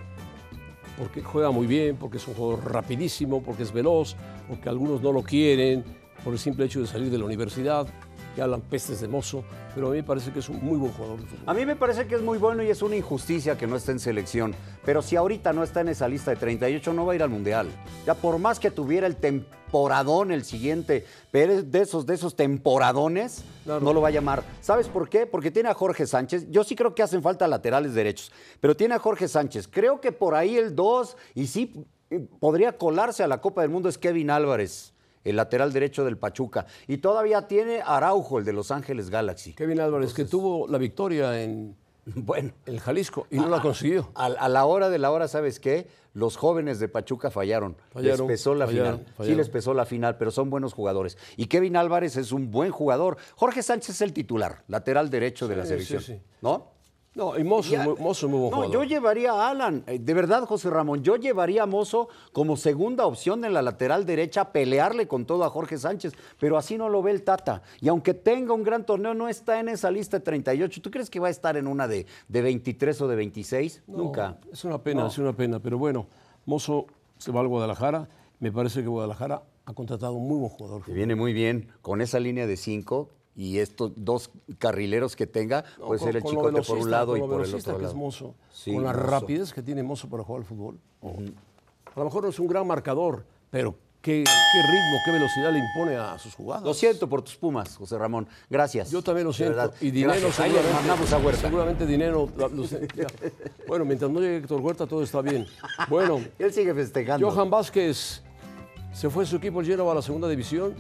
porque 0.99 1.23
juega 1.23 1.51
muy 1.51 1.66
bien, 1.66 1.97
porque 1.97 2.16
es 2.16 2.27
un 2.27 2.35
jugador 2.35 2.73
rapidísimo, 2.73 3.42
porque 3.42 3.62
es 3.62 3.73
veloz, 3.73 4.16
porque 4.49 4.68
algunos 4.68 5.01
no 5.01 5.12
lo 5.12 5.23
quieren 5.23 5.85
por 6.25 6.33
el 6.33 6.38
simple 6.38 6.64
hecho 6.64 6.81
de 6.81 6.87
salir 6.87 7.11
de 7.11 7.18
la 7.18 7.25
universidad, 7.25 7.87
que 8.35 8.42
hablan 8.42 8.61
pestes 8.61 9.01
de 9.01 9.09
Mozo, 9.09 9.44
pero 9.75 9.88
a 9.88 9.90
mí 9.90 9.99
me 9.99 10.03
parece 10.03 10.33
que 10.33 10.40
es 10.40 10.49
un 10.49 10.62
muy 10.62 10.77
buen 10.77 10.92
jugador 10.92 11.21
de 11.21 11.27
fútbol. 11.27 11.44
A 11.47 11.55
mí 11.55 11.64
me 11.64 11.77
parece 11.77 12.07
que 12.07 12.16
es 12.16 12.23
muy 12.23 12.38
bueno 12.38 12.62
y 12.62 12.68
es 12.68 12.83
una 12.83 12.97
injusticia 12.97 13.57
que 13.57 13.66
no 13.66 13.77
esté 13.77 13.92
en 13.92 14.01
selección. 14.01 14.55
Pero 14.85 15.03
si 15.03 15.16
ahorita 15.16 15.53
no 15.53 15.62
está 15.62 15.81
en 15.81 15.88
esa 15.88 16.09
lista 16.09 16.33
de 16.33 16.37
38, 16.37 16.92
no 16.92 17.07
va 17.07 17.12
a 17.12 17.16
ir 17.16 17.23
al 17.23 17.31
Mundial. 17.31 17.68
Ya 18.05 18.14
por 18.14 18.38
más 18.38 18.59
que 18.59 18.71
tuviera 18.71 19.07
el 19.07 19.16
temporadón 19.68 20.33
el 20.33 20.44
siguiente, 20.44 21.04
pero 21.31 21.62
de 21.62 21.81
esos, 21.83 22.07
de 22.07 22.14
esos 22.14 22.35
temporadones, 22.35 23.44
Claro. 23.64 23.81
no 23.85 23.92
lo 23.92 24.00
va 24.00 24.09
a 24.09 24.11
llamar. 24.11 24.42
¿Sabes 24.62 24.88
por 24.88 25.11
qué? 25.11 25.26
Porque 25.26 25.50
tiene 25.50 25.68
a 25.68 25.74
Jorge 25.74 26.07
Sánchez. 26.07 26.46
Yo 26.50 26.64
sí 26.64 26.74
creo 26.74 26.94
que 26.94 27.02
hacen 27.02 27.22
falta 27.22 27.46
laterales 27.46 27.92
derechos, 27.92 28.33
pero 28.61 28.74
tiene 28.74 28.94
a 28.94 28.98
Jorge 28.98 29.28
Sánchez. 29.28 29.68
Creo 29.68 30.00
que 30.00 30.11
por 30.11 30.35
ahí 30.35 30.57
el 30.57 30.74
2, 30.74 31.16
y 31.35 31.46
sí 31.48 31.85
eh, 32.11 32.26
podría 32.40 32.78
colarse 32.78 33.22
a 33.22 33.26
la 33.28 33.42
Copa 33.42 33.61
del 33.61 33.70
Mundo, 33.70 33.90
es 33.90 33.98
Kevin 33.98 34.31
Álvarez. 34.31 34.94
El 35.24 35.37
lateral 35.37 35.72
derecho 35.74 36.04
del 36.07 36.16
Pachuca. 36.16 36.64
Y 36.87 36.98
todavía 36.98 37.46
tiene 37.46 37.83
Araujo, 37.85 38.38
el 38.38 38.46
de 38.46 38.54
Los 38.54 38.70
Ángeles 38.70 39.11
Galaxy. 39.11 39.52
Kevin 39.52 39.81
Álvarez, 39.81 40.14
que 40.14 40.24
tuvo 40.24 40.66
la 40.68 40.78
victoria 40.78 41.42
en 41.42 41.76
Bueno, 42.14 42.53
el 42.66 42.81
Jalisco 42.81 43.27
y 43.31 43.37
no 43.37 43.49
la 43.49 43.61
consiguió. 43.61 44.11
A, 44.14 44.27
a 44.27 44.49
la 44.49 44.64
hora 44.64 44.88
de 44.90 44.99
la 44.99 45.11
hora, 45.11 45.29
¿sabes 45.29 45.61
qué? 45.61 45.87
Los 46.14 46.37
jóvenes 46.37 46.81
de 46.81 46.88
Pachuca 46.88 47.31
fallaron. 47.31 47.77
Fallaron, 47.92 48.27
les 48.27 48.38
pesó 48.38 48.55
la 48.55 48.66
fallaron, 48.66 49.01
final. 49.05 49.27
Sí, 49.29 49.35
les 49.35 49.49
pesó 49.49 49.75
la 49.75 49.85
final, 49.85 50.16
pero 50.16 50.31
son 50.31 50.51
buenos 50.51 50.73
jugadores. 50.73 51.16
Y 51.37 51.47
Kevin 51.47 51.77
Álvarez 51.77 52.16
es 52.16 52.33
un 52.33 52.51
buen 52.51 52.71
jugador. 52.73 53.18
Jorge 53.37 53.62
Sánchez 53.62 53.90
es 53.97 54.01
el 54.03 54.12
titular, 54.12 54.64
lateral 54.68 55.11
derecho 55.11 55.47
de 55.47 55.57
la 55.57 55.66
selección. 55.66 56.03
sí, 56.03 56.14
sí. 56.14 56.21
¿No? 56.40 56.78
No, 57.18 57.37
y 57.37 57.42
Mozo, 57.42 57.72
Ya- 57.72 57.83
es 57.83 57.88
muy- 57.88 57.96
Mozo 57.98 58.26
es 58.26 58.31
muy 58.31 58.40
buen 58.40 58.50
no, 58.52 58.57
jugador. 58.59 58.72
yo 58.74 58.85
llevaría 58.85 59.33
a 59.33 59.50
Alan, 59.50 59.83
eh, 59.88 59.98
de 59.98 60.14
verdad, 60.14 60.44
José 60.44 60.70
Ramón, 60.70 61.02
yo 61.02 61.16
llevaría 61.16 61.64
a 61.64 61.66
Mozo 61.66 62.09
como 62.33 62.57
segunda 62.57 63.07
opción 63.07 63.44
en 63.44 63.52
la 63.52 63.61
lateral 63.61 64.07
derecha, 64.07 64.42
a 64.42 64.52
pelearle 64.52 65.09
con 65.09 65.26
todo 65.26 65.42
a 65.44 65.50
Jorge 65.50 65.76
Sánchez, 65.78 66.12
pero 66.38 66.57
así 66.57 66.78
no 66.78 66.88
lo 66.88 67.02
ve 67.02 67.11
el 67.11 67.24
Tata. 67.24 67.62
Y 67.81 67.88
aunque 67.88 68.14
tenga 68.14 68.52
un 68.54 68.62
gran 68.62 68.87
torneo, 68.87 69.14
no 69.14 69.28
está 69.28 69.59
en 69.59 69.68
esa 69.68 69.90
lista 69.90 70.18
de 70.18 70.24
38. 70.24 70.81
¿Tú 70.81 70.90
crees 70.92 71.11
que 71.11 71.18
va 71.20 71.26
a 71.26 71.31
estar 71.31 71.57
en 71.57 71.66
una 71.66 71.88
de, 71.88 72.07
de 72.28 72.40
23 72.42 73.00
o 73.02 73.09
de 73.09 73.16
26? 73.16 73.83
No, 73.88 73.96
Nunca. 73.98 74.38
Es 74.52 74.64
una 74.64 74.78
pena, 74.81 75.09
es 75.09 75.18
una 75.18 75.33
pena. 75.33 75.59
Pero 75.59 75.76
bueno, 75.76 76.07
Mozo 76.46 76.87
se 77.18 77.33
va 77.33 77.40
al 77.40 77.48
Guadalajara. 77.48 78.09
Me 78.38 78.52
parece 78.52 78.81
que 78.83 78.87
Guadalajara 78.87 79.42
ha 79.66 79.74
contratado 79.74 80.12
un 80.12 80.28
muy 80.28 80.38
buen 80.38 80.50
jugador. 80.50 80.85
Que 80.85 80.92
viene 80.92 81.16
muy 81.16 81.33
bien 81.33 81.68
con 81.83 82.00
esa 82.00 82.20
línea 82.20 82.46
de 82.46 82.57
cinco 82.57 83.11
y 83.38 83.61
estos 83.61 83.92
dos 83.94 84.31
carrileros 84.59 85.14
que 85.14 85.27
tenga, 85.29 85.64
No, 85.79 85.87
puede 85.87 86.01
con- 86.01 86.09
ser 86.09 86.16
el 86.16 86.22
chicote 86.24 86.61
por 86.62 86.77
un 86.79 86.90
lado 86.90 87.16
y 87.16 87.20
por 87.20 87.44
el 87.46 87.55
otro 87.55 87.77
que 87.77 87.83
lado. 87.83 87.88
es 87.92 87.94
Mozo, 87.94 88.35
Sí, 88.53 88.74
con 88.74 88.83
la 88.83 88.92
Mozo. 88.92 89.05
rapidez 89.07 89.53
que 89.53 89.62
tiene 89.62 89.83
Mozo 89.85 90.09
para 90.09 90.24
jugar 90.24 90.40
al 90.42 90.46
fútbol. 90.46 90.77
A 91.94 91.98
lo 91.98 92.05
mejor 92.05 92.24
no 92.24 92.29
es 92.31 92.38
un 92.40 92.48
gran 92.48 92.66
marcador, 92.66 93.24
pero 93.51 93.77
qué, 94.03 94.24
qué 94.24 94.62
ritmo, 94.62 94.96
qué 95.05 95.12
velocidad 95.12 95.53
le 95.53 95.61
impone 95.61 95.96
a 95.96 96.18
sus 96.18 96.35
jugadas. 96.35 96.64
Lo 96.64 96.74
siento 96.74 97.09
por 97.09 97.22
tus 97.22 97.37
pumas, 97.37 97.77
José 97.77 97.96
Ramón. 97.96 98.27
Gracias. 98.51 98.90
Yo 98.90 99.03
también 99.03 99.27
lo 99.29 99.33
siento. 99.33 99.72
Y 99.81 99.90
dinero 99.92 100.33
seguramente. 100.33 100.74
mandamos 100.74 101.12
a 101.12 101.18
Huerta. 101.18 101.40
Seguramente 101.42 101.87
dinero. 101.87 102.29
lo. 102.37 102.48
Bueno, 103.68 103.85
mientras 103.85 104.11
no 104.11 104.20
llegue 104.20 104.38
Héctor 104.38 104.61
Huerta, 104.61 104.87
todo 104.87 105.03
está 105.03 105.20
bien. 105.22 105.46
Bueno, 105.88 106.20
Él 106.40 106.53
sigue 106.53 106.74
festejando. 106.74 107.31
Johan 107.31 107.51
Vázquez 107.51 108.22
se 108.92 109.11
fue 109.11 109.24
su 109.27 109.37
equipo 109.37 109.61
el 109.61 109.66
Genoa 109.66 109.92
a 109.92 109.94
la 109.96 110.03
segunda 110.03 110.29
división, 110.29 110.74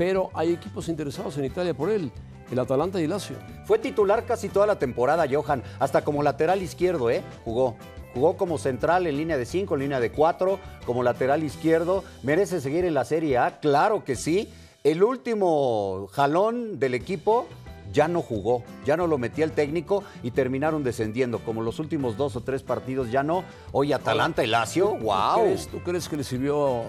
pero 0.00 0.30
hay 0.32 0.54
equipos 0.54 0.88
interesados 0.88 1.36
en 1.36 1.44
Italia 1.44 1.74
por 1.74 1.90
él, 1.90 2.10
el 2.50 2.58
Atalanta 2.58 2.98
y 2.98 3.04
el 3.04 3.10
Lazio. 3.10 3.36
Fue 3.66 3.78
titular 3.78 4.24
casi 4.24 4.48
toda 4.48 4.66
la 4.66 4.78
temporada, 4.78 5.26
Johan, 5.30 5.62
hasta 5.78 6.02
como 6.04 6.22
lateral 6.22 6.62
izquierdo, 6.62 7.10
¿eh? 7.10 7.22
Jugó. 7.44 7.76
Jugó 8.14 8.38
como 8.38 8.56
central 8.56 9.06
en 9.06 9.18
línea 9.18 9.36
de 9.36 9.44
5, 9.44 9.74
en 9.74 9.80
línea 9.82 10.00
de 10.00 10.10
4, 10.10 10.58
como 10.86 11.02
lateral 11.02 11.44
izquierdo. 11.44 12.02
¿Merece 12.22 12.62
seguir 12.62 12.86
en 12.86 12.94
la 12.94 13.04
Serie 13.04 13.36
A? 13.36 13.60
Claro 13.60 14.02
que 14.02 14.16
sí. 14.16 14.50
El 14.84 15.02
último 15.02 16.08
jalón 16.12 16.78
del 16.78 16.94
equipo 16.94 17.46
ya 17.92 18.08
no 18.08 18.22
jugó, 18.22 18.62
ya 18.86 18.96
no 18.96 19.06
lo 19.06 19.18
metía 19.18 19.44
el 19.44 19.52
técnico 19.52 20.02
y 20.22 20.30
terminaron 20.30 20.82
descendiendo. 20.82 21.40
Como 21.40 21.60
los 21.60 21.78
últimos 21.78 22.16
dos 22.16 22.36
o 22.36 22.40
tres 22.40 22.62
partidos 22.62 23.10
ya 23.10 23.22
no. 23.22 23.44
Oye, 23.72 23.92
Atalanta 23.92 24.42
y 24.42 24.46
Lazio, 24.46 24.96
¿Tú 24.98 25.04
wow. 25.04 25.42
crees, 25.42 25.68
tú 25.68 25.78
crees 25.80 26.08
que 26.08 26.16
le 26.16 26.24
sirvió 26.24 26.84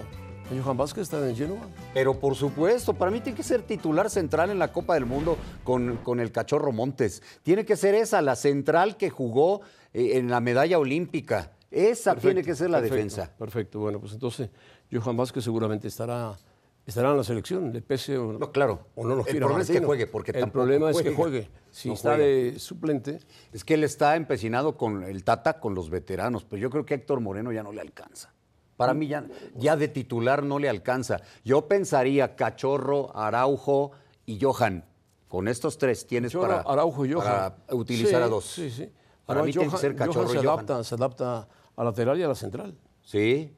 Johan 0.50 0.76
Vázquez 0.76 1.02
estar 1.04 1.22
en 1.22 1.34
Genoa? 1.34 1.60
Pero 1.94 2.18
por 2.18 2.34
supuesto, 2.34 2.92
para 2.94 3.10
mí 3.10 3.20
tiene 3.20 3.36
que 3.36 3.42
ser 3.42 3.62
titular 3.62 4.10
central 4.10 4.50
en 4.50 4.58
la 4.58 4.72
Copa 4.72 4.94
del 4.94 5.06
Mundo 5.06 5.36
con, 5.64 5.96
con 5.98 6.20
el 6.20 6.30
Cachorro 6.30 6.72
Montes. 6.72 7.22
Tiene 7.42 7.64
que 7.64 7.76
ser 7.76 7.94
esa, 7.94 8.20
la 8.20 8.36
central 8.36 8.96
que 8.96 9.08
jugó 9.08 9.62
eh, 9.94 10.18
en 10.18 10.28
la 10.30 10.40
medalla 10.40 10.78
olímpica. 10.78 11.52
Esa 11.70 12.14
tiene 12.16 12.42
que 12.42 12.54
ser 12.54 12.68
la 12.68 12.78
perfecto, 12.80 12.94
defensa. 12.96 13.30
Perfecto, 13.38 13.80
bueno, 13.80 13.98
pues 13.98 14.12
entonces 14.12 14.50
Johan 14.92 15.16
Vázquez 15.16 15.42
seguramente 15.42 15.88
estará, 15.88 16.36
estará 16.84 17.12
en 17.12 17.16
la 17.16 17.24
selección, 17.24 17.72
le 17.72 17.80
pese 17.80 18.18
o 18.18 18.34
No, 18.34 18.52
claro. 18.52 18.88
o 18.94 19.06
no 19.06 19.16
lo 19.16 19.26
El 19.26 19.38
problema 19.38 19.62
es 19.62 19.70
que 19.70 19.80
juegue, 19.80 20.06
porque 20.06 20.32
El 20.32 20.50
problema 20.50 20.90
es 20.90 21.00
que 21.00 21.14
juegue. 21.14 21.48
Si 21.70 21.88
No 21.88 21.94
está 21.94 22.10
juega. 22.16 22.24
de 22.26 22.58
suplente, 22.58 23.20
Es 23.54 23.64
que 23.64 23.72
él 23.72 23.84
está 23.84 24.16
empecinado 24.16 24.76
con 24.76 25.02
el 25.02 25.24
Tata, 25.24 25.58
con 25.60 25.74
los 25.74 25.88
veteranos, 25.88 26.44
pero 26.44 26.60
yo 26.60 26.68
creo 26.68 26.84
que 26.84 26.92
Héctor 26.92 27.20
Moreno 27.20 27.52
ya 27.52 27.62
no 27.62 27.72
le 27.72 27.80
alcanza. 27.80 28.34
Para 28.82 28.94
mí 28.94 29.06
ya, 29.08 29.24
ya 29.56 29.76
de 29.76 29.88
titular 29.88 30.42
no 30.42 30.58
le 30.58 30.68
alcanza. 30.68 31.20
Yo 31.44 31.66
pensaría 31.68 32.36
Cachorro, 32.36 33.10
Araujo 33.16 33.92
y 34.26 34.38
Johan 34.40 34.84
Con 35.28 35.48
estos 35.48 35.78
tres 35.78 36.06
tienes 36.06 36.34
para, 36.34 36.60
Araujo 36.60 37.06
y 37.06 37.12
Johan. 37.12 37.24
para 37.26 37.56
utilizar 37.76 38.20
Sí, 38.20 38.24
a 38.24 38.28
dos. 38.28 38.44
Sí, 38.44 38.70
sí. 38.70 38.88
Para 39.24 39.42
mí 39.42 39.52
tiene 39.52 39.66
que 39.68 39.70
Johan- 39.72 39.80
ser 39.80 39.92
Johan 39.96 40.08
cachorro 40.08 40.28
se 40.28 40.36
Johan. 40.36 40.48
adapta, 40.48 40.84
se 40.84 40.94
adapta 40.94 41.48
a 41.76 41.84
lateral 41.84 42.18
y 42.18 42.22
a 42.22 42.28
la 42.28 42.34
central. 42.34 42.74
Sí, 43.02 43.54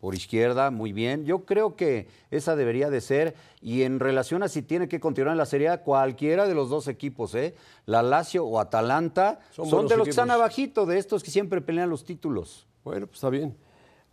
por 0.00 0.14
izquierda, 0.14 0.70
muy 0.70 0.92
bien. 0.92 1.24
Yo 1.24 1.44
creo 1.44 1.74
que 1.76 2.06
esa 2.30 2.54
debería 2.56 2.88
de 2.88 3.00
ser. 3.00 3.34
Y 3.60 3.82
en 3.82 3.98
relación 4.00 4.42
a 4.44 4.48
si 4.48 4.62
tiene 4.62 4.88
que 4.88 5.00
continuar 5.00 5.32
en 5.32 5.38
la 5.38 5.44
Serie 5.46 5.68
A, 5.70 5.82
cualquiera 5.82 6.46
de 6.46 6.54
los 6.54 6.68
dos 6.70 6.86
equipos, 6.88 7.34
¿eh? 7.34 7.54
la 7.84 8.02
Lazio 8.02 8.44
o 8.46 8.60
Atalanta, 8.60 9.40
Son 9.50 9.86
de 9.88 9.96
los 9.96 10.04
que 10.04 10.10
están 10.10 10.30
abajito, 10.30 10.86
de 10.86 10.98
estos 10.98 11.22
que 11.24 11.30
siempre 11.32 11.60
pelean 11.60 11.90
los 11.90 12.04
títulos. 12.04 12.66
Bueno, 12.84 13.06
pues 13.06 13.16
está 13.16 13.28
bien. 13.28 13.56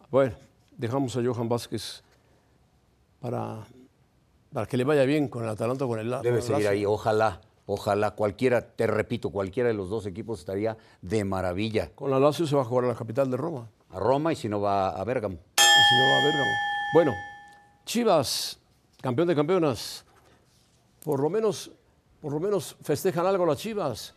Bueno, 0.09 0.35
dejamos 0.77 1.15
a 1.17 1.23
Johan 1.23 1.49
Vázquez 1.49 2.03
para, 3.19 3.65
para 4.53 4.65
que 4.67 4.77
le 4.77 4.83
vaya 4.83 5.03
bien 5.03 5.27
con 5.27 5.43
el 5.43 5.49
Atalanta 5.49 5.85
o 5.85 5.87
con 5.87 5.99
el 5.99 6.09
Debe 6.09 6.21
con 6.23 6.35
el 6.35 6.41
seguir 6.41 6.67
ahí, 6.67 6.85
ojalá, 6.85 7.41
ojalá, 7.65 8.11
cualquiera, 8.11 8.61
te 8.61 8.87
repito, 8.87 9.29
cualquiera 9.29 9.69
de 9.69 9.75
los 9.75 9.89
dos 9.89 10.05
equipos 10.05 10.39
estaría 10.39 10.77
de 11.01 11.23
maravilla. 11.25 11.89
Con 11.95 12.11
la 12.11 12.19
Lazio 12.19 12.45
se 12.45 12.55
va 12.55 12.61
a 12.61 12.65
jugar 12.65 12.85
a 12.85 12.87
la 12.89 12.95
capital 12.95 13.29
de 13.31 13.37
Roma. 13.37 13.69
A 13.89 13.99
Roma 13.99 14.33
y 14.33 14.35
si 14.35 14.49
no 14.49 14.61
va 14.61 14.89
a 14.89 15.03
Bérgamo. 15.03 15.35
Y 15.35 15.61
si 15.89 15.95
no 15.97 16.11
va 16.11 16.21
a 16.21 16.25
Bérgamo. 16.25 16.51
Bueno, 16.93 17.11
Chivas, 17.85 18.59
campeón 19.01 19.27
de 19.27 19.35
campeonas. 19.35 20.05
Por 21.03 21.19
lo 21.19 21.29
menos, 21.29 21.71
por 22.21 22.33
lo 22.33 22.39
menos 22.39 22.75
festejan 22.81 23.25
algo 23.25 23.45
las 23.45 23.57
Chivas. 23.57 24.13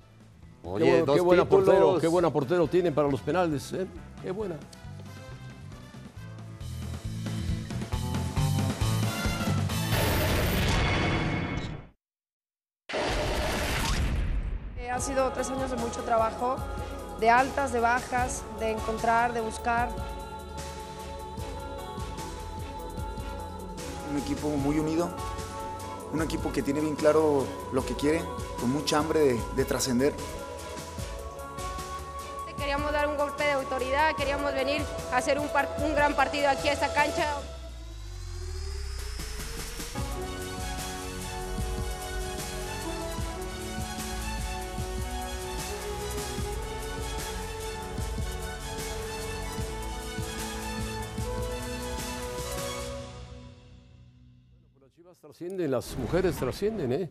Oye, 0.64 1.04
qué, 1.04 1.20
buena 1.20 1.48
portero, 1.48 1.98
qué 1.98 2.08
buena 2.08 2.30
portero 2.30 2.66
tienen 2.66 2.94
para 2.94 3.08
los 3.08 3.20
penales, 3.20 3.72
¿eh? 3.72 3.86
Qué 4.22 4.30
buena. 4.30 4.56
Ha 14.98 15.00
sido 15.00 15.30
tres 15.30 15.48
años 15.50 15.70
de 15.70 15.76
mucho 15.76 16.02
trabajo, 16.02 16.56
de 17.20 17.30
altas, 17.30 17.70
de 17.70 17.78
bajas, 17.78 18.42
de 18.58 18.72
encontrar, 18.72 19.32
de 19.32 19.40
buscar. 19.40 19.90
Un 24.10 24.18
equipo 24.18 24.48
muy 24.48 24.80
unido, 24.80 25.08
un 26.12 26.20
equipo 26.20 26.50
que 26.50 26.64
tiene 26.64 26.80
bien 26.80 26.96
claro 26.96 27.46
lo 27.70 27.86
que 27.86 27.94
quiere, 27.94 28.24
con 28.58 28.72
mucha 28.72 28.98
hambre 28.98 29.20
de, 29.20 29.40
de 29.54 29.64
trascender. 29.64 30.14
Queríamos 32.56 32.90
dar 32.90 33.06
un 33.06 33.16
golpe 33.16 33.44
de 33.44 33.52
autoridad, 33.52 34.16
queríamos 34.16 34.52
venir 34.52 34.84
a 35.12 35.18
hacer 35.18 35.38
un, 35.38 35.46
par- 35.50 35.76
un 35.78 35.94
gran 35.94 36.14
partido 36.14 36.50
aquí 36.50 36.68
a 36.70 36.72
esta 36.72 36.92
cancha. 36.92 37.36
Trascienden, 55.58 55.70
las 55.70 55.96
mujeres 55.98 56.36
trascienden, 56.36 56.92
¿eh? 56.92 57.10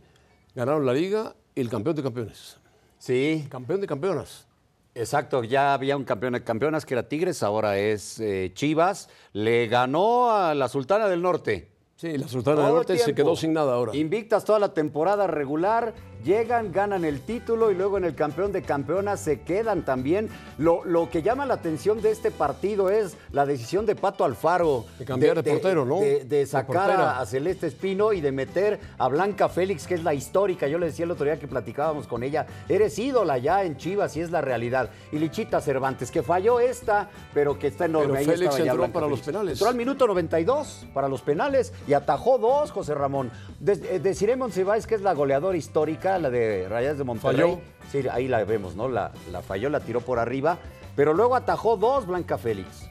Ganaron 0.55 0.85
la 0.85 0.93
liga 0.93 1.35
y 1.53 1.61
el 1.61 1.69
campeón 1.69 1.95
de 1.97 2.03
campeones. 2.03 2.57
Sí, 2.97 3.45
Campeón 3.49 3.81
de 3.81 3.87
campeonas. 3.87 4.47
Exacto, 4.95 5.43
ya 5.43 5.73
había 5.73 5.95
un 5.97 6.03
campeón 6.03 6.33
de 6.33 6.43
campeonas 6.43 6.85
que 6.85 6.93
era 6.95 7.07
Tigres, 7.07 7.43
ahora 7.43 7.77
es 7.77 8.19
eh, 8.19 8.51
Chivas. 8.53 9.09
Le 9.33 9.67
ganó 9.67 10.31
a 10.31 10.55
la 10.55 10.67
Sultana 10.69 11.07
del 11.07 11.21
Norte. 11.21 11.69
Sí, 11.97 12.17
la 12.17 12.27
Sultana 12.27 12.57
del 12.57 12.65
Todo 12.65 12.75
Norte 12.75 12.97
se 12.97 13.13
quedó 13.13 13.35
sin 13.35 13.53
nada 13.53 13.73
ahora. 13.73 13.95
Invictas 13.95 14.45
toda 14.45 14.59
la 14.59 14.73
temporada 14.73 15.27
regular, 15.27 15.93
llegan, 16.23 16.71
ganan 16.71 17.05
el 17.05 17.21
título 17.21 17.71
y 17.71 17.75
luego 17.75 17.97
en 17.97 18.05
el 18.05 18.15
campeón 18.15 18.51
de 18.51 18.61
campeonas 18.61 19.19
se 19.19 19.41
quedan 19.41 19.83
también. 19.83 20.29
Lo, 20.57 20.83
lo 20.85 21.09
que 21.09 21.21
llama 21.21 21.45
la 21.45 21.55
atención 21.55 22.01
de 22.01 22.11
este 22.11 22.31
partido 22.31 22.89
es 22.89 23.17
la 23.31 23.45
decisión 23.45 23.85
de 23.85 23.95
Pato 23.95 24.23
Alfaro. 24.23 24.85
De 24.99 25.05
cambiar 25.05 25.41
de 25.41 25.51
portero, 25.51 25.85
¿no? 25.85 25.99
De, 25.99 26.25
de 26.25 26.37
De 26.39 26.45
sacar 26.45 26.91
a, 26.91 27.19
a 27.19 27.25
Celeste 27.25 27.67
Espino 27.67 28.13
y 28.13 28.21
de 28.21 28.31
meter 28.31 28.79
a 28.97 29.07
Blanca 29.07 29.49
Félix, 29.49 29.87
que 29.87 29.95
es 29.95 30.03
la 30.03 30.13
histórica. 30.13 30.67
Yo 30.67 30.77
le 30.77 30.87
decía 30.87 31.05
el 31.05 31.11
otro 31.11 31.25
día 31.25 31.39
que 31.39 31.47
platicábamos 31.47 32.07
con 32.07 32.23
ella, 32.23 32.45
eres 32.69 32.97
ídola 32.99 33.37
ya 33.37 33.63
en 33.63 33.77
Chivas 33.77 34.15
y 34.17 34.21
es 34.21 34.31
la 34.31 34.41
realidad. 34.41 34.89
Y 35.11 35.19
Lichita 35.19 35.61
Cervantes, 35.61 36.11
que 36.11 36.23
falló 36.23 36.59
esta, 36.59 37.09
pero 37.33 37.57
que 37.59 37.67
está 37.67 37.85
enorme. 37.85 38.19
Pero 38.19 38.31
Félix 38.31 38.59
entró 38.59 38.75
Blanca 38.77 38.93
para 38.93 39.07
los 39.07 39.19
Félix. 39.19 39.25
penales. 39.27 39.53
Entró 39.53 39.69
al 39.69 39.75
minuto 39.75 40.07
92 40.07 40.87
para 40.93 41.07
los 41.07 41.21
penales 41.21 41.73
y 41.87 41.93
atajó 41.93 42.37
dos, 42.37 42.71
José 42.71 42.93
Ramón. 42.93 43.31
De, 43.59 43.73
eh, 43.73 43.99
deciré 43.99 44.35
Monsiváis 44.35 44.85
que 44.87 44.95
es 44.95 45.01
la 45.01 45.13
goleadora 45.13 45.57
histórica, 45.57 46.06
la 46.19 46.29
de 46.29 46.67
Rayas 46.69 46.97
de 46.97 47.03
Monterrey. 47.03 47.41
Falló. 47.41 47.59
Sí, 47.91 48.07
ahí 48.11 48.27
la 48.27 48.43
vemos, 48.43 48.75
¿no? 48.75 48.87
La, 48.89 49.11
la 49.31 49.41
falló, 49.41 49.69
la 49.69 49.79
tiró 49.79 50.01
por 50.01 50.19
arriba, 50.19 50.57
pero 50.95 51.13
luego 51.13 51.35
atajó 51.35 51.77
dos 51.77 52.05
Blanca 52.07 52.37
Félix. 52.37 52.87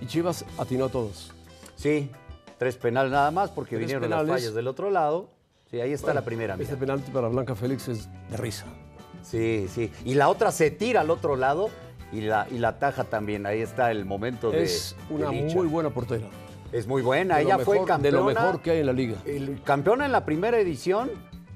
Y 0.00 0.06
Chivas 0.06 0.44
atinó 0.58 0.86
a 0.86 0.88
todos. 0.88 1.32
Sí, 1.76 2.10
tres 2.58 2.76
penales 2.76 3.12
nada 3.12 3.30
más 3.30 3.50
porque 3.50 3.70
Tres 3.76 3.80
vinieron 3.80 4.02
penales. 4.02 4.28
las 4.28 4.36
fallas 4.40 4.54
del 4.54 4.68
otro 4.68 4.90
lado. 4.90 5.30
Sí, 5.70 5.80
ahí 5.80 5.92
está 5.92 6.14
la 6.14 6.22
primera. 6.22 6.56
mira. 6.56 6.64
Este 6.64 6.76
penalti 6.76 7.10
para 7.10 7.28
Blanca 7.28 7.54
Félix 7.54 7.88
es 7.88 8.08
de 8.30 8.36
risa. 8.36 8.66
Sí, 9.22 9.66
sí. 9.72 9.92
Y 10.04 10.14
la 10.14 10.28
otra 10.28 10.50
se 10.52 10.70
tira 10.70 11.02
al 11.02 11.10
otro 11.10 11.36
lado 11.36 11.68
y 12.12 12.22
la, 12.22 12.46
y 12.50 12.58
la 12.58 12.78
taja 12.78 13.04
también. 13.04 13.44
Ahí 13.46 13.60
está 13.60 13.90
el 13.90 14.04
momento 14.06 14.50
de. 14.50 14.62
Es 14.62 14.96
una 15.10 15.30
muy 15.30 15.66
buena 15.66 15.90
portera. 15.90 16.26
Es 16.72 16.86
muy 16.86 17.02
buena. 17.02 17.36
De 17.36 17.42
Ella 17.42 17.58
fue 17.58 17.78
campeona. 17.84 17.98
De 18.02 18.10
lo 18.12 18.24
mejor 18.24 18.60
que 18.60 18.70
hay 18.72 18.80
en 18.80 18.86
la 18.86 18.92
liga. 18.92 19.16
El 19.24 19.60
campeona 19.62 20.06
en 20.06 20.12
la 20.12 20.24
primera 20.24 20.58
edición 20.58 21.10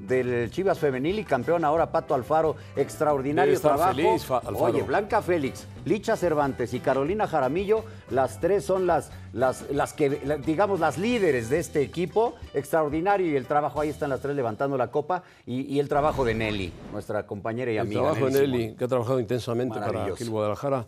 del 0.07 0.50
Chivas 0.50 0.78
Femenil 0.78 1.18
y 1.18 1.24
campeón 1.24 1.64
ahora 1.64 1.90
Pato 1.90 2.14
Alfaro. 2.14 2.57
Extraordinario 2.76 3.59
trabajo. 3.61 3.94
feliz, 3.94 4.24
Fa- 4.24 4.38
Alfaro. 4.38 4.59
Oye, 4.59 4.82
Blanca 4.82 5.22
Félix, 5.22 5.66
Licha 5.84 6.16
Cervantes 6.16 6.74
y 6.74 6.80
Carolina 6.80 7.26
Jaramillo, 7.26 7.84
las 8.11 8.40
tres 8.40 8.64
son 8.64 8.86
las, 8.86 9.11
las, 9.32 9.70
las 9.70 9.92
que, 9.92 10.11
digamos, 10.44 10.80
las 10.80 10.98
líderes 10.98 11.48
de 11.50 11.59
este 11.59 11.82
equipo. 11.82 12.34
Extraordinario 12.55 13.26
y 13.30 13.36
el 13.36 13.46
trabajo, 13.46 13.80
ahí 13.80 13.88
están 13.88 14.11
las 14.11 14.20
tres 14.20 14.34
levantando 14.36 14.76
la 14.76 14.90
copa 14.90 15.22
y, 15.46 15.62
y 15.62 15.78
el 15.80 15.88
trabajo 15.88 16.24
de 16.24 16.34
Nelly, 16.34 16.72
nuestra 16.92 17.26
compañera 17.26 17.70
y 17.70 17.74
El 17.76 17.80
amiga. 17.82 18.00
trabajo 18.03 18.26
de 18.26 18.32
Nelly 18.32 18.46
Nelly, 18.53 18.62
Simón. 18.64 18.76
que 18.76 18.84
ha 18.84 18.88
trabajado 18.88 19.20
intensamente 19.20 19.78
para 19.80 20.14
que 20.14 20.22
el 20.24 20.30
Guadalajara 20.30 20.86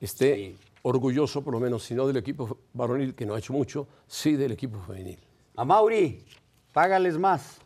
esté 0.00 0.34
Sí. 0.34 0.56
orgulloso, 0.82 1.42
por 1.42 1.52
lo 1.54 1.60
menos, 1.60 1.82
si 1.84 1.94
no 1.94 2.06
del 2.06 2.16
equipo 2.18 2.58
varonil, 2.72 3.14
que 3.14 3.24
no 3.26 3.34
ha 3.34 3.38
hecho 3.38 3.52
mucho, 3.52 3.88
sí 4.06 4.36
del 4.36 4.52
equipo 4.52 4.78
femenil. 4.86 5.18
A 5.56 5.64
Mauri, 5.64 6.24
págales 6.72 7.16
más. 7.18 7.58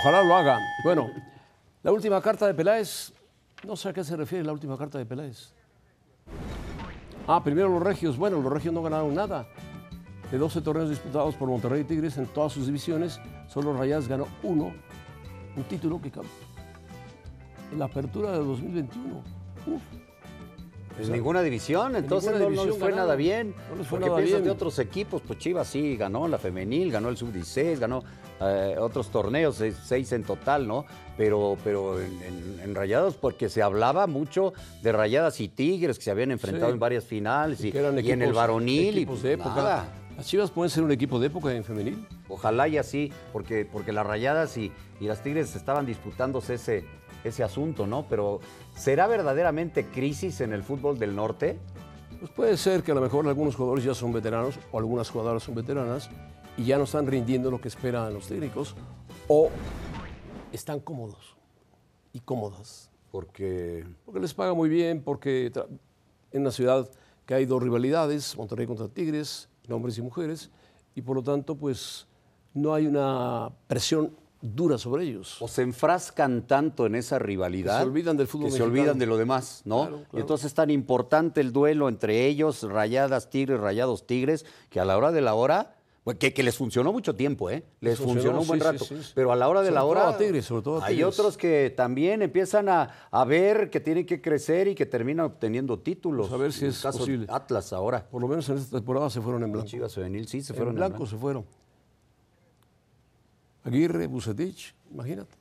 Ojalá 0.00 0.22
lo 0.22 0.34
haga. 0.34 0.58
Bueno, 0.84 1.10
la 1.82 1.92
última 1.92 2.20
carta 2.20 2.46
de 2.46 2.54
Peláez, 2.54 3.12
no 3.64 3.76
sé 3.76 3.90
a 3.90 3.92
qué 3.92 4.02
se 4.02 4.16
refiere 4.16 4.44
la 4.44 4.52
última 4.52 4.76
carta 4.78 4.98
de 4.98 5.06
Peláez. 5.06 5.52
Ah, 7.26 7.42
primero 7.42 7.68
los 7.68 7.82
regios. 7.82 8.16
Bueno, 8.16 8.40
los 8.40 8.52
regios 8.52 8.72
no 8.72 8.82
ganaron 8.82 9.14
nada. 9.14 9.46
De 10.30 10.38
12 10.38 10.62
torneos 10.62 10.88
disputados 10.88 11.34
por 11.34 11.48
Monterrey 11.48 11.82
y 11.82 11.84
Tigres 11.84 12.16
en 12.16 12.26
todas 12.26 12.52
sus 12.52 12.66
divisiones, 12.66 13.20
solo 13.48 13.76
Rayas 13.76 14.08
ganó 14.08 14.26
uno, 14.42 14.72
un 15.56 15.64
título 15.64 16.00
que 16.00 16.10
en 17.70 17.78
la 17.78 17.84
apertura 17.84 18.32
de 18.32 18.38
2021. 18.38 19.22
Uf, 19.66 19.82
En 21.00 21.12
ninguna 21.12 21.42
división, 21.42 21.96
entonces 21.96 22.32
ninguna 22.32 22.38
no, 22.38 22.44
no 22.44 22.50
división 22.50 22.68
les 22.70 22.78
fue 22.78 22.88
ganaron. 22.90 23.06
nada 23.06 23.16
bien. 23.16 23.54
No 23.70 23.76
les 23.76 23.86
fue 23.86 23.98
Porque 23.98 24.10
nada 24.10 24.16
piensas 24.18 24.40
bien. 24.40 24.44
de 24.44 24.50
otros 24.50 24.78
equipos, 24.78 25.22
pues 25.26 25.38
Chivas 25.38 25.66
sí 25.68 25.96
ganó 25.96 26.28
la 26.28 26.38
femenil, 26.38 26.90
ganó 26.92 27.08
el 27.08 27.16
sub-16, 27.16 27.78
ganó 27.78 28.02
eh, 28.40 28.76
otros 28.78 29.08
torneos, 29.10 29.56
seis, 29.56 29.76
seis 29.84 30.10
en 30.12 30.24
total, 30.24 30.66
¿no? 30.66 30.84
Pero, 31.16 31.56
pero 31.62 32.00
en, 32.00 32.20
en- 32.22 32.60
en 32.64 32.74
Rayados, 32.74 33.16
porque 33.16 33.48
se 33.48 33.62
hablaba 33.62 34.06
mucho 34.06 34.52
de 34.82 34.90
Rayadas 34.92 35.40
y 35.40 35.48
Tigres, 35.48 35.98
que 35.98 36.04
se 36.04 36.10
habían 36.10 36.30
enfrentado 36.32 36.66
Sí. 36.66 36.72
en 36.74 36.80
varias 36.80 37.04
finales, 37.04 37.64
y, 37.64 37.70
en 37.76 38.22
el 38.22 38.32
varonil, 38.32 38.98
y 38.98 39.06
pues 39.06 39.22
de 39.22 39.32
época. 39.34 39.54
nada. 39.54 39.84
Las 40.16 40.26
Chivas 40.26 40.50
pueden 40.50 40.68
ser 40.70 40.82
un 40.82 40.90
equipo 40.92 41.18
de 41.18 41.28
época 41.28 41.52
en 41.54 41.64
femenil. 41.64 42.06
Ojalá 42.28 42.68
y 42.68 42.76
así, 42.76 43.10
porque, 43.32 43.64
porque 43.64 43.92
las 43.92 44.06
Rayadas 44.06 44.56
y, 44.58 44.70
y 45.00 45.06
las 45.06 45.22
Tigres 45.22 45.56
estaban 45.56 45.86
disputándose 45.86 46.54
ese, 46.54 46.84
ese 47.24 47.42
asunto, 47.42 47.86
¿no? 47.86 48.06
Pero 48.08 48.40
¿será 48.74 49.06
verdaderamente 49.06 49.86
crisis 49.86 50.40
en 50.40 50.52
el 50.52 50.62
fútbol 50.62 50.98
del 50.98 51.14
norte? 51.14 51.58
Pues 52.18 52.30
puede 52.30 52.56
ser 52.56 52.82
que 52.82 52.92
a 52.92 52.94
lo 52.94 53.00
mejor 53.00 53.26
algunos 53.26 53.56
jugadores 53.56 53.84
ya 53.84 53.94
son 53.94 54.12
veteranos 54.12 54.58
o 54.70 54.78
algunas 54.78 55.10
jugadoras 55.10 55.42
son 55.42 55.54
veteranas 55.54 56.08
y 56.56 56.64
ya 56.64 56.78
no 56.78 56.84
están 56.84 57.06
rindiendo 57.06 57.50
lo 57.50 57.60
que 57.60 57.68
esperan 57.68 58.12
los 58.14 58.28
técnicos 58.28 58.74
o 59.28 59.50
están 60.52 60.80
cómodos 60.80 61.36
y 62.12 62.20
cómodas. 62.20 62.90
Porque 63.10 63.84
Porque 64.04 64.20
les 64.20 64.34
paga 64.34 64.54
muy 64.54 64.68
bien, 64.68 65.02
porque 65.02 65.52
en 66.32 66.40
una 66.42 66.50
ciudad 66.50 66.88
que 67.26 67.34
hay 67.34 67.46
dos 67.46 67.62
rivalidades, 67.62 68.36
Monterrey 68.36 68.66
contra 68.66 68.88
Tigres, 68.88 69.48
hombres 69.68 69.98
y 69.98 70.02
mujeres, 70.02 70.50
y 70.94 71.02
por 71.02 71.16
lo 71.16 71.22
tanto 71.22 71.56
pues 71.56 72.06
no 72.54 72.74
hay 72.74 72.86
una 72.86 73.50
presión 73.66 74.14
dura 74.42 74.76
sobre 74.76 75.04
ellos. 75.04 75.36
o 75.40 75.46
se 75.48 75.62
enfrascan 75.62 76.46
tanto 76.46 76.84
en 76.86 76.96
esa 76.96 77.18
rivalidad 77.18 77.78
Que 77.78 77.84
se 77.84 77.88
olvidan 77.88 78.16
del 78.16 78.26
fútbol 78.26 78.50
que 78.50 78.56
se 78.56 78.62
olvidan 78.62 78.98
de 78.98 79.06
lo 79.06 79.16
demás, 79.16 79.62
¿no? 79.64 79.82
Claro, 79.88 80.02
Y 80.12 80.18
entonces 80.20 80.46
es 80.46 80.54
tan 80.54 80.68
importante 80.70 81.40
el 81.40 81.52
duelo 81.52 81.88
entre 81.88 82.26
ellos, 82.26 82.62
Rayadas 82.64 83.30
Tigres, 83.30 83.60
Rayados 83.60 84.06
Tigres, 84.06 84.44
que 84.68 84.80
a 84.80 84.84
la 84.84 84.96
hora 84.98 85.12
de 85.12 85.20
la 85.20 85.34
hora 85.34 85.76
Que, 86.18 86.34
que 86.34 86.42
les 86.42 86.56
funcionó 86.56 86.92
mucho 86.92 87.14
tiempo, 87.14 87.48
¿eh? 87.48 87.62
Les 87.80 87.96
funcionó, 87.96 88.40
funcionó, 88.40 88.40
un 88.40 88.46
buen 88.48 88.58
sí, 88.60 88.66
rato. 88.66 88.84
sí, 88.84 88.96
sí. 89.04 89.12
Pero 89.14 89.30
a 89.30 89.36
la 89.36 89.48
hora 89.48 89.60
de 89.62 89.66
Sobre 89.68 89.74
la 89.76 89.80
todo 89.82 89.90
hora. 89.90 90.08
a 90.08 90.18
Tigres, 90.18 90.44
sobre 90.44 90.62
todo 90.62 90.82
a 90.82 90.86
Hay 90.86 91.04
otros 91.04 91.36
que 91.36 91.72
también 91.76 92.22
empiezan 92.22 92.68
a, 92.68 92.90
a 93.12 93.24
ver 93.24 93.70
que 93.70 93.78
tienen 93.78 94.04
que 94.04 94.20
crecer 94.20 94.66
y 94.66 94.74
que 94.74 94.84
terminan 94.86 95.26
obteniendo 95.26 95.78
títulos. 95.78 96.26
Pues 96.28 96.40
a 96.40 96.42
ver 96.42 96.52
si 96.52 96.64
En 96.64 96.72
es 96.72 96.80
caso 96.82 96.98
posible. 96.98 97.26
Atlas 97.30 97.72
ahora. 97.72 98.04
Por 98.10 98.20
lo 98.20 98.26
menos 98.26 98.48
en 98.48 98.58
esta 98.58 98.76
temporada 98.78 99.08
se 99.10 99.20
fueron 99.20 99.44
en 99.44 99.52
blanco. 99.52 99.68
Chivas 99.68 99.94
Femenil 99.94 100.26
sí 100.26 100.42
se 100.42 100.52
en 100.52 100.56
fueron 100.56 100.72
en 100.74 100.78
blanco, 100.78 100.96
blanco. 100.96 101.06
se 101.06 101.16
fueron. 101.16 101.46
Aguirre, 103.64 104.06
Bucetich, 104.06 104.74
imagínate. 104.90 105.36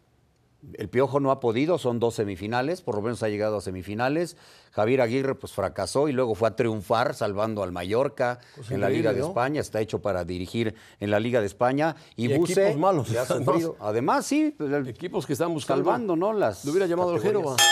El 0.74 0.89
Piojo 0.89 1.19
no 1.19 1.32
ha 1.32 1.39
podido, 1.39 1.80
son 1.80 1.99
dos 1.99 2.13
semifinales, 2.13 2.84
por 2.84 2.93
lo 2.93 3.01
menos 3.01 3.24
ha 3.24 3.30
llegado 3.30 3.57
a 3.57 3.61
semifinales. 3.61 4.38
Javier 4.69 5.01
Aguirre 5.01 5.34
pues 5.34 5.53
fracasó 5.53 6.07
y 6.07 6.11
luego 6.11 6.36
fue 6.36 6.49
a 6.49 6.55
triunfar 6.55 7.15
salvando 7.15 7.63
al 7.63 7.72
Mallorca 7.72 8.39
en 8.69 8.80
la 8.80 8.88
Liga 8.88 9.11
de 9.11 9.22
¿no? 9.22 9.30
España, 9.30 9.59
está 9.59 9.82
hecho 9.82 10.03
para 10.03 10.24
dirigir 10.24 10.76
en 10.99 11.09
la 11.09 11.19
Liga 11.19 11.39
de 11.39 11.47
España. 11.47 11.95
Y, 12.15 12.28
Y 12.28 12.34
equipos 12.34 12.78
malos, 12.78 13.09
ha 13.15 13.22
además. 13.24 13.45
sufrido. 13.45 13.76
Además, 13.80 14.26
sí, 14.28 14.53
pues, 14.55 14.72
el- 14.72 14.88
Equipos 14.88 15.26
que 15.26 15.34
están 15.34 15.51
buscando. 15.51 15.84
salvando, 15.84 16.15
¿no? 16.15 16.32
Las 16.32 16.63
Lo 16.63 16.72
hubiera 16.74 16.86
llamado 16.86 17.09
al 17.09 17.15
categorías. 17.17 17.41
Génova. 17.41 17.63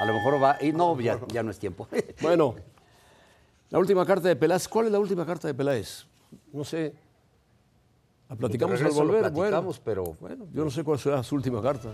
A 0.00 0.04
lo 0.04 0.12
mejor 0.12 0.42
va, 0.42 0.58
y 0.60 0.72
no, 0.72 1.00
ya, 1.00 1.18
ya 1.28 1.42
no 1.42 1.50
es 1.50 1.58
tiempo. 1.58 1.88
Bueno, 2.20 2.54
la 3.70 3.78
última 3.78 4.04
carta 4.04 4.28
de 4.28 4.36
Peláez. 4.36 4.68
¿Cuál 4.68 4.86
es 4.86 4.92
la 4.92 4.98
última 4.98 5.24
carta 5.24 5.48
de 5.48 5.54
Peláez? 5.54 6.04
No 6.52 6.64
sé. 6.64 6.92
La 8.28 8.36
platicamos 8.36 8.74
al 8.74 8.78
regreso 8.78 9.00
lo 9.00 9.06
volver. 9.06 9.32
platicamos, 9.32 9.80
bueno, 9.84 9.84
pero- 9.84 10.16
Bueno, 10.20 10.46
yo 10.52 10.64
no 10.64 10.70
sé 10.70 10.84
cuál 10.84 10.98
será 10.98 11.22
su 11.22 11.34
última 11.34 11.62
carta. 11.62 11.90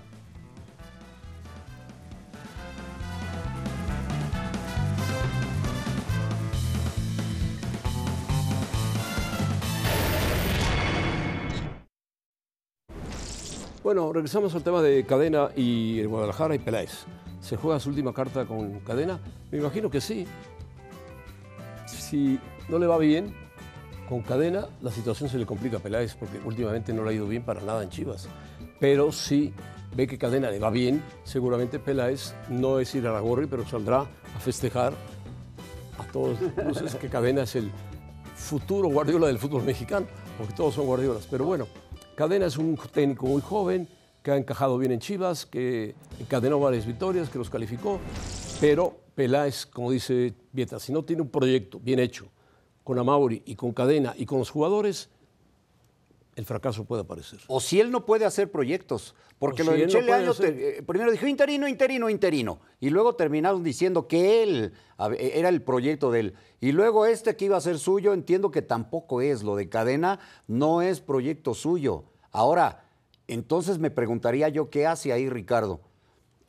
Bueno, 13.83 14.13
regresamos 14.13 14.55
al 14.55 14.63
tema 14.63 14.81
de 14.81 15.05
Cadena 15.05 15.51
y 15.55 16.01
el 16.01 16.09
Guadalajara 16.09 16.55
y 16.55 16.59
Peláez. 16.59 17.05
¿Se 17.41 17.57
juega 17.57 17.79
su 17.79 17.91
última 17.91 18.15
carta 18.15 18.47
con 18.47 18.81
Cadena? 18.81 19.21
Me 19.51 19.59
imagino 19.59 19.91
que 19.91 20.01
sí. 20.01 20.27
Si 21.87 22.39
no 22.69 22.79
le 22.79 22.87
va 22.87 22.97
bien 22.97 23.35
con 24.09 24.23
Cadena, 24.23 24.69
la 24.83 24.91
situación 24.91 25.29
se 25.29 25.39
le 25.39 25.47
complica 25.47 25.79
a 25.79 25.81
Peláez 25.81 26.15
porque 26.15 26.39
últimamente 26.45 26.93
no 26.93 27.05
le 27.05 27.11
ha 27.11 27.13
ido 27.13 27.27
bien 27.27 27.43
para 27.43 27.61
nada 27.61 27.83
en 27.83 27.91
Chivas. 27.91 28.29
Pero 28.79 29.13
si 29.13 29.53
ve 29.97 30.07
que 30.07 30.19
Cadena 30.19 30.51
le 30.51 30.59
va 30.59 30.71
bien, 30.71 31.03
seguramente 31.25 31.79
Peláez 31.79 32.35
no 32.49 32.81
es 32.81 32.95
ir 32.95 33.07
a 33.07 33.13
la 33.13 33.21
gorri, 33.21 33.47
pero 33.47 33.67
saldrá 33.67 34.01
a 34.01 34.41
festejar 34.41 34.93
a 35.99 36.05
todos 36.13 36.39
luces 36.65 36.95
que 36.97 37.09
Cadena 37.09 37.43
es 37.43 37.55
el 37.57 37.71
futuro 38.35 38.89
Guardiola 38.89 39.29
del 39.29 39.39
fútbol 39.39 39.63
mexicano, 39.63 40.07
porque 40.37 40.55
todos 40.55 40.75
son 40.75 40.87
Guardiolas. 40.87 41.27
Pero 41.31 41.45
bueno, 41.45 41.67
Cadena 42.15 42.47
es 42.47 42.57
un 42.57 42.77
técnico 42.93 43.27
muy 43.27 43.41
joven, 43.41 43.89
que 44.23 44.31
ha 44.31 44.37
encajado 44.37 44.79
bien 44.79 44.91
en 44.91 45.01
Chivas, 45.01 45.45
que 45.45 45.95
encadenó 46.19 46.59
varias 46.59 46.87
victorias, 46.87 47.29
que 47.29 47.39
los 47.39 47.51
calificó, 47.51 48.01
pero 48.59 48.97
Peláez, 49.15 49.67
como 49.67 49.91
dice 49.91 50.35
Vieta, 50.51 50.81
si 50.81 50.93
no 50.93 51.05
tiene 51.05 51.23
un 51.23 51.29
proyecto 51.29 51.79
bien 51.79 51.99
hecho 51.99 52.27
con 52.85 52.99
Amauri 52.99 53.43
y 53.47 53.57
con 53.57 53.73
Cadena 53.73 54.15
y 54.17 54.27
con 54.27 54.39
los 54.39 54.51
jugadores, 54.51 55.09
el 56.37 56.45
fracaso 56.45 56.85
puede 56.85 57.03
aparecer. 57.03 57.41
O 57.47 57.61
si 57.61 57.81
él 57.81 57.91
no 57.91 58.05
puede 58.05 58.25
hacer 58.25 58.51
proyectos. 58.51 59.15
Porque 59.39 59.63
O 59.63 59.67
lo 59.67 59.73
si 59.73 59.79
de 59.79 59.87
no 59.87 59.93
Chele 59.93 60.07
puede 60.07 60.23
Año, 60.23 60.35
te- 60.35 60.79
eh, 60.79 60.83
primero 60.83 61.11
dijo 61.13 61.27
interino, 61.27 61.67
interino, 61.69 62.09
interino. 62.11 62.61
Y 62.81 62.91
luego 62.91 63.15
terminaron 63.15 63.63
diciendo 63.63 64.07
que 64.09 64.43
él 64.43 64.73
a 64.97 65.09
era 65.15 65.49
el 65.49 65.61
proyecto 65.63 66.11
de 66.11 66.21
él. 66.21 66.35
Y 66.61 66.73
luego 66.73 67.05
este 67.07 67.37
que 67.37 67.45
iba 67.47 67.57
a 67.57 67.61
ser 67.61 67.79
suyo, 67.79 68.13
entiendo 68.13 68.51
que 68.51 68.63
tampoco 68.63 69.21
es. 69.21 69.43
Lo 69.43 69.55
de 69.57 69.69
cadena 69.69 70.19
no 70.47 70.83
es 70.83 71.01
proyecto 71.01 71.55
suyo. 71.55 72.05
Ahora, 72.33 72.85
entonces 73.29 73.79
me 73.79 73.91
preguntaría 73.91 74.49
yo 74.49 74.71
qué 74.71 74.87
hace 74.87 75.13
ahí 75.13 75.29
Ricardo. 75.29 75.81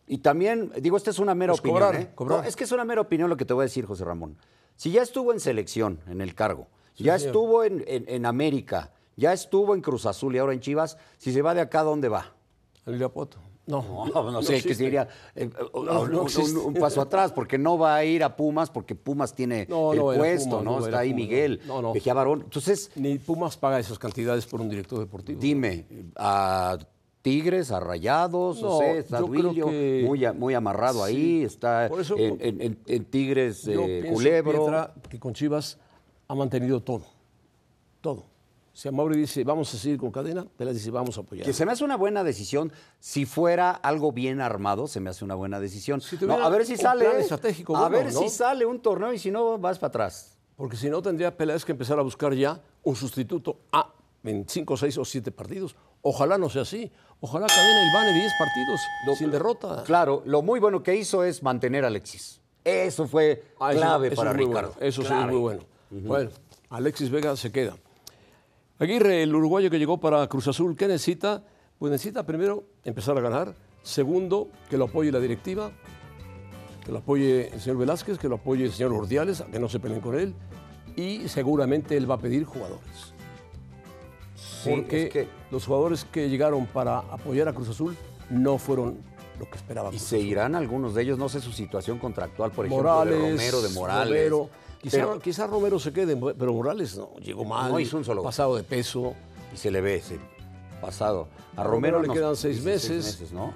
Y 0.08 0.20
también, 0.20 0.72
digo, 0.80 0.98
esta 0.98 1.10
es 1.10 1.20
una 1.20 1.34
mera 1.36 1.54
Pues 1.54 1.60
opinión. 1.62 1.82
cobrar, 1.82 2.02
¿eh? 2.02 2.10
cobrar. 2.16 2.42
No, 2.42 2.48
es 2.48 2.56
que 2.56 2.64
es 2.64 2.72
una 2.72 2.86
mera 2.86 3.02
opinión 3.02 3.30
lo 3.30 3.38
que 3.38 3.46
te 3.46 3.54
voy 3.54 3.64
a 3.64 3.66
decir, 3.66 3.86
José 3.86 4.04
Ramón. 4.06 4.38
Si 4.76 4.92
ya 4.92 5.02
estuvo 5.02 5.32
en 5.34 5.40
selección, 5.40 6.00
en 6.08 6.22
el 6.22 6.36
cargo, 6.36 6.68
ya 6.98 7.18
señor. 7.18 7.28
estuvo 7.28 7.64
en, 7.64 7.84
en- 7.88 8.06
en 8.08 8.26
América, 8.26 8.92
ya 9.16 9.32
estuvo 9.34 9.74
en 9.76 9.82
Cruz 9.82 10.06
Azul 10.06 10.36
y 10.36 10.40
ahora 10.40 10.54
en 10.54 10.60
Chivas, 10.60 10.98
si 11.18 11.32
se 11.32 11.42
va 11.42 11.54
de 11.54 11.62
acá, 11.62 11.82
¿a 11.82 11.84
¿dónde 11.84 12.10
va? 12.10 12.34
¿Al 12.86 12.96
Irapuato? 12.96 13.38
No, 13.68 14.06
No, 14.14 14.30
no 14.32 14.42
sé, 14.44 14.62
que 14.62 14.76
sería 14.76 15.08
eh, 15.34 15.50
un, 15.74 15.86
No, 15.86 16.02
un- 16.02 16.58
un 16.58 16.74
paso 16.76 17.02
atrás, 17.02 17.32
porque 17.32 17.58
no 17.58 17.80
va 17.80 17.96
a 17.96 18.04
ir 18.06 18.24
a 18.24 18.36
Pumas, 18.36 18.70
porque 18.70 18.94
Pumas 18.94 19.34
tiene 19.34 19.66
No, 19.68 19.92
el 19.94 20.02
puesto, 20.02 20.60
Pumas, 20.60 20.64
¿no? 20.66 20.86
Está 20.86 21.00
ahí 21.00 21.10
Pumas, 21.10 21.26
Miguel, 21.26 21.62
no. 21.66 21.76
No, 21.76 21.82
no. 21.82 21.94
Mejía 21.96 22.14
Barón. 22.14 22.42
Entonces, 22.44 22.92
Ni 22.96 23.18
Pumas 23.18 23.58
paga 23.58 23.80
esas 23.80 23.98
cantidades 23.98 24.46
por 24.46 24.62
un 24.62 24.70
director 24.70 25.00
deportivo. 25.00 25.40
dime, 25.42 25.86
a 26.16 26.78
Tigres, 27.30 27.72
a 27.72 27.80
Rayados, 27.80 28.62
No, 28.62 28.76
o 28.76 28.78
sea, 28.78 28.92
está 28.98 29.20
Duilio, 29.20 29.66
que- 29.68 30.04
muy, 30.06 30.32
muy 30.34 30.54
amarrado 30.54 31.08
Sí. 31.08 31.12
ahí, 31.16 31.44
está 31.44 31.88
eso- 31.88 32.16
en, 32.20 32.38
en- 32.40 32.62
en- 32.62 32.80
en 32.86 33.06
Tigres, 33.06 33.68
eh, 33.68 34.12
Culebro. 34.14 34.92
Que 35.10 35.20
con 35.20 35.34
Chivas 35.34 35.80
ha 36.28 36.36
mantenido 36.36 36.82
todo. 36.84 37.02
Todo. 38.00 38.26
Si 38.74 38.92
Mauri 38.92 39.18
dice, 39.18 39.44
vamos 39.44 39.74
a 39.74 39.78
seguir 39.80 39.98
con 39.98 40.12
cadena, 40.12 40.46
Peláez 40.56 40.76
dice, 40.78 40.92
vamos 40.92 41.18
a 41.18 41.22
apoyar. 41.22 41.48
Que 41.48 41.54
se 41.54 41.66
me 41.66 41.72
hace 41.72 41.84
una 41.84 41.96
buena 41.98 42.24
decisión. 42.24 42.72
Si 43.00 43.26
fuera 43.26 43.72
algo 43.72 44.12
bien 44.12 44.40
armado, 44.40 44.86
se 44.86 45.00
me 45.00 45.10
hace 45.10 45.26
una 45.26 45.34
buena 45.34 45.60
decisión. 45.60 46.02
Si 46.02 46.18
No, 46.24 46.34
a 46.36 46.50
ver 46.50 46.64
si 46.64 46.78
sale. 46.78 47.06
¿eh? 47.06 47.22
estratégico 47.22 47.76
a 47.76 47.90
bueno, 47.90 48.06
ver 48.06 48.14
¿no? 48.14 48.20
si 48.20 48.30
sale 48.30 48.68
un 48.68 48.80
torneo 48.82 49.12
y 49.14 49.18
si 49.18 49.32
no, 49.32 49.58
vas 49.58 49.80
para 49.80 49.88
atrás. 49.88 50.38
Porque 50.56 50.78
si 50.78 50.92
no, 50.92 51.02
tendría 51.02 51.36
Peláez 51.36 51.66
que 51.66 51.72
empezar 51.72 51.98
a 51.98 52.04
buscar 52.04 52.36
ya 52.36 52.62
un 52.84 52.96
sustituto 52.96 53.58
a, 53.72 53.92
en 54.24 54.46
5, 54.48 54.78
6 54.78 54.96
o 55.00 55.06
7 55.06 55.32
partidos. 55.32 55.76
Ojalá 56.08 56.38
no 56.38 56.50
sea 56.50 56.62
así. 56.62 56.92
Ojalá 57.20 57.48
cadena 57.48 57.82
el 57.84 57.94
Vane 57.96 58.14
10 58.14 58.32
partidos 58.38 59.18
sin 59.18 59.32
derrota. 59.32 59.82
Claro, 59.86 60.22
lo 60.26 60.44
muy 60.44 60.60
bueno 60.60 60.84
que 60.84 60.96
hizo 60.96 61.24
es 61.24 61.42
mantener 61.42 61.84
a 61.84 61.88
Alexis. 61.88 62.42
Eso 62.64 63.08
fue 63.08 63.44
Ah, 63.60 63.72
clave 63.72 64.08
eso 64.10 64.16
para 64.18 64.32
Ricardo. 64.34 64.72
bueno, 64.74 64.88
Eso 64.88 65.02
sí 65.02 65.08
Clave. 65.08 65.24
es 65.24 65.32
muy 65.32 65.40
bueno. 65.40 65.64
Bueno, 65.90 66.30
Alexis 66.70 67.10
Vega 67.10 67.36
se 67.36 67.52
queda. 67.52 67.76
Aguirre, 68.78 69.24
el 69.24 69.34
uruguayo 69.34 69.72
que 69.72 69.80
llegó 69.80 70.00
para 70.00 70.28
Cruz 70.28 70.48
Azul, 70.48 70.76
¿qué 70.76 70.88
necesita? 70.88 71.44
Pues 71.80 71.92
necesita 71.92 72.24
primero 72.24 72.66
empezar 72.84 73.18
a 73.18 73.22
ganar. 73.22 73.56
Segundo, 73.82 74.50
que 74.70 74.78
lo 74.78 74.86
apoye 74.86 75.12
la 75.12 75.20
directiva, 75.20 75.72
que 76.86 76.92
lo 76.92 77.00
apoye 77.00 77.52
el 77.52 77.62
señor 77.62 77.78
Velázquez, 77.80 78.20
que 78.20 78.30
lo 78.30 78.36
apoye 78.36 78.66
el 78.66 78.72
señor 78.74 78.94
Ordiales, 78.94 79.42
a 79.42 79.46
que 79.46 79.60
no 79.60 79.70
se 79.70 79.80
peleen 79.80 80.02
con 80.02 80.20
él. 80.20 80.36
Y 80.96 81.28
seguramente 81.30 81.98
él 81.98 82.10
va 82.10 82.16
a 82.16 82.20
pedir 82.20 82.44
jugadores. 82.46 83.15
Sí, 84.64 84.70
porque 84.70 85.04
es 85.06 85.10
que- 85.12 85.28
los 85.52 85.66
jugadores 85.66 86.06
que 86.06 86.30
llegaron 86.30 86.66
para 86.68 87.00
apoyar 87.00 87.48
a 87.48 87.54
Cruz 87.54 87.70
Azul 87.70 87.96
no 88.30 88.58
fueron 88.58 88.98
lo 89.40 89.50
que 89.50 89.58
esperaba. 89.58 89.94
y 89.94 90.00
se 90.00 90.16
Azul. 90.18 90.28
irán 90.28 90.56
algunos 90.56 90.94
de 90.94 91.02
ellos, 91.04 91.18
no 91.18 91.28
sé 91.30 91.42
su 91.42 91.52
situación 91.52 92.00
contractual, 92.00 92.52
por 92.52 92.66
ejemplo, 92.66 93.06
de 93.06 93.12
Romero, 93.18 93.62
de 93.62 93.70
Morales. 93.70 94.08
Romero. 94.32 94.50
Quizá, 94.82 94.98
Pero- 94.98 95.20
quizá 95.20 95.48
Romero 95.48 95.80
se 95.80 95.92
quede, 95.92 96.16
pero 96.38 96.54
Morales 96.54 96.96
no, 96.96 97.10
llegó 97.18 97.44
mal. 97.44 97.72
No 97.72 97.80
hizo 97.80 97.98
un 97.98 98.06
solo. 98.06 98.22
Pasado 98.24 98.56
de 98.56 98.64
peso. 98.64 99.14
y 99.54 99.58
se 99.58 99.72
le 99.72 99.82
ve 99.82 99.96
ese 99.96 100.20
pasado. 100.82 101.28
A 101.56 101.64
Romero, 101.64 101.98
Romero 101.98 102.02
le 102.02 102.08
nos- 102.08 102.16
quedan 102.18 102.36
seis 102.36 102.58
dice 102.64 102.94
meses. 102.94 103.32
¿no? 103.32 103.54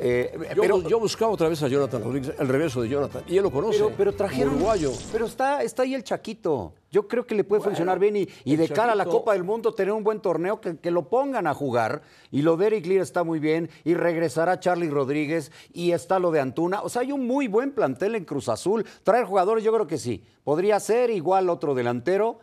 Eh, 0.00 0.32
Yo, 0.54 0.62
pero, 0.62 0.88
yo 0.88 1.00
buscaba 1.00 1.32
otra 1.32 1.48
vez 1.48 1.62
a 1.62 1.68
Jonathan 1.68 2.02
Rodríguez, 2.02 2.34
el 2.38 2.48
regreso 2.48 2.82
de 2.82 2.88
Jonathan, 2.88 3.22
y 3.26 3.36
él 3.36 3.42
lo 3.42 3.50
conoce. 3.50 3.78
pero, 3.78 3.92
pero 3.96 4.12
trajeron. 4.12 4.54
uruguayo. 4.54 4.92
Pero 5.12 5.26
está, 5.26 5.62
está 5.62 5.82
ahí 5.82 5.94
el 5.94 6.04
Chaquito. 6.04 6.74
Yo 6.90 7.06
creo 7.06 7.26
que 7.26 7.34
le 7.34 7.44
puede 7.44 7.62
funcionar 7.62 7.98
bien 7.98 8.16
y, 8.16 8.56
de 8.56 8.68
cara 8.68 8.92
a 8.92 8.94
la 8.94 9.04
Copa 9.04 9.34
del 9.34 9.44
Mundo 9.44 9.74
tener 9.74 9.92
un 9.92 10.02
buen 10.02 10.20
torneo 10.20 10.60
que, 10.60 10.78
que 10.78 10.90
lo 10.90 11.08
pongan 11.08 11.46
a 11.46 11.52
jugar. 11.52 12.02
Y 12.30 12.42
lo 12.42 12.56
de 12.56 12.68
Eric 12.68 12.86
Lira 12.86 13.02
está 13.02 13.24
muy 13.24 13.38
bien 13.40 13.68
y 13.84 13.94
regresará 13.94 14.58
Charlie 14.58 14.88
Rodríguez 14.88 15.52
y 15.74 15.92
está 15.92 16.18
lo 16.18 16.30
de 16.30 16.40
Antuna. 16.40 16.80
O 16.82 16.88
sea, 16.88 17.02
hay 17.02 17.12
un 17.12 17.26
muy 17.26 17.46
buen 17.46 17.72
plantel 17.72 18.14
en 18.14 18.24
Cruz 18.24 18.48
Azul. 18.48 18.86
Traer 19.02 19.26
jugadores, 19.26 19.64
yo 19.64 19.72
creo 19.72 19.86
que 19.86 19.98
sí. 19.98 20.24
Podría 20.44 20.80
ser 20.80 21.10
igual 21.10 21.50
otro 21.50 21.74
delantero, 21.74 22.38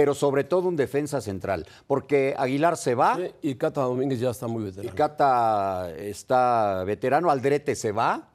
pero 0.00 0.14
sobre 0.14 0.44
todo 0.44 0.66
un 0.66 0.76
defensa 0.76 1.20
central. 1.20 1.66
Porque 1.86 2.34
Aguilar 2.38 2.78
se 2.78 2.94
va. 2.94 3.18
Y 3.42 3.56
Cata 3.56 3.82
Domínguez 3.82 4.18
ya 4.18 4.30
está 4.30 4.46
muy 4.46 4.62
Y 4.62 4.66
veterano. 4.66 4.94
Cata 4.96 5.90
está 5.94 6.84
veterano, 6.84 7.30
Aldrete 7.30 7.74
se 7.74 7.92
va. 7.92 8.30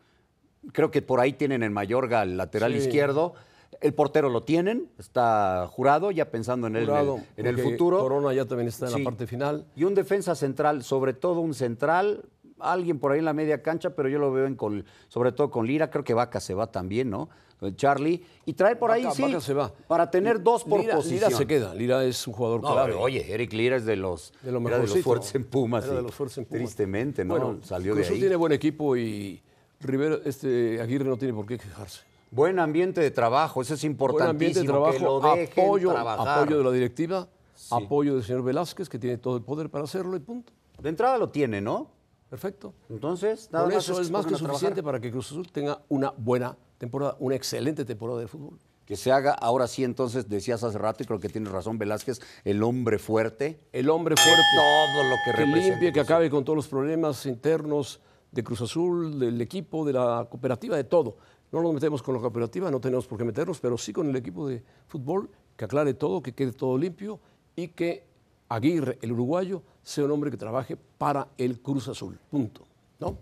Creo 0.71 0.91
que 0.91 1.01
por 1.01 1.19
ahí 1.19 1.33
tienen 1.33 1.63
en 1.63 1.73
Mayorga 1.73 2.21
el 2.21 2.37
lateral 2.37 2.73
Sí. 2.73 2.77
izquierdo. 2.77 3.33
El 3.81 3.95
portero 3.95 4.29
lo 4.29 4.43
tienen, 4.43 4.91
está 4.99 5.67
jurado, 5.71 6.11
ya 6.11 6.29
pensando 6.29 6.67
en, 6.67 6.75
él, 6.75 6.87
en 6.87 6.95
el- 6.97 7.23
en 7.37 7.47
el 7.47 7.57
futuro. 7.57 7.97
Corona 7.99 8.31
ya 8.31 8.45
también 8.45 8.67
está 8.67 8.85
en 8.85 8.91
Sí. 8.93 8.99
la 8.99 9.03
parte 9.05 9.25
final. 9.25 9.65
Y 9.75 9.85
un 9.85 9.95
defensa 9.95 10.35
central, 10.35 10.83
sobre 10.83 11.13
todo 11.13 11.39
un 11.39 11.55
central, 11.55 12.25
alguien 12.59 12.99
por 12.99 13.11
ahí 13.11 13.19
en 13.19 13.25
la 13.25 13.33
media 13.33 13.61
cancha, 13.61 13.89
pero 13.91 14.09
yo 14.09 14.19
lo 14.19 14.31
veo 14.31 14.45
en 14.45 14.55
con, 14.55 14.85
sobre 15.07 15.31
todo 15.31 15.49
con 15.51 15.65
Lira, 15.67 15.89
creo 15.89 16.03
que 16.03 16.13
Vaca 16.13 16.39
se 16.39 16.53
va 16.53 16.67
también, 16.71 17.09
¿no? 17.09 17.29
Con 17.59 17.75
Charlie. 17.75 18.23
Y 18.45 18.53
traer 18.53 18.77
por 18.77 18.91
ahí, 18.91 19.05
sí, 19.13 19.21
Vaca 19.23 19.39
se 19.41 19.53
va. 19.53 19.71
para 19.87 20.09
tener 20.11 20.41
dos 20.43 20.63
por 20.63 20.79
Lira, 20.79 20.95
posición. 20.95 21.29
Lira 21.29 21.37
se 21.37 21.47
queda. 21.47 21.73
Lira 21.73 22.03
es 22.03 22.27
un 22.27 22.33
jugador 22.33 22.61
No, 22.61 22.71
clave. 22.73 22.93
oye, 22.93 23.33
Eric 23.33 23.53
Lira 23.53 23.75
es 23.77 23.85
de 23.85 23.95
los, 23.95 24.33
de 24.41 24.51
lo 24.51 24.59
era 24.67 24.79
de 24.79 24.87
los 24.87 24.99
fuertes 25.01 25.33
en 25.35 25.45
Pumas. 25.45 25.85
Era 25.85 25.95
de 25.95 25.99
y 26.01 26.03
los 26.03 26.13
fuertes 26.13 26.37
en 26.37 26.45
Pumas. 26.45 26.59
Tristemente, 26.61 27.23
¿no? 27.25 27.37
Bueno, 27.37 27.59
Salió 27.63 27.95
de 27.95 28.05
ahí. 28.05 28.19
tiene 28.19 28.35
buen 28.35 28.51
equipo 28.51 28.95
y 28.97 29.41
Rivero, 29.79 30.21
este, 30.25 30.81
Aguirre 30.81 31.05
no 31.05 31.17
tiene 31.17 31.33
por 31.33 31.45
qué 31.45 31.57
quejarse. 31.57 32.01
Buen 32.31 32.59
ambiente 32.59 32.99
de 33.01 33.11
trabajo, 33.11 33.61
eso 33.61 33.73
es 33.75 33.81
Buen 33.81 33.91
importantísimo. 33.91 34.29
ambiente 34.31 34.59
de 34.59 34.65
que 34.65 34.71
trabajo, 34.71 35.21
lo 35.21 35.35
dejen 35.35 35.63
apoyo, 35.65 35.91
trabajar. 35.91 36.39
apoyo 36.39 36.57
de 36.57 36.63
la 36.63 36.71
directiva, 36.71 37.27
apoyo 37.71 38.15
del 38.15 38.23
señor 38.23 38.43
Velázquez, 38.43 38.89
que 38.89 38.99
tiene 38.99 39.17
todo 39.17 39.37
el 39.37 39.43
poder 39.43 39.69
para 39.69 39.85
hacerlo 39.85 40.15
y 40.17 40.19
punto. 40.19 40.51
De 40.81 40.89
entrada 40.89 41.17
lo 41.17 41.29
tiene, 41.29 41.61
¿no? 41.61 41.87
Perfecto. 42.29 42.73
Entonces, 42.89 43.49
nada 43.51 43.65
Con 43.65 43.73
más 43.75 43.83
eso 43.83 44.01
es 44.01 44.09
más 44.11 44.25
que 44.25 44.35
suficiente 44.35 44.81
trabajar. 44.81 44.83
para 44.83 44.99
que 44.99 45.11
Cruz 45.11 45.31
Azul 45.31 45.51
tenga 45.51 45.81
una 45.89 46.11
buena 46.17 46.57
temporada, 46.77 47.15
una 47.19 47.35
excelente 47.35 47.85
temporada 47.85 48.19
de 48.19 48.27
fútbol. 48.27 48.59
Que 48.85 48.95
se 48.95 49.11
haga 49.11 49.31
ahora 49.33 49.67
sí, 49.67 49.83
entonces, 49.83 50.29
decías 50.29 50.63
hace 50.63 50.77
rato, 50.77 51.01
y 51.03 51.07
creo 51.07 51.19
que 51.19 51.29
tienes 51.29 51.51
razón, 51.51 51.77
Velázquez, 51.79 52.19
el 52.43 52.61
hombre 52.61 52.99
fuerte. 52.99 53.59
El 53.71 53.89
hombre 53.89 54.15
fuerte. 54.15 54.41
Todo 54.55 55.03
lo 55.03 55.15
que 55.25 55.31
que 55.31 55.37
representa 55.37 55.69
limpie, 55.69 55.87
que 55.87 55.93
Cruz 55.93 56.03
Azul. 56.03 56.13
acabe 56.13 56.29
con 56.29 56.45
todos 56.45 56.57
los 56.57 56.67
problemas 56.67 57.25
internos 57.25 57.99
de 58.31 58.43
Cruz 58.43 58.61
Azul, 58.61 59.19
del 59.19 59.41
equipo, 59.41 59.85
de 59.85 59.93
la 59.93 60.27
cooperativa, 60.29 60.75
de 60.75 60.83
todo. 60.83 61.17
No 61.51 61.61
nos 61.61 61.73
metemos 61.73 62.03
con 62.03 62.15
la 62.15 62.21
cooperativa, 62.21 62.69
no 62.69 62.79
tenemos 62.79 63.07
por 63.07 63.17
qué 63.17 63.23
meternos, 63.23 63.59
pero 63.59 63.77
sí 63.77 63.93
con 63.93 64.09
el 64.09 64.15
equipo 64.15 64.47
de 64.47 64.63
fútbol, 64.87 65.29
que 65.55 65.65
aclare 65.65 65.93
todo, 65.93 66.21
que 66.21 66.33
quede 66.33 66.51
todo 66.51 66.77
limpio 66.77 67.19
y 67.55 67.69
que 67.69 68.05
Aguirre, 68.49 68.99
el 69.01 69.11
uruguayo, 69.11 69.63
sea 69.83 70.05
un 70.05 70.11
hombre 70.11 70.29
que 70.31 70.37
trabaje 70.37 70.77
para 70.97 71.27
el 71.37 71.59
Cruz 71.61 71.87
Azul. 71.87 72.19
Punto. 72.29 72.65
¿No? 72.99 73.17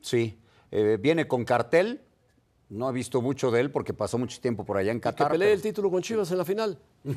Sí. 0.00 0.38
Eh, 0.70 0.98
viene 1.00 1.26
con 1.26 1.44
cartel. 1.44 2.00
No 2.68 2.88
he 2.88 2.92
visto 2.92 3.20
mucho 3.20 3.50
de 3.50 3.60
él 3.60 3.70
porque 3.72 3.92
pasó 3.92 4.16
mucho 4.16 4.40
tiempo 4.40 4.64
por 4.64 4.76
allá 4.76 4.92
en 4.92 4.98
Que 4.98 5.04
Qatar. 5.10 5.30
pelee 5.32 5.48
pero- 5.48 5.56
el 5.56 5.62
título 5.62 5.90
con 5.90 6.02
Chivas 6.02 6.30
en 6.30 6.38
la 6.38 6.44
final. 6.44 6.78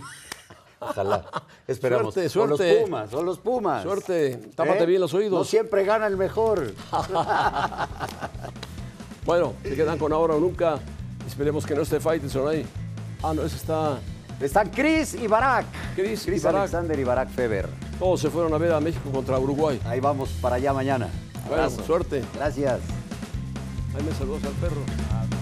Ojalá. 0.79 1.25
Esperamos. 1.67 2.13
Suerte, 2.13 2.39
O 2.39 2.47
los 2.47 2.57
suerte. 2.57 2.81
Pumas, 2.83 3.13
o 3.13 3.23
los 3.23 3.39
Pumas. 3.39 3.83
Suerte. 3.83 4.35
Tápate 4.55 4.85
bien 4.85 4.99
los 4.99 5.13
oídos. 5.13 5.39
No 5.39 5.43
siempre 5.45 5.85
gana 5.85 6.07
el 6.07 6.17
mejor. 6.17 6.73
Bueno, 9.25 9.53
se 9.63 9.75
quedan 9.75 9.97
con 9.97 10.11
ahora 10.11 10.35
o 10.35 10.39
nunca. 10.39 10.79
Esperemos 11.25 11.65
que 11.65 11.75
no 11.75 11.83
esté 11.83 11.99
Faitelson 12.01 12.47
ahí. 12.47 12.65
Ah, 13.21 13.33
no, 13.33 13.43
ese 13.43 13.55
está. 13.55 13.99
Están 14.43 14.69
Chris 14.69 15.13
y 15.13 15.27
Barak. 15.27 15.65
Chris 15.95 16.23
y 16.23 16.25
Chris 16.25 16.43
Barak. 16.43 16.61
Alexander 16.61 16.99
y 16.99 17.03
Barak 17.03 17.29
Feber. 17.29 17.69
Todos 17.97 18.19
se 18.19 18.29
fueron 18.29 18.53
a 18.53 18.57
ver 18.57 18.73
a 18.73 18.79
México 18.79 19.09
contra 19.11 19.39
Uruguay. 19.39 19.79
Ahí 19.85 19.99
vamos 19.99 20.29
para 20.41 20.57
allá 20.57 20.73
mañana. 20.73 21.07
Bueno, 21.47 21.69
suerte. 21.69 22.23
Gracias. 22.35 22.81
Ahí 23.95 24.03
me 24.03 24.13
saludos 24.13 24.43
al 24.43 24.53
perro. 24.53 25.32